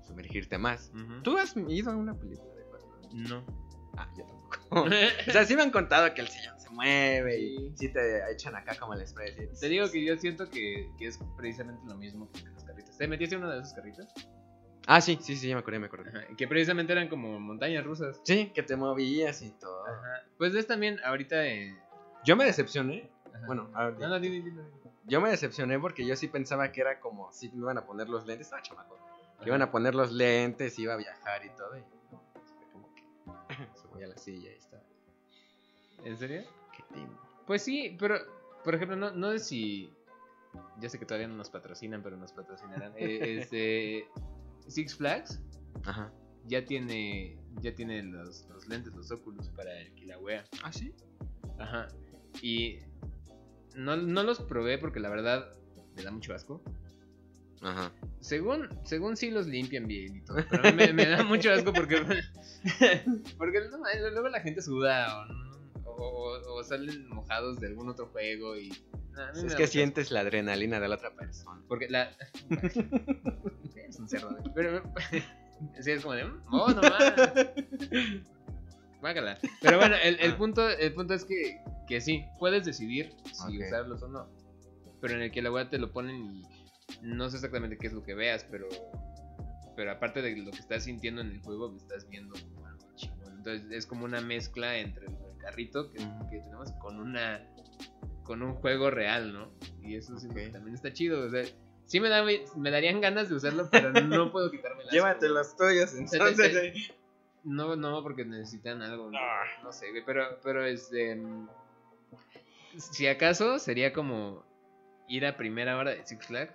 sumergirte 0.05 0.57
más. 0.57 0.91
¿Tú 1.23 1.37
has 1.37 1.55
ido 1.55 1.91
a 1.91 1.95
una 1.95 2.13
película 2.13 2.53
de 2.55 2.63
4D? 2.65 3.29
No. 3.29 3.43
Ah, 3.97 4.09
yo 4.17 4.25
tampoco. 4.25 4.59
o 5.27 5.31
sea, 5.31 5.45
sí 5.45 5.55
me 5.55 5.61
han 5.63 5.71
contado 5.71 6.13
que 6.13 6.21
el 6.21 6.27
sillón 6.27 6.59
se 6.59 6.69
mueve 6.69 7.39
y 7.39 7.57
Sí. 7.57 7.73
sí 7.87 7.89
te 7.93 8.31
echan 8.31 8.55
acá 8.55 8.75
como 8.79 8.93
el 8.95 9.01
express. 9.01 9.35
y- 9.39 9.59
Te 9.59 9.69
digo 9.69 9.89
que 9.91 10.03
yo 10.03 10.17
siento 10.17 10.49
que, 10.49 10.89
que 10.97 11.07
es 11.07 11.19
precisamente 11.37 11.81
lo 11.87 11.95
mismo 11.95 12.29
que 12.31 12.41
los 12.49 12.63
carritos. 12.63 12.97
¿Te 12.97 13.07
metiste 13.07 13.35
en 13.35 13.43
uno 13.43 13.51
de 13.51 13.59
esos 13.61 13.73
carritos? 13.73 14.07
Ah, 14.87 14.99
sí, 15.01 15.17
sí, 15.21 15.35
sí, 15.37 15.47
ya 15.47 15.55
me 15.55 15.61
acordé, 15.61 15.79
me 15.79 15.85
acordé. 15.87 16.09
Ajá, 16.09 16.27
que 16.35 16.47
precisamente 16.47 16.91
eran 16.93 17.07
como 17.07 17.39
montañas 17.39 17.83
rusas. 17.85 18.19
Sí, 18.23 18.51
que 18.53 18.63
te 18.63 18.75
movías 18.75 19.41
y 19.41 19.51
todo. 19.51 19.85
Ajá. 19.87 20.23
Pues 20.37 20.53
ves 20.53 20.67
también 20.67 20.99
ahorita. 21.05 21.45
Eh... 21.47 21.75
Yo 22.25 22.35
me 22.35 22.45
decepcioné. 22.45 23.09
ajá. 23.33 23.45
Bueno, 23.45 23.69
a 23.73 23.85
ver, 23.85 23.99
No, 23.99 24.07
no, 24.09 24.19
dime, 24.19 24.41
dime. 24.43 24.61
yo 25.05 25.21
me 25.21 25.29
decepcioné 25.29 25.79
porque 25.79 26.05
yo 26.05 26.15
sí 26.15 26.27
pensaba 26.27 26.71
que 26.71 26.81
era 26.81 26.99
como 26.99 27.31
si 27.31 27.49
me 27.49 27.59
iban 27.59 27.77
a 27.77 27.85
poner 27.85 28.09
los 28.09 28.25
lentes. 28.25 28.47
Estaba 28.47 28.61
chamaco. 28.61 28.97
Que 29.41 29.49
iban 29.49 29.61
a 29.61 29.71
poner 29.71 29.95
los 29.95 30.11
lentes, 30.11 30.77
iba 30.79 30.93
a 30.93 30.97
viajar 30.97 31.45
y 31.45 31.49
todo. 31.51 31.77
Y 31.77 31.81
como 32.71 32.93
que 32.95 33.03
se 33.81 33.87
voy 33.87 34.03
a 34.03 34.07
la 34.07 34.17
silla 34.17 34.51
y 34.51 34.55
está. 34.55 34.81
¿En 36.03 36.17
serio? 36.17 36.43
Qué 36.75 36.83
timo. 36.93 37.19
Pues 37.47 37.61
sí, 37.61 37.95
pero, 37.99 38.15
por 38.63 38.75
ejemplo, 38.75 38.97
no, 38.97 39.11
no 39.11 39.31
sé 39.31 39.39
si. 39.39 39.93
Ya 40.79 40.87
sé 40.89 40.99
que 40.99 41.05
todavía 41.05 41.27
no 41.27 41.35
nos 41.35 41.49
patrocinan, 41.49 42.03
pero 42.03 42.15
nos 42.17 42.31
patrocinarán. 42.33 42.93
Eh, 42.97 43.39
este, 43.39 44.07
Six 44.67 44.95
Flags 44.95 45.39
Ajá. 45.85 46.11
ya 46.47 46.65
tiene 46.65 47.37
ya 47.61 47.73
tiene 47.75 48.01
los, 48.03 48.47
los 48.49 48.67
lentes, 48.67 48.93
los 48.95 49.11
óculos 49.11 49.49
para 49.49 49.79
el 49.79 49.93
Kilauea. 49.93 50.43
¿Ah, 50.63 50.71
sí? 50.73 50.93
Ajá. 51.59 51.87
Y 52.41 52.79
no, 53.75 53.95
no 53.95 54.23
los 54.23 54.39
probé 54.41 54.77
porque 54.77 54.99
la 54.99 55.09
verdad 55.09 55.53
me 55.95 56.03
da 56.03 56.11
mucho 56.11 56.33
asco. 56.33 56.63
Ajá. 57.61 57.91
Según, 58.19 58.67
según 58.83 59.15
sí 59.15 59.29
los 59.31 59.47
limpian 59.47 59.85
bien 59.87 60.17
y 60.17 60.21
todo, 60.21 60.37
pero 60.49 60.73
me, 60.73 60.91
me 60.93 61.05
da 61.07 61.23
mucho 61.23 61.51
asco 61.51 61.71
porque, 61.71 61.95
porque 63.37 63.59
no, 63.71 63.77
luego 64.11 64.29
la 64.29 64.41
gente 64.41 64.61
suda 64.61 65.19
o, 65.21 65.25
no- 65.25 65.42
o, 66.11 66.63
salen 66.63 67.07
mojados 67.09 67.59
de 67.59 67.67
algún 67.67 67.89
otro 67.89 68.07
juego 68.07 68.57
y... 68.57 68.69
no, 69.11 69.31
Es 69.47 69.55
que 69.55 69.67
sientes 69.67 70.11
la 70.11 70.21
adrenalina 70.21 70.79
de 70.79 70.87
la 70.87 70.95
otra 70.95 71.15
persona. 71.15 71.61
Porque 71.67 71.87
la... 71.89 72.11
es 73.87 73.99
un 73.99 74.07
cerdo. 74.09 74.37
Pero... 74.55 74.83
Sí, 75.79 75.91
es 75.91 76.01
como 76.01 76.13
de... 76.15 76.25
"Mm, 76.25 76.41
Oh, 76.51 76.67
no 76.71 76.81
mames". 76.81 78.23
Guácala. 78.99 79.37
Pero 79.61 79.77
bueno, 79.77 79.95
el, 80.03 80.19
el 80.19 80.31
Ah. 80.31 80.37
punto, 80.37 80.67
el 80.69 80.93
punto 80.93 81.13
es 81.13 81.23
que, 81.23 81.57
que 81.87 82.01
sí, 82.01 82.25
puedes 82.39 82.65
decidir 82.65 83.13
si 83.31 83.59
usarlos 83.61 84.01
o 84.03 84.07
no. 84.09 84.27
Pero 84.99 85.13
en 85.15 85.21
el 85.21 85.31
que 85.31 85.41
la 85.41 85.51
web 85.51 85.69
te 85.69 85.77
lo 85.77 85.91
ponen 85.93 86.15
y 86.21 86.43
no 87.01 87.29
sé 87.29 87.37
exactamente 87.37 87.77
qué 87.77 87.87
es 87.87 87.93
lo 87.93 88.03
que 88.03 88.13
veas, 88.13 88.45
pero 88.49 88.67
pero 89.75 89.91
aparte 89.91 90.21
de 90.21 90.35
lo 90.37 90.51
que 90.51 90.59
estás 90.59 90.83
sintiendo 90.83 91.21
en 91.21 91.31
el 91.31 91.41
juego, 91.41 91.75
estás 91.77 92.07
viendo 92.09 92.33
como 92.39 92.65
algo 92.67 92.85
chingón. 92.95 93.33
Entonces 93.37 93.71
es 93.71 93.85
como 93.87 94.05
una 94.05 94.21
mezcla 94.21 94.77
entre 94.77 95.07
carrito 95.43 95.91
que, 95.91 95.99
tenemos 96.39 96.71
con 96.81 96.99
una 96.99 97.45
con 98.23 98.41
un 98.41 98.53
juego 98.55 98.89
real, 98.89 99.33
¿no? 99.33 99.51
Y 99.81 99.95
eso 99.97 100.17
sí, 100.17 100.27
Ok. 100.27 100.51
también 100.53 100.73
está 100.75 100.93
chido. 100.93 101.25
O 101.25 101.29
sea, 101.29 101.43
sí 101.85 101.99
me, 101.99 102.07
da, 102.07 102.23
me 102.55 102.71
darían 102.71 103.01
ganas 103.01 103.27
de 103.29 103.35
usarlo, 103.35 103.67
pero 103.69 103.91
no 103.91 104.31
puedo 104.31 104.49
quitarme 104.49 104.85
las 104.85 104.93
Llévate 104.93 105.27
los 105.27 105.55
tuyos, 105.57 105.89
sea, 105.89 105.99
entonces. 105.99 106.51
te- 106.53 106.73
No, 107.43 107.75
no, 107.75 108.01
porque 108.01 108.23
necesitan 108.23 108.81
algo. 108.81 109.11
No, 109.11 109.19
no 109.63 109.71
sé. 109.73 109.87
Pero, 110.05 110.39
pero 110.41 110.63
este. 110.65 111.21
Si 112.77 113.05
acaso 113.07 113.59
sería 113.59 113.91
como 113.93 114.43
ir 115.09 115.25
a 115.25 115.35
primera 115.37 115.77
hora 115.77 115.91
de 115.91 116.05
Six 116.05 116.25
Flags 116.25 116.53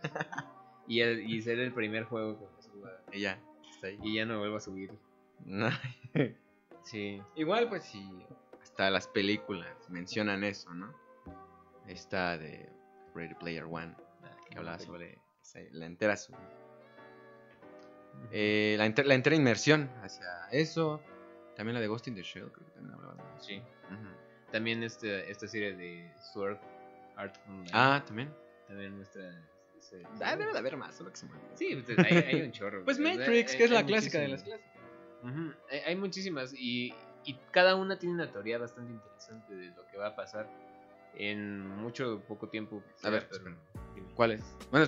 y, 0.89 1.01
el- 1.01 1.31
y 1.31 1.43
ser 1.43 1.59
el 1.61 1.73
primer 1.75 2.05
juego 2.05 2.39
que 2.39 2.47
me 2.57 2.63
suba. 2.63 2.91
Y 3.13 3.21
ya, 3.21 3.39
está 3.71 3.89
ahí. 3.89 3.99
Y 4.03 4.15
ya 4.17 4.25
no 4.25 4.39
vuelvo 4.39 4.57
a 4.57 4.61
subir. 4.61 4.91
No. 5.45 5.69
Sí. 6.83 7.21
Igual, 7.37 7.69
pues 7.69 7.85
sí, 7.85 8.03
hasta 8.79 8.91
las 8.93 9.09
películas 9.09 9.91
mencionan 9.91 10.45
eso, 10.45 10.73
¿no? 10.73 10.95
Esta 11.89 12.39
de 12.39 12.71
Ready 13.13 13.35
Player 13.35 13.65
One, 13.65 13.93
que 14.49 14.57
hablaba 14.57 14.79
sobre 14.79 15.19
la 15.73 15.85
entera, 15.87 16.17
su- 16.17 16.33
eh, 18.31 18.77
la, 18.79 18.87
enter- 18.87 19.05
la 19.07 19.15
entera 19.15 19.35
inmersión 19.35 19.91
hacia 20.01 20.29
eso. 20.53 21.03
También 21.57 21.75
la 21.75 21.81
de 21.81 21.89
Ghost 21.89 22.07
in 22.07 22.15
the 22.15 22.23
Shell, 22.23 22.53
creo 22.53 22.67
que 22.67 22.73
también 22.75 22.95
hablaba 22.95 23.15
de 23.17 23.23
eso. 23.37 23.45
Sí. 23.49 23.63
También 24.53 24.85
este, 24.85 25.29
esta 25.29 25.49
serie 25.49 25.75
de 25.75 26.13
Sword 26.33 26.59
Art 27.17 27.37
Online. 27.49 27.71
Ah, 27.73 28.01
también. 28.07 28.33
También 28.69 28.95
muestra. 28.97 29.29
ese- 29.77 30.05
Ah, 30.23 30.37
debe 30.37 30.53
de 30.53 30.59
haber 30.61 30.77
más, 30.77 30.95
solo 30.97 31.11
que 31.11 31.17
se 31.17 31.27
olvidó. 31.27 31.41
Sí, 31.57 31.83
pues, 31.85 31.99
hay, 31.99 32.17
hay 32.17 32.43
un 32.43 32.53
chorro. 32.53 32.85
Pues. 32.85 33.01
Matrix, 33.01 33.51
Hay- 33.53 33.59
que 33.59 33.65
es 33.65 33.71
la 33.73 33.85
clásica 33.85 34.21
de 34.21 34.29
las 34.29 34.45
clásicas. 34.45 34.73
Hay, 35.73 35.79
hay 35.81 35.97
muchísimas 35.97 36.55
y, 36.55 36.95
y 37.31 37.39
cada 37.51 37.75
una 37.77 37.99
tiene 37.99 38.15
una 38.15 38.31
teoría 38.31 38.59
bastante 38.59 38.93
interesante 38.93 39.55
de 39.55 39.67
lo 39.69 39.87
que 39.87 39.99
va 39.99 40.09
a 40.09 40.17
pasar 40.17 40.49
en 41.15 41.67
mucho 41.77 42.23
poco 42.29 42.49
tiempo. 42.49 42.83
A 43.03 43.11
ver, 43.11 43.29
pero-. 43.31 43.57
¿Cuál 44.15 44.33
es? 44.33 44.45
Bueno, 44.71 44.87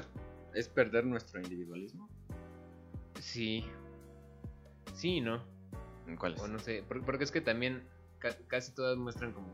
es 0.55 0.69
perder 0.69 1.05
nuestro 1.05 1.41
individualismo. 1.41 2.09
Sí. 3.21 3.65
Sí, 4.95 5.17
y 5.17 5.21
no. 5.21 5.43
¿En 6.07 6.17
cuál 6.17 6.35
es? 6.35 6.41
O 6.41 6.49
no 6.49 6.59
sé. 6.59 6.83
por- 6.87 7.05
Porque 7.05 7.25
es 7.25 7.31
que 7.31 7.41
también 7.41 7.87
ca- 8.19 8.37
casi 8.49 8.73
todas 8.75 8.97
muestran 8.97 9.33
como. 9.33 9.49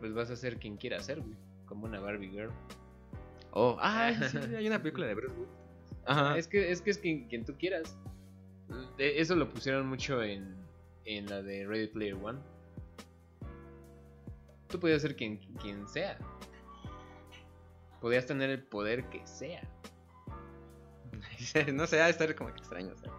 Pues 0.00 0.12
vas 0.14 0.30
a 0.30 0.36
ser 0.36 0.58
quien 0.58 0.76
quiera 0.76 1.00
ser, 1.00 1.20
güey. 1.20 1.36
Como 1.66 1.86
una 1.86 2.00
Barbie 2.00 2.28
Girl. 2.30 2.50
Oh, 3.52 3.76
ah, 3.80 4.12
sí, 4.30 4.36
hay 4.56 4.66
una 4.66 4.78
película 4.80 5.06
de 5.06 5.14
Bruce. 5.14 5.34
Ajá. 6.04 6.36
Es 6.38 6.46
que 6.46 6.70
es, 6.70 6.80
que 6.82 6.90
es 6.90 6.98
quien, 6.98 7.26
quien 7.28 7.44
tú 7.44 7.54
quieras. 7.58 7.98
De- 8.98 9.20
Eso 9.20 9.34
lo 9.36 9.48
pusieron 9.48 9.86
mucho 9.88 10.22
en, 10.22 10.55
en 11.06 11.26
la 11.26 11.42
de 11.42 11.66
Ready 11.66 11.88
Player 11.88 12.14
One. 12.14 12.38
Tú 14.68 14.80
podías 14.80 15.00
ser 15.02 15.16
quien, 15.16 15.38
quien 15.60 15.88
sea. 15.88 16.18
Podías 18.00 18.26
tener 18.26 18.50
el 18.50 18.62
poder 18.62 19.08
que 19.08 19.26
sea. 19.26 19.62
no 21.72 21.86
sé, 21.86 22.00
ha 22.00 22.04
de 22.06 22.10
estar 22.10 22.34
como 22.34 22.52
que 22.52 22.58
extraño. 22.58 22.92
o 22.92 22.98
sea. 22.98 23.12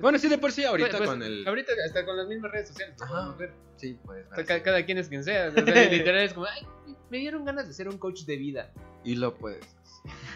Bueno, 0.00 0.18
sí, 0.18 0.28
de 0.28 0.38
por 0.38 0.50
sí, 0.50 0.64
ahorita 0.64 0.88
Pues- 0.90 0.98
pues, 0.98 1.10
con 1.10 1.22
el. 1.22 1.46
Ahorita 1.46 1.72
hasta 1.86 2.04
con 2.04 2.16
las 2.16 2.26
mismas 2.26 2.50
redes 2.50 2.68
sociales. 2.68 3.00
Ajá. 3.00 3.34
ver. 3.38 3.52
Sí, 3.76 3.98
puedes 4.04 4.26
O 4.30 4.34
sea, 4.34 4.62
cada, 4.62 4.84
quien 4.84 4.98
es 4.98 5.08
quien 5.08 5.24
sea. 5.24 5.48
O 5.48 5.52
sea, 5.52 5.62
literal 5.90 6.22
es 6.22 6.34
como, 6.34 6.46
ay, 6.46 6.66
me 7.10 7.18
dieron 7.18 7.44
ganas 7.44 7.68
de 7.68 7.74
ser 7.74 7.88
un 7.88 7.98
coach 7.98 8.24
de 8.24 8.36
vida. 8.36 8.72
Y 9.04 9.16
lo 9.16 9.34
puedes. 9.34 9.66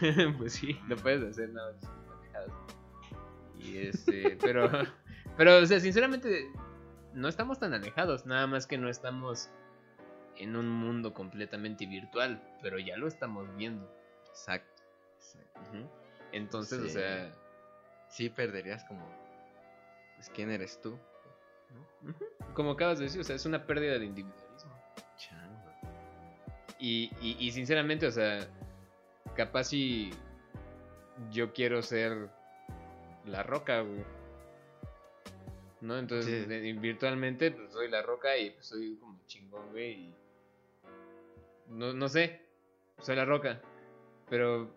pues 0.38 0.52
sí, 0.52 0.78
lo 0.88 0.96
puedes 0.96 1.22
hacer, 1.22 1.50
no. 1.50 1.62
Y 3.58 3.78
este, 3.78 4.36
pero, 4.40 4.70
pero, 5.36 5.58
o 5.58 5.66
sea, 5.66 5.80
sinceramente, 5.80 6.48
no 7.16 7.28
estamos 7.28 7.58
tan 7.58 7.74
alejados, 7.74 8.26
nada 8.26 8.46
más 8.46 8.66
que 8.66 8.78
no 8.78 8.88
estamos 8.88 9.50
en 10.36 10.54
un 10.54 10.68
mundo 10.68 11.14
completamente 11.14 11.86
virtual, 11.86 12.40
pero 12.62 12.78
ya 12.78 12.96
lo 12.96 13.08
estamos 13.08 13.54
viendo. 13.56 13.90
Exacto. 14.28 14.82
exacto. 15.18 15.60
Entonces, 16.32 16.80
o 16.80 16.88
sea, 16.88 17.32
Sí, 18.08 18.30
perderías 18.30 18.84
como. 18.84 19.06
Pues, 20.16 20.30
¿quién 20.30 20.50
eres 20.50 20.80
tú? 20.80 20.98
como 22.54 22.70
acabas 22.70 22.98
de 22.98 23.04
decir, 23.04 23.20
o 23.20 23.24
sea, 23.24 23.36
es 23.36 23.44
una 23.44 23.66
pérdida 23.66 23.98
de 23.98 24.06
individualismo. 24.06 24.72
Chango. 25.18 25.70
Y, 26.78 27.10
y, 27.20 27.36
y 27.38 27.50
sinceramente, 27.50 28.06
o 28.06 28.10
sea, 28.10 28.46
capaz 29.34 29.64
si 29.64 30.10
yo 31.30 31.52
quiero 31.52 31.82
ser 31.82 32.30
la 33.26 33.42
roca, 33.42 33.80
güey. 33.80 34.04
¿No? 35.80 35.98
Entonces, 35.98 36.46
virtualmente, 36.80 37.50
pues 37.50 37.72
soy 37.72 37.88
la 37.88 38.02
roca 38.02 38.36
y 38.36 38.50
pues, 38.50 38.66
soy 38.66 38.96
como 38.96 39.20
chingón, 39.26 39.70
güey. 39.70 39.92
Y... 39.92 40.14
No, 41.68 41.92
no 41.92 42.08
sé, 42.08 42.40
soy 43.00 43.16
la 43.16 43.24
roca. 43.24 43.60
Pero 44.28 44.70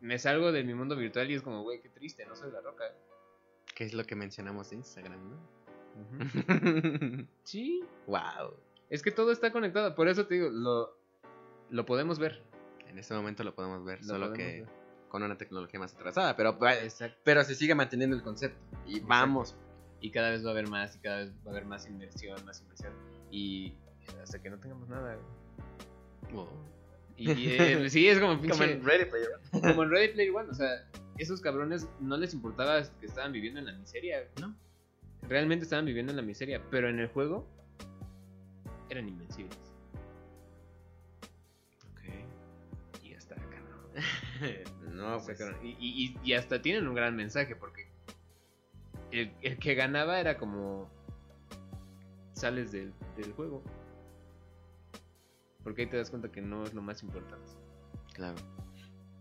me 0.00 0.18
salgo 0.18 0.52
de 0.52 0.64
mi 0.64 0.74
mundo 0.74 0.96
virtual 0.96 1.30
y 1.30 1.34
es 1.34 1.42
como, 1.42 1.62
güey, 1.62 1.80
qué 1.80 1.88
triste, 1.88 2.24
no 2.26 2.34
soy 2.34 2.50
la 2.50 2.60
roca. 2.60 2.84
¿Qué 3.74 3.84
es 3.84 3.94
lo 3.94 4.04
que 4.04 4.14
mencionamos 4.14 4.70
de 4.70 4.76
Instagram, 4.76 5.30
no? 5.30 5.38
sí. 7.44 7.84
Wow. 8.06 8.54
Es 8.88 9.02
que 9.02 9.10
todo 9.10 9.32
está 9.32 9.52
conectado, 9.52 9.94
por 9.94 10.08
eso 10.08 10.26
te 10.26 10.34
digo, 10.34 10.48
lo, 10.48 10.96
lo 11.70 11.86
podemos 11.86 12.18
ver. 12.18 12.42
En 12.88 12.98
este 12.98 13.14
momento 13.14 13.44
lo 13.44 13.54
podemos 13.54 13.84
ver, 13.84 14.02
solo 14.02 14.32
que 14.32 14.66
con 15.08 15.22
una 15.22 15.36
tecnología 15.36 15.78
más 15.78 15.94
atrasada, 15.94 16.36
pero, 16.36 16.58
pues, 16.58 16.98
pero 17.24 17.44
se 17.44 17.54
sigue 17.54 17.74
manteniendo 17.74 18.16
el 18.16 18.22
concepto. 18.22 18.58
Y 18.86 19.00
vamos. 19.00 19.56
Y 20.00 20.10
cada 20.10 20.30
vez 20.30 20.44
va 20.44 20.48
a 20.48 20.52
haber 20.52 20.68
más, 20.68 20.96
y 20.96 20.98
cada 21.00 21.18
vez 21.18 21.30
va 21.46 21.48
a 21.48 21.50
haber 21.50 21.66
más 21.66 21.86
inversión, 21.86 22.42
más 22.44 22.60
inversión. 22.60 22.92
Y 23.30 23.74
hasta 24.22 24.40
que 24.40 24.50
no 24.50 24.58
tengamos 24.58 24.88
nada. 24.88 25.18
Y 27.16 27.30
eh, 27.30 27.90
sí, 27.90 28.08
es 28.08 28.18
como 28.18 28.40
Como 28.40 28.64
en 28.64 28.84
Ready 28.84 29.04
Player 29.04 29.28
One. 29.52 29.60
Como 29.68 29.82
en 29.82 29.90
Ready 29.90 30.08
Player 30.14 30.34
One, 30.34 30.48
o 30.50 30.54
sea, 30.54 30.86
esos 31.18 31.40
cabrones 31.40 31.86
no 32.00 32.16
les 32.16 32.32
importaba 32.32 32.82
que 32.98 33.06
estaban 33.06 33.32
viviendo 33.32 33.60
en 33.60 33.66
la 33.66 33.72
miseria, 33.72 34.26
¿no? 34.40 34.56
Realmente 35.28 35.64
estaban 35.64 35.84
viviendo 35.84 36.12
en 36.12 36.16
la 36.16 36.22
miseria, 36.22 36.62
pero 36.70 36.88
en 36.88 36.98
el 36.98 37.08
juego 37.08 37.46
eran 38.88 39.06
invencibles. 39.06 39.58
Ok. 41.92 43.04
Y 43.04 43.14
hasta 43.14 43.34
acá, 43.34 43.60
¿no? 43.60 44.90
no, 45.18 45.22
pues. 45.22 45.40
Y, 45.62 46.16
y, 46.24 46.32
hasta 46.32 46.62
tienen 46.62 46.88
un 46.88 46.94
gran 46.94 47.14
mensaje, 47.16 47.54
porque 47.54 47.89
el, 49.12 49.34
el 49.42 49.58
que 49.58 49.74
ganaba 49.74 50.20
era 50.20 50.38
como. 50.38 50.90
Sales 52.32 52.72
del, 52.72 52.94
del 53.16 53.32
juego. 53.32 53.62
Porque 55.62 55.82
ahí 55.82 55.88
te 55.88 55.96
das 55.96 56.10
cuenta 56.10 56.32
que 56.32 56.40
no 56.40 56.64
es 56.64 56.72
lo 56.72 56.80
más 56.80 57.02
importante. 57.02 57.52
Claro. 58.14 58.36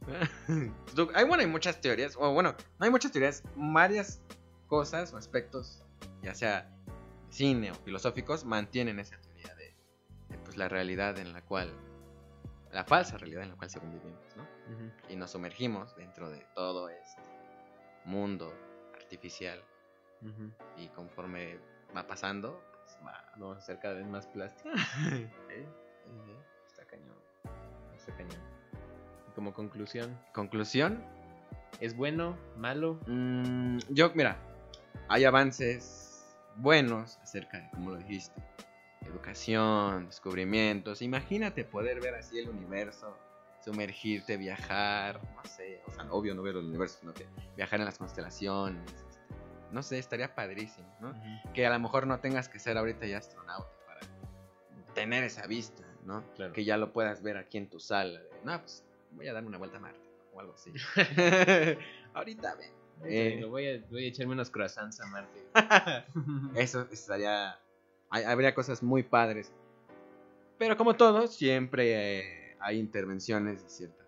hay, 1.14 1.26
bueno, 1.26 1.42
hay 1.42 1.48
muchas 1.48 1.82
teorías, 1.82 2.16
o 2.18 2.34
bueno, 2.34 2.56
no 2.80 2.86
hay 2.86 2.90
muchas 2.90 3.12
teorías, 3.12 3.44
varias 3.56 4.22
cosas 4.68 5.14
o 5.14 5.18
aspectos, 5.18 5.84
ya 6.22 6.34
sea 6.34 6.72
cine 7.30 7.72
o 7.72 7.76
filosóficos, 7.76 8.46
mantienen 8.46 9.00
esa 9.00 9.20
teoría 9.20 9.54
de, 9.56 9.76
pues, 10.44 10.58
la 10.58 10.68
realidad 10.68 11.18
en 11.20 11.34
la 11.34 11.42
cual, 11.44 11.72
la 12.72 12.84
falsa 12.86 13.18
realidad 13.18 13.44
en 13.44 13.50
la 13.50 13.56
cual 13.56 13.70
según 13.70 13.92
vivimos, 13.92 14.36
¿no? 14.36 14.48
Y 15.10 15.16
nos 15.16 15.32
sumergimos 15.32 15.96
dentro 15.96 16.30
de 16.30 16.46
todo 16.56 16.90
este 16.90 17.22
mundo 18.06 18.54
artificial. 18.96 19.64
Y 20.78 20.88
conforme 20.90 21.58
va 21.96 22.06
pasando, 22.06 22.62
pues 22.84 22.98
va... 23.06 23.26
Vamos 23.38 23.58
a 23.58 23.60
hacer 23.60 23.80
cada 23.80 23.96
vez 23.96 24.08
más 24.08 24.28
plástico. 24.28 24.70
¿Eh? 25.50 25.66
Está 26.68 26.86
cañón. 26.86 27.16
Está 27.96 28.14
cañón. 28.16 28.42
como 29.36 29.54
conclusión. 29.54 30.18
¿Conclusión? 30.34 31.04
¿Es 31.80 31.96
bueno? 31.96 32.38
¿Malo? 32.58 33.00
Mm, 33.08 33.78
yo, 33.90 34.12
mira, 34.14 34.38
hay 35.08 35.24
avances 35.26 36.10
buenos 36.58 37.18
acerca 37.18 37.60
de, 37.60 37.70
como 37.72 37.92
lo 37.92 37.98
dijiste, 37.98 38.42
educación, 39.02 40.08
descubrimientos. 40.08 41.02
Imagínate 41.02 41.64
poder 41.64 42.02
ver 42.02 42.16
así 42.16 42.40
el 42.40 42.50
universo, 42.50 43.18
sumergirte, 43.64 44.38
viajar, 44.38 45.22
no 45.36 45.44
sé, 45.46 45.82
o 45.88 45.92
sea, 45.92 46.12
obvio 46.12 46.36
no 46.36 46.42
ver 46.42 46.56
el 46.56 46.66
universo, 46.66 46.98
sino 47.00 47.14
que 47.14 47.26
viajar 47.56 47.80
en 47.80 47.86
las 47.86 47.98
constelaciones. 47.98 48.84
No 49.72 49.84
sé, 49.84 50.00
estaría 50.00 50.34
padrísimo, 50.34 50.88
¿no? 51.00 51.14
Que 51.54 51.66
a 51.66 51.70
lo 51.70 51.80
mejor 51.80 52.08
no 52.08 52.20
tengas 52.20 52.50
que 52.50 52.60
ser 52.60 52.78
ahorita 52.78 53.06
ya 53.06 53.20
astronauta 53.20 53.70
para 53.86 54.00
tener 54.94 55.24
esa 55.24 55.46
vista. 55.48 55.84
Que 56.54 56.66
ya 56.66 56.78
lo 56.78 56.92
puedas 56.92 57.22
ver 57.22 57.38
aquí 57.38 57.58
en 57.58 57.70
tu 57.70 57.80
sala. 57.80 58.20
no, 58.44 58.60
pues 58.60 58.84
voy 59.12 59.28
a 59.28 59.34
darme 59.34 59.50
una 59.50 59.58
vuelta 59.58 59.78
a 59.78 59.80
Marte 59.80 60.00
o 60.34 60.40
algo 60.40 60.54
así. 60.54 60.72
Ahorita 62.14 62.56
ven. 62.56 62.72
Eh, 63.06 63.46
voy, 63.48 63.68
a, 63.68 63.86
voy, 63.90 64.06
a, 64.06 64.08
echarme 64.08 64.34
unos 64.34 64.50
croissants 64.50 65.00
a 65.00 65.08
Marte. 65.08 65.46
Eso 66.56 66.88
estaría. 66.92 67.58
habría 68.10 68.54
cosas 68.54 68.84
muy 68.84 69.04
padres. 69.04 69.52
Pero 70.58 70.76
como 70.76 70.96
todo, 70.96 71.28
siempre 71.28 72.20
eh, 72.20 72.58
hay 72.60 72.78
intervenciones 72.80 73.64
de 73.64 73.70
ciertas. 73.70 73.99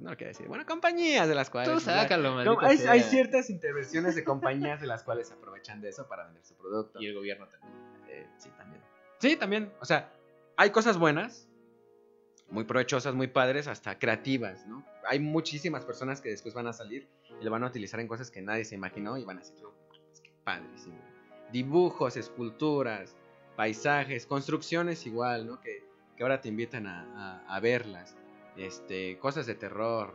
No 0.00 0.10
lo 0.10 0.16
quiero 0.16 0.28
decir. 0.28 0.46
Bueno, 0.46 0.64
compañías 0.64 1.28
de 1.28 1.34
las 1.34 1.50
cuales. 1.50 1.72
Tú 1.72 1.80
sácalo, 1.80 2.38
hay, 2.60 2.78
hay, 2.88 3.00
ciertas 3.00 3.50
intervenciones 3.50 4.14
de 4.14 4.24
compañías 4.24 4.80
de 4.80 4.86
las 4.86 5.02
cuales 5.02 5.28
se 5.28 5.34
aprovechan 5.34 5.80
de 5.80 5.88
eso 5.88 6.06
para 6.08 6.24
vender 6.24 6.44
su 6.44 6.54
producto. 6.54 7.00
Y 7.00 7.06
el 7.06 7.14
gobierno 7.14 7.48
también. 7.48 7.72
Eh, 8.08 8.26
sí, 8.38 8.50
también. 8.56 8.82
Sí, 9.18 9.36
también. 9.36 9.72
O 9.80 9.84
sea, 9.84 10.12
hay 10.56 10.70
cosas 10.70 10.98
buenas, 10.98 11.48
muy 12.50 12.64
provechosas, 12.64 13.14
muy 13.14 13.28
padres, 13.28 13.66
hasta 13.66 13.98
creativas, 13.98 14.66
¿no? 14.66 14.84
Hay 15.06 15.20
muchísimas 15.20 15.84
personas 15.84 16.20
que 16.20 16.30
después 16.30 16.54
van 16.54 16.66
a 16.66 16.72
salir 16.72 17.08
y 17.40 17.44
lo 17.44 17.50
van 17.50 17.64
a 17.64 17.66
utilizar 17.66 18.00
en 18.00 18.08
cosas 18.08 18.30
que 18.30 18.42
nadie 18.42 18.64
se 18.64 18.74
imaginó 18.74 19.16
y 19.16 19.24
van 19.24 19.38
a 19.38 19.40
decir, 19.40 19.56
es 20.12 20.20
que 20.20 20.32
padrísimo. 20.44 20.98
Dibujos, 21.52 22.16
esculturas, 22.16 23.16
paisajes, 23.56 24.26
construcciones 24.26 25.06
igual, 25.06 25.46
¿no? 25.46 25.60
Que, 25.60 25.86
ahora 26.20 26.40
te 26.40 26.48
invitan 26.48 26.86
a, 26.86 27.58
verlas. 27.62 28.16
Este, 28.56 29.18
cosas 29.18 29.46
de 29.46 29.54
terror. 29.54 30.14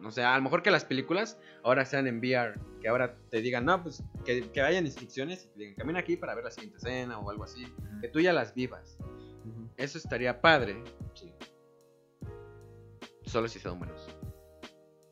No 0.00 0.10
sé, 0.10 0.22
a 0.22 0.36
lo 0.36 0.42
mejor 0.42 0.62
que 0.62 0.70
las 0.70 0.84
películas 0.84 1.38
ahora 1.62 1.84
sean 1.84 2.06
en 2.06 2.18
VR, 2.18 2.54
que 2.80 2.88
ahora 2.88 3.16
te 3.30 3.40
digan, 3.40 3.64
no, 3.64 3.82
pues 3.82 4.02
que, 4.24 4.50
que 4.50 4.60
hayan 4.60 4.84
instrucciones 4.84 5.44
y 5.44 5.48
te 5.48 5.58
digan, 5.60 5.74
camina 5.76 6.00
aquí 6.00 6.16
para 6.16 6.34
ver 6.34 6.44
la 6.44 6.50
siguiente 6.50 6.76
escena 6.76 7.18
o 7.18 7.30
algo 7.30 7.44
así. 7.44 7.64
Que 8.00 8.08
tú 8.08 8.20
ya 8.20 8.32
las 8.32 8.54
vivas. 8.54 8.98
Eso 9.76 9.98
estaría 9.98 10.40
padre. 10.40 10.82
Sí. 11.14 11.32
Solo 13.22 13.48
si 13.48 13.58
se 13.58 13.68
da 13.68 13.72
un 13.72 13.80
buen 13.80 13.90
uso. 13.90 14.10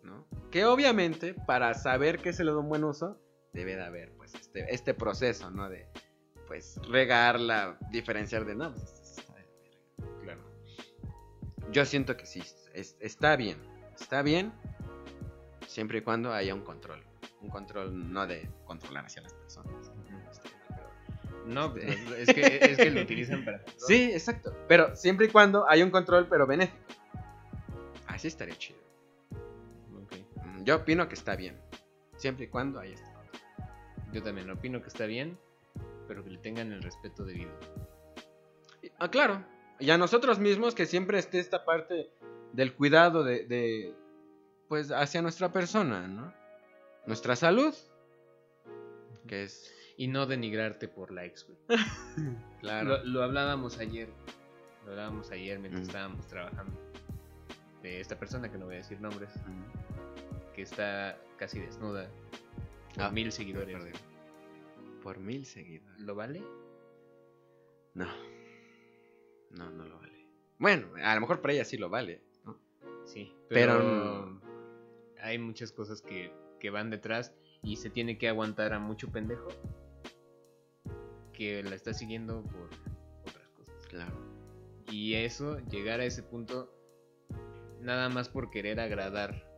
¿No? 0.03 0.27
Que 0.51 0.65
obviamente, 0.65 1.35
para 1.35 1.75
saber 1.75 2.19
qué 2.19 2.33
se 2.33 2.45
le 2.45 2.53
da 2.53 2.59
un 2.59 2.69
buen 2.69 2.85
uso, 2.85 3.21
debe 3.53 3.77
de 3.77 3.85
haber, 3.85 4.13
pues, 4.13 4.35
este, 4.35 4.73
este 4.73 4.95
proceso, 4.95 5.51
¿no? 5.51 5.69
De, 5.69 5.89
pues, 6.47 6.79
regarla, 6.89 7.79
diferenciar 7.91 8.45
de, 8.45 8.55
no, 8.55 8.73
pues. 8.73 9.02
Yo 11.73 11.85
siento 11.85 12.17
que 12.17 12.27
sí, 12.27 12.43
está 13.01 13.37
bien. 13.37 13.59
Está 13.99 14.23
bien, 14.23 14.53
siempre 15.67 15.99
y 15.99 16.03
cuando 16.03 16.33
haya 16.33 16.55
un 16.55 16.63
control. 16.63 17.03
Un 17.41 17.49
control 17.49 18.13
no 18.13 18.27
de 18.27 18.49
controlar 18.65 19.07
hacia 19.07 19.23
las 19.23 19.33
personas, 19.35 19.91
no, 21.47 21.73
pues, 21.73 21.85
es, 22.19 22.35
que, 22.35 22.59
es 22.63 22.77
que 22.77 22.91
lo 22.91 23.03
utilizan 23.03 23.45
para. 23.45 23.65
Sí, 23.77 24.11
exacto. 24.13 24.55
Pero 24.69 24.95
siempre 24.95 25.27
y 25.27 25.29
cuando 25.29 25.69
hay 25.69 25.83
un 25.83 25.91
control, 25.91 26.29
pero 26.29 26.47
benéfico. 26.47 26.79
Así 28.07 28.29
estaría 28.29 28.57
chido. 28.57 28.79
Mm, 30.45 30.65
yo 30.65 30.77
opino 30.77 31.09
que 31.09 31.15
está 31.15 31.35
bien. 31.35 31.61
Siempre 32.17 32.45
y 32.45 32.49
cuando 32.49 32.79
haya 32.79 32.95
este 32.95 33.11
control. 33.13 33.43
Yo 34.13 34.23
también 34.23 34.51
opino 34.51 34.81
que 34.83 34.89
está 34.89 35.07
bien, 35.07 35.39
pero 36.07 36.23
que 36.23 36.31
le 36.31 36.39
tengan 36.39 36.73
el 36.73 36.83
respeto 36.83 37.25
debido. 37.25 37.51
Ah, 38.99 39.11
claro. 39.11 39.45
Y 39.83 39.91
a 39.91 39.99
nosotros 39.99 40.39
mismos 40.39 40.75
que 40.75 40.87
siempre 40.87 41.19
esté 41.19 41.41
esta 41.41 41.65
parte 41.65 42.09
del 42.53 42.73
cuidado 42.75 43.25
de, 43.25 43.45
de 43.47 43.95
pues 44.69 44.93
hacia 44.93 45.23
nuestra 45.23 45.53
persona, 45.53 46.07
¿no? 46.07 46.33
Nuestra 47.05 47.35
salud, 47.35 47.75
que 49.27 49.43
es 49.43 49.75
y 49.97 50.09
no 50.09 50.27
denigrarte 50.27 50.89
por 50.89 51.11
likes, 51.11 51.43
güey. 51.47 51.59
claro. 52.61 53.03
Lo, 53.05 53.23
hablábamos 53.23 53.79
ayer. 53.79 54.09
Lo 54.85 54.93
hablábamos 54.93 55.31
ayer 55.31 55.59
mientras 55.59 55.87
estábamos 55.87 56.27
trabajando. 56.27 56.79
De 57.83 58.01
esta 58.01 58.19
persona 58.19 58.51
que 58.51 58.59
no 58.59 58.67
voy 58.67 58.77
a 58.77 58.79
decir 58.79 59.01
nombres. 59.01 59.31
Que 60.55 60.63
está 60.63 61.19
casi 61.39 61.61
desnuda. 61.61 62.09
Por 62.95 63.03
ah, 63.05 63.11
mil 63.11 63.33
seguidores. 63.33 63.77
Por 65.03 65.19
mil 65.19 65.45
seguidores. 65.45 66.01
¿Lo 66.01 66.15
vale? 66.15 66.43
No. 67.95 68.07
No, 69.53 69.71
no 69.71 69.85
lo 69.85 69.99
vale. 69.99 70.27
Bueno, 70.59 70.89
a 71.03 71.15
lo 71.15 71.21
mejor 71.21 71.41
para 71.41 71.55
ella 71.55 71.65
sí 71.65 71.77
lo 71.77 71.89
vale. 71.89 72.23
Sí, 73.05 73.35
pero, 73.49 74.41
hay 75.21 75.39
muchas 75.39 75.73
cosas 75.73 76.03
que, 76.03 76.33
que 76.61 76.71
van 76.71 76.91
detrás 76.91 77.35
y 77.63 77.77
se 77.77 77.91
tiene 77.91 78.17
que 78.17 78.29
aguantar 78.29 78.73
a 78.73 78.79
mucho 78.79 79.11
pendejo 79.11 79.49
que 81.33 81.63
la 81.63 81.75
está 81.75 81.93
siguiendo 81.93 82.43
por 82.45 82.71
otras 83.29 83.49
cosas. 83.51 83.87
Claro. 83.89 84.15
Y 84.91 85.15
eso, 85.15 85.59
llegar 85.69 86.01
a 86.01 86.05
ese 86.05 86.23
punto, 86.23 86.73
nada 87.81 88.09
más 88.09 88.29
por 88.29 88.51
querer 88.51 88.81
agradar 88.81 89.49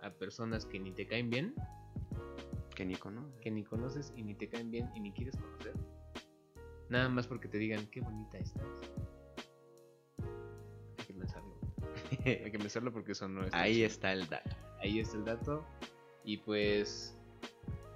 a 0.00 0.10
personas 0.10 0.66
que 0.66 0.78
ni 0.78 0.92
te 0.92 1.06
caen 1.06 1.30
bien. 1.30 1.54
Que 2.74 2.84
ni 2.84 2.96
conoces. 2.96 3.40
Que 3.40 3.50
ni 3.50 3.64
conoces 3.64 4.12
y 4.16 4.22
ni 4.22 4.34
te 4.34 4.48
caen 4.48 4.70
bien 4.70 4.90
y 4.94 5.00
ni 5.00 5.12
quieres 5.12 5.36
conocer. 5.36 5.74
Nada 6.88 7.08
más 7.08 7.26
porque 7.26 7.48
te 7.48 7.58
digan 7.58 7.86
qué 7.86 8.00
bonita 8.00 8.38
estás. 8.38 8.66
Hay 12.44 12.50
que 12.50 12.58
pensarlo 12.58 12.92
porque 12.92 13.12
eso 13.12 13.28
no 13.28 13.44
es. 13.44 13.52
Ahí 13.54 13.82
está 13.82 14.12
el 14.12 14.28
dato. 14.28 14.50
Ahí 14.80 15.00
está 15.00 15.16
el 15.16 15.24
dato. 15.24 15.66
Y 16.24 16.38
pues 16.38 17.16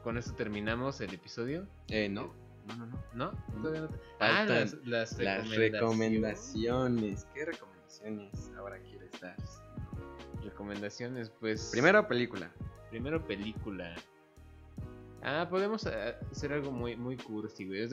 con 0.03 0.19
esto 0.19 0.35
terminamos 0.35 1.01
el 1.01 1.13
episodio. 1.15 1.67
Eh, 1.89 2.09
no. 2.09 2.35
No, 2.67 2.75
no, 2.77 2.87
no. 2.87 3.03
¿No? 3.15 3.31
¿Todavía 3.63 3.83
no 3.83 3.89
Ah, 4.19 4.45
las, 4.45 4.75
las, 4.85 5.19
Las 5.19 5.49
recomendaciones. 5.51 5.73
recomendaciones. 5.73 7.27
¿Qué 7.35 7.45
recomendaciones 7.45 8.53
ahora 8.59 8.79
quieres 8.81 9.13
dar? 9.21 9.37
Recomendaciones, 10.43 11.31
pues. 11.31 11.69
Primero, 11.73 12.07
película. 12.09 12.51
Primero 12.91 13.25
película. 13.27 13.95
Ah, 15.23 15.47
podemos 15.51 15.87
eh, 15.87 16.15
hacer 16.31 16.53
algo 16.53 16.71
muy, 16.71 16.97
muy 16.97 17.17
cursi, 17.17 17.67
güey. 17.67 17.89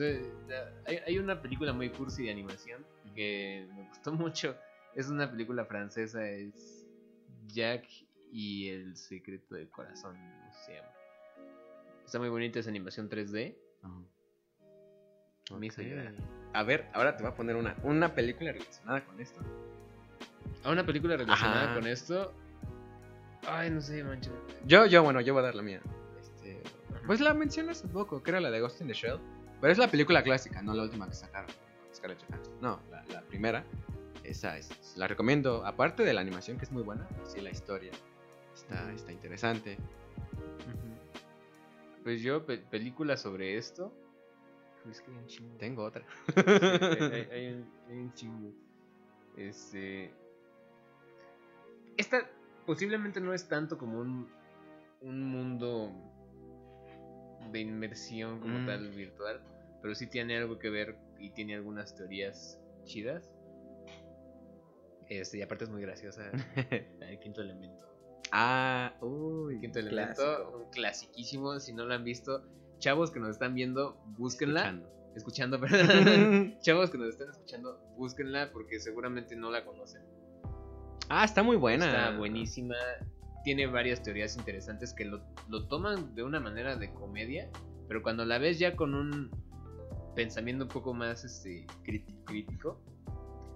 Hay 1.06 1.18
una 1.18 1.40
película 1.40 1.72
muy 1.72 1.90
cursi 1.90 2.24
de 2.24 2.30
animación 2.32 2.84
que 3.14 3.66
me 3.74 3.88
gustó 3.88 4.12
mucho. 4.12 4.56
Es 4.94 5.08
una 5.08 5.30
película 5.30 5.64
francesa, 5.64 6.26
es 6.28 6.86
Jack 7.48 7.84
y 8.30 8.68
el 8.68 8.96
secreto 8.96 9.54
del 9.54 9.68
corazón, 9.70 10.16
¿cómo 10.16 10.52
se 10.66 10.74
llama? 10.76 10.88
Está 12.04 12.18
muy 12.18 12.28
bonita 12.28 12.58
esa 12.60 12.70
animación 12.70 13.08
3D. 13.08 13.56
Me 15.58 15.66
hizo 15.66 15.80
Ok. 15.82 15.86
llorar. 15.88 16.14
A 16.52 16.62
ver, 16.62 16.88
ahora 16.94 17.16
te 17.16 17.22
voy 17.22 17.32
a 17.32 17.34
poner 17.34 17.56
una, 17.56 17.76
una 17.82 18.14
película 18.14 18.52
relacionada 18.52 19.04
con 19.04 19.20
esto. 19.20 19.40
A 20.62 20.70
una 20.70 20.84
película 20.86 21.16
relacionada 21.16 21.64
Ajá. 21.64 21.74
con 21.74 21.86
esto. 21.86 22.32
Ay, 23.46 23.70
no 23.70 23.80
sé, 23.80 24.02
mancho. 24.04 24.30
Yo, 24.64 24.86
yo, 24.86 25.02
bueno, 25.02 25.20
yo 25.20 25.34
voy 25.34 25.42
a 25.42 25.46
dar 25.46 25.54
la 25.54 25.62
mía. 25.62 25.80
Este, 26.18 26.62
pues 27.06 27.20
la 27.20 27.34
mencioné 27.34 27.72
hace 27.72 27.88
poco, 27.88 28.22
que 28.22 28.30
era 28.30 28.40
la 28.40 28.50
de 28.50 28.60
Ghost 28.60 28.80
in 28.80 28.86
the 28.86 28.94
Shell. 28.94 29.18
Pero 29.60 29.72
es 29.72 29.78
la 29.78 29.88
película 29.88 30.22
clásica, 30.22 30.62
no 30.62 30.72
la 30.74 30.84
última 30.84 31.06
que 31.08 31.14
sacaron. 31.14 31.50
con 31.50 31.94
Scarlett 31.94 32.24
Johansson. 32.26 32.54
No, 32.62 32.80
la, 32.90 33.04
la 33.06 33.20
primera. 33.22 33.64
Esa 34.24 34.56
es, 34.58 34.96
la 34.96 35.06
recomiendo. 35.06 35.64
Aparte 35.66 36.02
de 36.02 36.12
la 36.14 36.20
animación, 36.22 36.56
que 36.58 36.64
es 36.64 36.72
muy 36.72 36.82
buena, 36.82 37.06
sí, 37.24 37.40
la 37.40 37.50
historia 37.50 37.92
está, 38.54 38.92
está 38.92 39.12
interesante. 39.12 39.76
Pues 42.02 42.20
yo, 42.22 42.44
pe- 42.44 42.58
película 42.58 43.16
sobre 43.16 43.56
esto. 43.56 43.92
Es 44.90 45.00
que 45.00 45.10
hay 45.10 45.16
un 45.16 45.26
chingo. 45.26 45.56
Tengo 45.56 45.84
otra. 45.84 46.04
Sí, 46.34 46.42
hay, 46.46 47.12
hay- 47.12 47.28
hay 47.30 47.46
un, 47.54 47.70
hay 47.88 47.96
un 47.98 48.12
chingo. 48.14 48.52
Este. 49.36 50.12
Esta 51.96 52.28
posiblemente 52.66 53.20
no 53.20 53.32
es 53.32 53.48
tanto 53.48 53.78
como 53.78 54.00
un, 54.00 54.28
un 55.00 55.22
mundo 55.24 55.92
de 57.50 57.60
inmersión 57.60 58.40
como 58.40 58.58
Mm. 58.60 58.66
tal 58.66 58.90
virtual, 58.90 59.40
pero 59.80 59.94
sí 59.94 60.06
tiene 60.08 60.36
algo 60.36 60.58
que 60.58 60.70
ver 60.70 60.96
y 61.18 61.30
tiene 61.30 61.54
algunas 61.54 61.94
teorías 61.94 62.58
chidas. 62.84 63.30
Este, 65.08 65.38
y 65.38 65.42
aparte 65.42 65.64
es 65.64 65.70
muy 65.70 65.82
graciosa. 65.82 66.22
El 67.00 67.18
quinto 67.20 67.40
elemento. 67.42 67.86
ah, 68.32 68.94
uy. 69.00 69.54
El 69.56 69.60
quinto 69.60 69.78
elemento, 69.80 70.14
clásico. 70.22 70.58
un 70.64 70.70
clasiquísimo. 70.70 71.60
Si 71.60 71.72
no 71.72 71.84
lo 71.84 71.94
han 71.94 72.04
visto, 72.04 72.42
chavos 72.78 73.10
que 73.10 73.20
nos 73.20 73.30
están 73.30 73.54
viendo, 73.54 73.96
búsquenla. 74.18 74.60
Escuchando. 74.60 74.94
Escuchando, 75.14 75.60
perdón. 75.60 76.58
Chavos 76.60 76.90
que 76.90 76.98
nos 76.98 77.08
están 77.10 77.30
escuchando, 77.30 77.78
búsquenla 77.96 78.50
porque 78.52 78.80
seguramente 78.80 79.36
no 79.36 79.50
la 79.50 79.64
conocen. 79.64 80.02
ah, 81.08 81.24
está 81.24 81.42
muy 81.42 81.56
buena. 81.56 81.86
Está 81.86 82.16
buenísima. 82.16 82.74
Tiene 83.44 83.66
varias 83.66 84.02
teorías 84.02 84.36
interesantes 84.38 84.94
que 84.94 85.04
lo, 85.04 85.22
lo 85.48 85.68
toman 85.68 86.14
de 86.14 86.22
una 86.22 86.40
manera 86.40 86.76
de 86.76 86.92
comedia, 86.94 87.50
pero 87.88 88.02
cuando 88.02 88.24
la 88.24 88.38
ves 88.38 88.58
ya 88.58 88.74
con 88.74 88.94
un 88.94 89.30
pensamiento 90.16 90.64
un 90.64 90.70
poco 90.70 90.94
más 90.94 91.24
este, 91.24 91.66
críti- 91.84 92.24
crítico, 92.24 92.80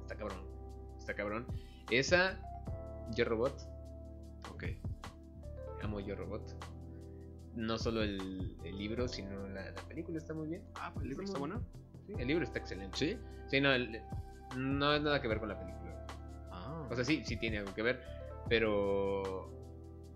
está 0.02 0.14
cabrón. 0.16 0.46
Está 1.08 1.16
cabrón. 1.22 1.46
Esa, 1.90 2.38
Yo 3.16 3.24
Robot, 3.24 3.58
Ok. 4.52 4.64
amo 5.82 6.00
Yo 6.00 6.14
Robot. 6.14 6.42
No 7.54 7.78
solo 7.78 8.02
el, 8.02 8.54
el 8.62 8.76
libro, 8.76 9.08
sino 9.08 9.48
la, 9.48 9.70
la 9.70 9.82
película 9.88 10.18
está 10.18 10.34
muy 10.34 10.48
bien. 10.48 10.62
Ah, 10.74 10.90
pues 10.92 11.04
el 11.04 11.08
libro 11.08 11.24
está 11.24 11.38
bueno. 11.38 11.62
Sí, 12.06 12.12
el 12.18 12.28
libro 12.28 12.44
está 12.44 12.58
excelente. 12.58 12.94
Sí. 12.98 13.18
Sí, 13.48 13.58
no, 13.58 13.72
el- 13.72 14.02
no 14.54 14.92
es 14.94 15.00
nada 15.00 15.22
que 15.22 15.28
ver 15.28 15.38
con 15.40 15.48
la 15.48 15.58
película. 15.58 16.06
Ah. 16.50 16.86
O 16.90 16.94
sea, 16.94 17.06
sí, 17.06 17.22
sí 17.24 17.38
tiene 17.38 17.56
algo 17.60 17.72
que 17.74 17.80
ver, 17.82 18.02
pero. 18.50 19.50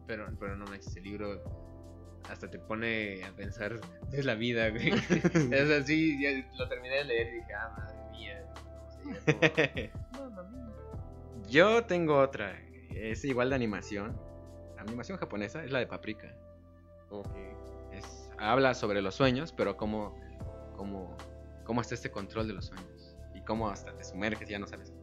Pero, 0.07 0.27
pero 0.39 0.57
no 0.57 0.67
manches, 0.67 0.95
el 0.97 1.05
libro 1.05 1.43
hasta 2.29 2.51
te 2.51 2.59
pone 2.59 3.25
a 3.25 3.33
pensar 3.35 3.81
de 4.11 4.23
la 4.25 4.35
vida, 4.35 4.69
güey. 4.69 4.91
o 4.93 5.67
sea, 5.67 5.83
sí, 5.85 6.21
ya 6.23 6.47
lo 6.59 6.69
terminé 6.69 6.97
de 6.97 7.05
leer 7.05 7.29
y 7.29 7.37
dije, 7.39 7.55
ah, 7.55 7.75
madre 7.79 8.11
mía. 8.11 8.45
vamos 9.03 9.43
a 9.43 9.49
llegar 9.49 9.53
como- 9.57 9.63
Mamma 9.63 9.73
mía. 9.75 9.91
Yo 11.53 11.85
tengo 11.85 12.19
otra. 12.19 12.59
Es 12.95 13.25
igual 13.27 13.51
de 13.51 13.57
animación. 13.57 14.19
Animación 14.79 15.19
japonesa, 15.19 15.63
es 15.63 15.71
la 15.71 15.81
de 15.81 15.87
Paprika. 15.87 16.35
Es, 17.93 18.31
habla 18.39 18.73
sobre 18.73 19.03
los 19.03 19.15
sueños, 19.15 19.53
pero 19.53 19.77
cómo, 19.77 20.15
cómo, 20.77 21.15
cómo 21.65 21.83
está 21.83 21.95
este 21.95 22.11
control 22.11 22.49
de 22.49 22.55
los 22.55 22.67
sueños. 22.69 23.15
Y 23.35 23.43
cómo 23.43 23.69
hasta 23.69 23.95
te 23.95 24.03
sumerges 24.03 24.49
y 24.49 24.53
ya 24.53 24.59
no 24.59 24.67
sabes 24.67 24.95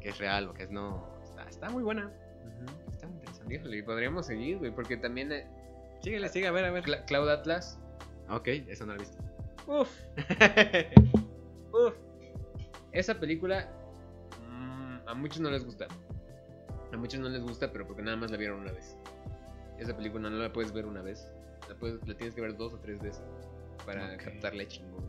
qué 0.00 0.08
es 0.08 0.18
real 0.18 0.48
o 0.48 0.54
qué 0.54 0.64
es 0.64 0.70
no. 0.70 1.08
Está, 1.22 1.44
está 1.48 1.70
muy 1.70 1.84
buena. 1.84 2.12
Está 2.90 3.06
interesante. 3.06 3.54
Híjole, 3.54 3.76
y 3.78 3.82
podríamos 3.82 4.26
seguir, 4.26 4.58
güey, 4.58 4.74
porque 4.74 4.96
también 4.96 5.30
eh, 5.30 5.46
Síguele, 6.02 6.28
sigue, 6.28 6.48
a 6.48 6.50
ver, 6.50 6.64
a 6.64 6.70
ver. 6.72 6.82
Cla- 6.82 7.04
Cloud 7.06 7.28
Atlas. 7.28 7.78
Ok, 8.28 8.48
eso 8.66 8.86
no 8.86 8.94
lo 8.94 9.02
he 9.02 9.04
visto. 9.04 9.22
Uf, 9.68 9.88
uf. 11.72 11.94
Esa 12.92 13.20
película 13.20 13.70
a 15.10 15.14
muchos 15.14 15.40
no 15.40 15.50
les 15.50 15.64
gusta. 15.64 15.86
A 16.92 16.96
muchos 16.96 17.20
no 17.20 17.28
les 17.28 17.42
gusta, 17.42 17.70
pero 17.72 17.86
porque 17.86 18.02
nada 18.02 18.16
más 18.16 18.30
la 18.30 18.36
vieron 18.36 18.60
una 18.60 18.72
vez. 18.72 18.96
Esa 19.78 19.96
película 19.96 20.28
no 20.28 20.36
la 20.36 20.52
puedes 20.52 20.72
ver 20.72 20.86
una 20.86 21.02
vez. 21.02 21.30
La, 21.68 21.74
puedes, 21.76 22.06
la 22.06 22.16
tienes 22.16 22.34
que 22.34 22.40
ver 22.40 22.56
dos 22.56 22.74
o 22.74 22.78
tres 22.78 23.00
veces 23.00 23.22
para 23.86 24.14
Ok. 24.14 24.22
captarle 24.24 24.66
chingón. 24.66 25.04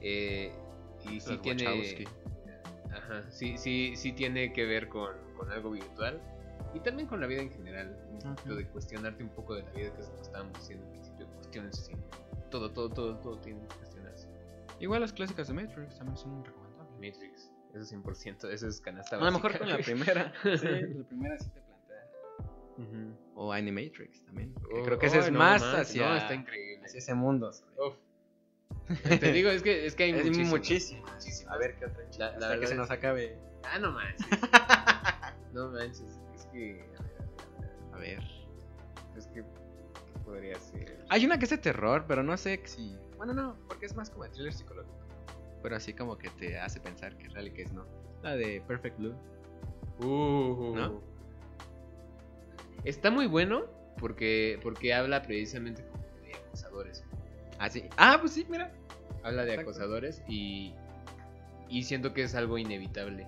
Eh, 0.00 0.52
y 1.04 1.20
sí 1.20 1.30
Los 1.32 1.42
tiene. 1.42 1.64
Wachowski. 1.66 2.04
Ajá, 2.92 3.30
sí, 3.30 3.56
sí, 3.56 3.94
sí 3.96 4.12
tiene 4.12 4.52
que 4.52 4.64
ver 4.66 4.88
con, 4.88 5.14
con 5.36 5.50
algo 5.50 5.70
virtual. 5.70 6.20
Y 6.74 6.80
también 6.80 7.08
con 7.08 7.20
la 7.20 7.26
vida 7.26 7.42
en 7.42 7.50
general. 7.50 7.98
Ujú. 8.24 8.54
de 8.54 8.66
cuestionarte 8.68 9.22
un 9.22 9.30
poco 9.30 9.54
de 9.56 9.62
la 9.62 9.70
vida, 9.72 9.92
que 9.94 10.00
es 10.02 10.08
lo 10.08 10.14
que 10.16 10.22
estábamos 10.22 10.52
diciendo 10.58 10.86
al 10.86 10.92
principio. 10.92 11.26
Cuestiones 11.36 11.78
así. 11.80 11.92
Todo, 12.50 12.70
todo, 12.70 12.88
todo, 12.88 13.16
todo 13.18 13.38
tiene 13.40 13.60
que 13.66 13.76
cuestionarse. 13.76 14.28
Igual 14.78 15.00
las 15.00 15.12
clásicas 15.12 15.48
de 15.48 15.54
Matrix 15.54 15.96
también 15.98 16.16
son 16.16 16.44
recomendables. 16.44 16.92
Matrix, 16.94 17.51
eso 17.74 17.94
100%, 17.96 18.48
eso 18.50 18.68
es 18.68 18.80
canasta 18.80 19.16
A 19.16 19.20
lo 19.20 19.32
mejor 19.32 19.52
básica, 19.52 19.58
con 19.58 19.68
la 19.68 19.78
primera. 19.78 20.32
Sí, 20.42 20.66
la 20.66 21.04
primera 21.08 21.38
sí 21.38 21.48
te 21.50 21.60
plantea. 21.60 22.08
Ujú. 22.78 23.16
O 23.34 23.52
Animatrix 23.52 24.22
también. 24.24 24.54
Oh, 24.72 24.82
creo 24.84 24.98
que 24.98 25.06
ese 25.06 25.18
es 25.18 25.30
no, 25.32 25.38
más 25.38 25.62
hacia, 25.62 26.08
No, 26.08 26.16
está 26.16 26.34
increíble. 26.34 26.84
hacia 26.84 26.98
ese 26.98 27.14
mundo. 27.14 27.50
Uf. 27.78 27.94
Te 29.20 29.32
digo, 29.32 29.50
es 29.50 29.62
que, 29.62 29.86
es 29.86 29.94
que 29.94 30.04
hay 30.04 30.10
Es 30.10 30.24
muchísimo. 30.24 30.50
muchísimas. 30.50 31.46
A 31.48 31.56
ver 31.58 31.76
qué 31.78 31.86
otra. 31.86 32.02
La- 32.02 32.18
la 32.18 32.26
Hasta 32.26 32.38
verdad 32.48 32.60
que 32.60 32.66
se 32.66 32.72
es- 32.74 32.78
nos 32.78 32.90
acabe. 32.90 33.38
Ah, 33.64 33.78
no 33.78 33.92
manches. 33.92 34.26
no 35.52 35.68
manches. 35.70 36.18
Es 36.34 36.46
que. 36.46 36.84
A 37.92 37.94
a 37.94 37.98
ver, 37.98 38.18
a 38.18 38.18
ver, 38.18 38.18
a 38.18 38.20
ver. 38.20 38.22
Es 39.16 39.26
que. 39.28 39.42
¿Qué 39.42 40.18
podría 40.24 40.58
ser? 40.58 41.04
Hay 41.08 41.24
una 41.24 41.38
que 41.38 41.44
es 41.44 41.50
de 41.50 41.58
terror, 41.58 42.04
pero 42.08 42.22
no 42.24 42.36
sé 42.36 42.60
si. 42.64 42.98
Bueno, 43.16 43.32
no, 43.34 43.56
porque 43.68 43.86
es 43.86 43.94
más 43.94 44.10
como 44.10 44.24
de 44.24 44.30
thriller 44.30 44.52
psicológico. 44.52 44.96
Pero 45.62 45.76
así 45.76 45.92
como 45.92 46.18
que 46.18 46.28
te 46.30 46.58
hace 46.58 46.80
pensar 46.80 47.16
que 47.16 47.26
es 47.26 47.32
real 47.32 47.48
y 47.48 47.50
que 47.52 47.62
es 47.62 47.72
no. 47.72 47.84
La 48.22 48.36
de 48.36 48.60
Perfect 48.66 48.98
Blue. 48.98 49.14
Uh, 50.00 50.74
¿No? 50.74 51.00
Está 52.84 53.10
muy 53.10 53.26
bueno 53.26 53.66
porque, 53.98 54.58
porque 54.62 54.92
habla 54.92 55.22
precisamente 55.22 55.84
como 55.84 56.02
de 56.24 56.34
acosadores. 56.34 57.04
Ah, 57.58 57.70
sí. 57.70 57.84
Ah, 57.96 58.18
pues 58.20 58.32
sí, 58.32 58.46
mira. 58.48 58.72
Habla 59.22 59.44
de 59.44 59.52
Exacto. 59.52 59.70
acosadores 59.70 60.22
y, 60.26 60.74
y 61.68 61.84
siento 61.84 62.12
que 62.12 62.24
es 62.24 62.34
algo 62.34 62.58
inevitable. 62.58 63.26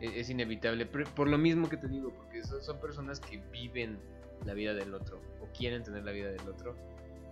E- 0.00 0.18
Es, 0.20 0.30
inevitable, 0.30 0.84
por, 0.86 1.04
por 1.10 1.28
lo 1.28 1.38
mismo 1.38 1.68
que 1.68 1.76
te 1.76 1.86
digo, 1.86 2.10
porque 2.12 2.42
son, 2.42 2.60
son 2.62 2.80
personas 2.80 3.20
que 3.20 3.38
viven 3.52 3.98
la 4.44 4.54
vida 4.54 4.74
del 4.74 4.92
otro 4.94 5.20
o 5.40 5.46
quieren 5.56 5.82
tener 5.84 6.04
la 6.04 6.12
vida 6.12 6.30
del 6.30 6.48
otro 6.48 6.76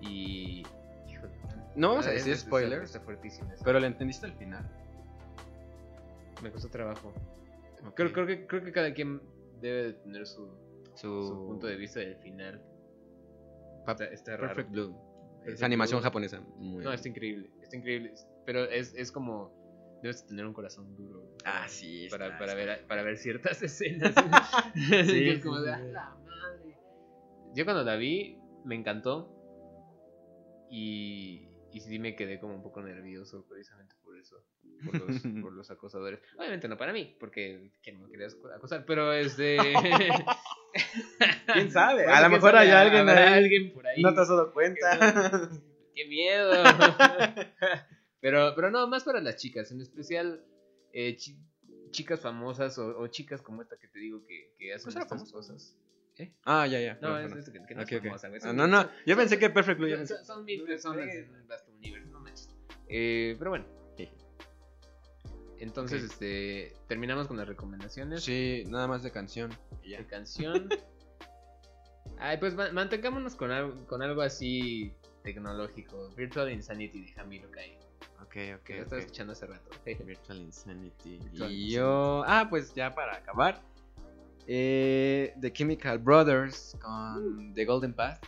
y... 0.00 0.62
híjole, 1.10 1.32
No 1.76 1.88
vamos 1.90 2.06
a 2.06 2.10
ah, 2.10 2.12
decir 2.12 2.36
spoilers, 2.36 2.84
Está, 2.94 3.00
fuertísimo. 3.00 3.50
eso. 3.52 3.62
pero 3.64 3.80
lo 3.80 3.86
entendiste 3.86 4.26
al 4.26 4.34
final. 4.34 4.64
Me 6.42 6.50
costó 6.50 6.68
trabajo. 6.68 7.12
Creo, 7.94 8.12
creo, 8.12 8.26
que, 8.26 8.46
creo 8.46 8.64
que 8.64 8.72
cada 8.72 8.92
quien 8.94 9.20
debe 9.60 9.82
de 9.84 9.92
tener 9.94 10.26
su, 10.26 10.48
Su, 10.94 11.26
su 11.26 11.46
punto 11.46 11.66
de 11.66 11.76
vista 11.76 12.00
del 12.00 12.16
final. 12.16 12.62
Pa- 13.84 13.92
Está, 13.92 14.04
está 14.06 14.36
raro. 14.36 14.48
Perfect 14.54 14.70
Blue. 14.70 14.96
Es 15.44 15.62
animación 15.62 15.98
Blue. 15.98 16.04
japonesa. 16.04 16.40
Muy 16.56 16.82
No, 16.84 16.92
está 16.92 17.08
increíble, 17.08 17.50
está 17.62 17.76
increíble. 17.76 18.14
Pero 18.46 18.64
es, 18.64 18.94
es 18.94 19.10
como. 19.12 19.52
Debes 20.02 20.26
tener 20.26 20.44
un 20.46 20.52
corazón 20.52 20.94
duro. 20.96 21.22
Ah, 21.46 21.66
sí. 21.66 22.08
Para, 22.10 22.26
está- 22.26 22.38
para, 22.38 22.52
está- 22.52 22.64
ver, 22.76 22.86
para 22.86 23.02
ver 23.02 23.16
ciertas 23.18 23.62
escenas. 23.62 24.14
Sí, 24.74 24.90
Que 24.90 25.30
es 25.32 25.42
como 25.42 25.60
de, 25.60 25.74
sí. 25.74 25.80
"A 25.80 25.84
la 25.84 26.10
madre". 26.24 26.76
Yo 27.54 27.64
cuando 27.64 27.82
la 27.84 27.96
vi, 27.96 28.38
me 28.64 28.74
encantó. 28.74 29.30
Y, 30.70 31.48
y 31.74 31.80
sí 31.80 31.98
me 31.98 32.14
quedé 32.14 32.38
como 32.38 32.54
un 32.54 32.62
poco 32.62 32.80
nervioso 32.82 33.44
precisamente 33.48 33.96
por 34.04 34.16
eso. 34.16 34.36
Por 34.84 34.94
los, 34.94 35.22
por 35.42 35.52
los 35.52 35.70
acosadores. 35.72 36.20
Obviamente 36.38 36.68
no 36.68 36.78
para 36.78 36.92
mí, 36.92 37.16
porque 37.18 37.72
¿quién 37.82 38.00
me 38.00 38.08
quería 38.08 38.28
acosar? 38.54 38.84
Pero 38.86 39.12
este. 39.12 39.56
¿Quién 41.52 41.70
sabe? 41.72 42.06
a 42.06 42.22
lo 42.22 42.30
mejor 42.30 42.56
hay 42.56 42.70
alguien, 42.70 43.08
alguien 43.08 43.72
por 43.72 43.86
ahí. 43.86 44.00
No 44.02 44.14
te 44.14 44.20
has 44.20 44.28
dado 44.28 44.52
cuenta. 44.52 45.50
¡Qué 45.94 46.06
miedo! 46.06 46.62
pero, 48.20 48.52
pero 48.54 48.70
no, 48.70 48.86
más 48.86 49.02
para 49.02 49.20
las 49.20 49.36
chicas, 49.36 49.72
en 49.72 49.80
especial 49.80 50.44
eh, 50.92 51.16
chicas 51.90 52.20
famosas 52.20 52.78
o, 52.78 53.06
chicas 53.08 53.42
como 53.42 53.62
esta 53.62 53.76
que 53.78 53.88
te 53.88 53.98
digo 53.98 54.24
que, 54.26 54.54
que 54.58 54.74
hacen 54.74 54.92
pues 54.92 55.04
estas 55.04 55.32
cosas. 55.32 55.76
¿Eh? 56.16 56.32
Ah, 56.44 56.66
ya, 56.66 56.80
ya. 56.80 56.98
No, 57.00 57.18
es, 57.18 57.50
que, 57.50 57.64
que 57.64 57.74
no 57.74 57.82
okay, 57.82 57.98
famosa, 58.00 58.30
ah, 58.44 58.52
no, 58.52 58.68
no, 58.68 58.88
yo 59.04 59.16
pensé 59.16 59.38
que 59.38 59.50
Perfect 59.50 59.80
Blue. 59.80 60.06
Son, 60.06 60.24
son, 60.24 60.44
mil 60.44 60.62
personas 60.62 61.12
en 61.12 61.34
un 61.34 61.48
vasto 61.48 61.72
universo, 61.72 62.08
no 62.10 62.20
manches. 62.20 62.48
Eh, 62.88 63.34
pero 63.38 63.50
bueno. 63.50 63.66
Entonces, 65.58 66.02
este, 66.02 66.74
terminamos 66.88 67.26
con 67.26 67.36
las 67.36 67.48
recomendaciones. 67.48 68.22
Sí, 68.22 68.64
nada 68.68 68.86
más 68.86 69.02
de 69.02 69.10
canción. 69.10 69.50
De 69.82 70.04
canción. 70.06 70.68
Ay, 72.18 72.36
pues 72.38 72.54
mantengámonos 72.54 73.34
con 73.34 73.50
algo, 73.50 73.86
con 73.86 74.02
algo 74.02 74.20
así 74.22 74.92
tecnológico. 75.22 76.10
Virtual 76.16 76.52
Insanity 76.52 77.00
de 77.00 77.12
Jamiro 77.12 77.50
Kai. 77.50 77.78
Ok, 78.22 78.60
ok. 78.60 78.68
Lo 78.70 78.82
estaba 78.82 79.00
escuchando 79.00 79.32
hace 79.32 79.46
rato. 79.46 79.70
Virtual 79.84 80.38
Insanity. 80.38 81.20
y 81.32 81.70
yo. 81.70 82.24
Ah, 82.26 82.46
pues 82.50 82.74
ya 82.74 82.94
para 82.94 83.16
acabar. 83.16 83.62
Eh, 84.46 85.34
The 85.40 85.52
Chemical 85.52 85.98
Brothers 85.98 86.76
con. 86.80 87.54
The 87.54 87.64
Golden 87.64 87.94
Path. 87.94 88.24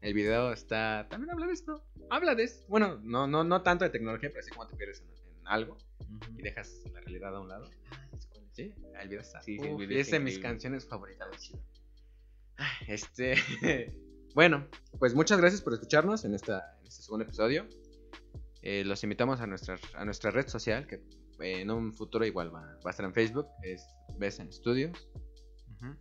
El 0.00 0.14
video 0.14 0.52
está. 0.52 1.06
También 1.08 1.30
habla 1.30 1.46
de 1.46 1.52
esto. 1.52 1.82
Habla 2.10 2.34
de 2.34 2.44
esto. 2.44 2.64
Bueno, 2.68 2.98
no, 3.02 3.26
no, 3.26 3.44
no 3.44 3.62
tanto 3.62 3.84
de 3.84 3.90
tecnología, 3.90 4.30
pero 4.30 4.40
así 4.40 4.50
como 4.50 4.66
te 4.66 4.76
pierdes 4.76 5.00
en, 5.00 5.46
algo 5.46 5.76
y 6.36 6.42
dejas 6.42 6.84
la 6.92 7.00
realidad 7.00 7.36
a 7.36 7.40
un 7.40 7.48
lado. 7.48 7.70
Sí, 8.52 8.74
el 9.00 9.08
video 9.08 9.22
está. 9.22 9.42
Sí, 9.42 9.58
sí, 9.58 9.66
es 9.90 10.10
de 10.10 10.20
mis 10.20 10.38
canciones 10.38 10.86
favoritas. 10.86 11.52
Este. 12.86 13.34
bueno, 14.34 14.68
pues 14.98 15.14
muchas 15.14 15.38
gracias 15.38 15.62
por 15.62 15.72
escucharnos 15.72 16.24
en, 16.24 16.34
esta, 16.34 16.76
en 16.80 16.86
este 16.86 17.02
segundo 17.02 17.24
episodio. 17.24 17.66
Eh, 18.62 18.84
los 18.84 19.02
invitamos 19.02 19.40
a 19.40 19.46
nuestra, 19.46 19.78
a 19.94 20.04
nuestra 20.04 20.30
red 20.30 20.48
social, 20.48 20.86
que 20.86 21.02
en 21.40 21.70
un 21.70 21.92
futuro 21.92 22.24
igual 22.24 22.54
va, 22.54 22.78
a 22.84 22.90
estar 22.90 23.04
en 23.04 23.12
Facebook, 23.12 23.46
es 23.62 23.84
Besen 24.18 24.52
Studios. 24.52 25.08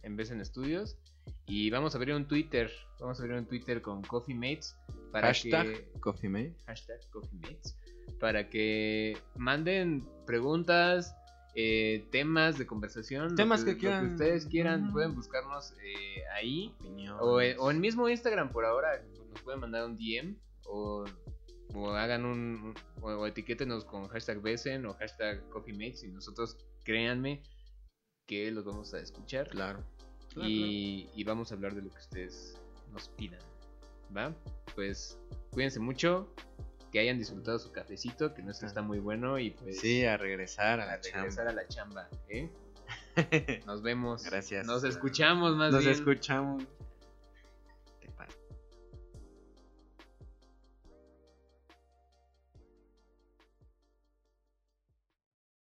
En 0.04 0.16
Besen 0.16 0.44
Studios. 0.46 0.98
Y 1.46 1.70
vamos 1.70 1.96
a 1.96 1.98
abrir 1.98 2.16
un 2.16 2.28
Twitter. 2.28 2.72
Vamos 3.00 3.20
a 3.20 3.24
abrir 3.24 3.38
un 3.38 3.46
Twitter 3.46 3.82
con 3.82 4.02
Coffee 4.04 4.36
Mates. 4.36 4.78
Para 5.12 5.28
hashtag 5.28 5.86
Coffee 6.00 6.30
Mates. 6.30 6.64
Hashtag 6.66 7.00
Coffee 7.12 7.40
Mates. 7.40 7.78
Para 8.20 8.50
que 8.50 9.18
manden 9.36 10.08
preguntas, 10.26 11.16
eh, 11.56 12.06
temas 12.12 12.58
de 12.58 12.66
conversación. 12.66 13.36
Temas 13.36 13.64
que, 13.64 13.78
quieran. 13.78 14.08
que 14.08 14.12
ustedes 14.14 14.46
quieran, 14.46 14.92
pueden 14.92 15.16
buscarnos 15.16 15.74
eh, 15.84 16.24
ahí. 16.34 16.74
O, 17.20 17.40
o, 17.60 17.72
en 17.72 17.80
mismo 17.82 18.08
Instagram 18.08 18.52
por 18.52 18.66
ahora. 18.66 19.02
Nos 19.30 19.42
pueden 19.42 19.60
mandar 19.60 19.86
un 19.86 19.98
DM. 19.98 20.36
O, 20.66 21.06
o 21.74 21.90
hagan 21.90 22.26
un. 22.26 22.74
O, 23.02 23.26
etiquétenos 23.28 23.84
con 23.84 24.08
hashtag 24.08 24.42
Besen 24.42 24.86
o 24.86 24.94
hashtag 24.94 25.42
Coffee 25.50 25.74
Mates. 25.74 26.04
Y 26.04 26.08
nosotros, 26.10 26.58
créanme, 26.84 27.44
que 28.26 28.52
los 28.52 28.66
vamos 28.66 28.94
a 28.94 29.00
escuchar. 29.00 29.50
Claro 29.50 29.84
y, 30.36 31.24
vamos 31.24 31.52
a 31.52 31.56
hablar 31.56 31.76
de 31.76 31.82
lo 31.82 31.90
que 31.90 31.98
ustedes 31.98 32.58
nos 32.92 33.10
pidan. 33.10 33.40
¿Va? 34.16 34.34
Pues 34.76 35.20
cuídense 35.52 35.80
mucho. 35.80 36.34
Que 36.92 37.00
hayan 37.00 37.18
disfrutado 37.18 37.58
su 37.58 37.72
cafecito, 37.72 38.34
que 38.34 38.42
nuestro 38.44 38.68
está 38.68 38.82
muy 38.82 39.00
bueno 39.00 39.40
y 39.40 39.52
pues... 39.52 39.80
Sí, 39.80 40.04
a 40.04 40.18
regresar 40.18 40.82
a, 40.82 40.86
la 40.86 40.98
regresar 40.98 41.46
chamba. 41.46 41.52
a 41.52 41.54
la 41.54 41.68
chamba, 41.68 42.10
¿eh? 42.28 42.50
Nos 43.66 43.82
vemos. 43.82 44.26
Gracias. 44.26 44.68
Nos 44.68 44.84
escuchamos 44.84 45.56
más 45.56 45.72
Nos 45.72 45.86
escuchamos. 45.86 46.66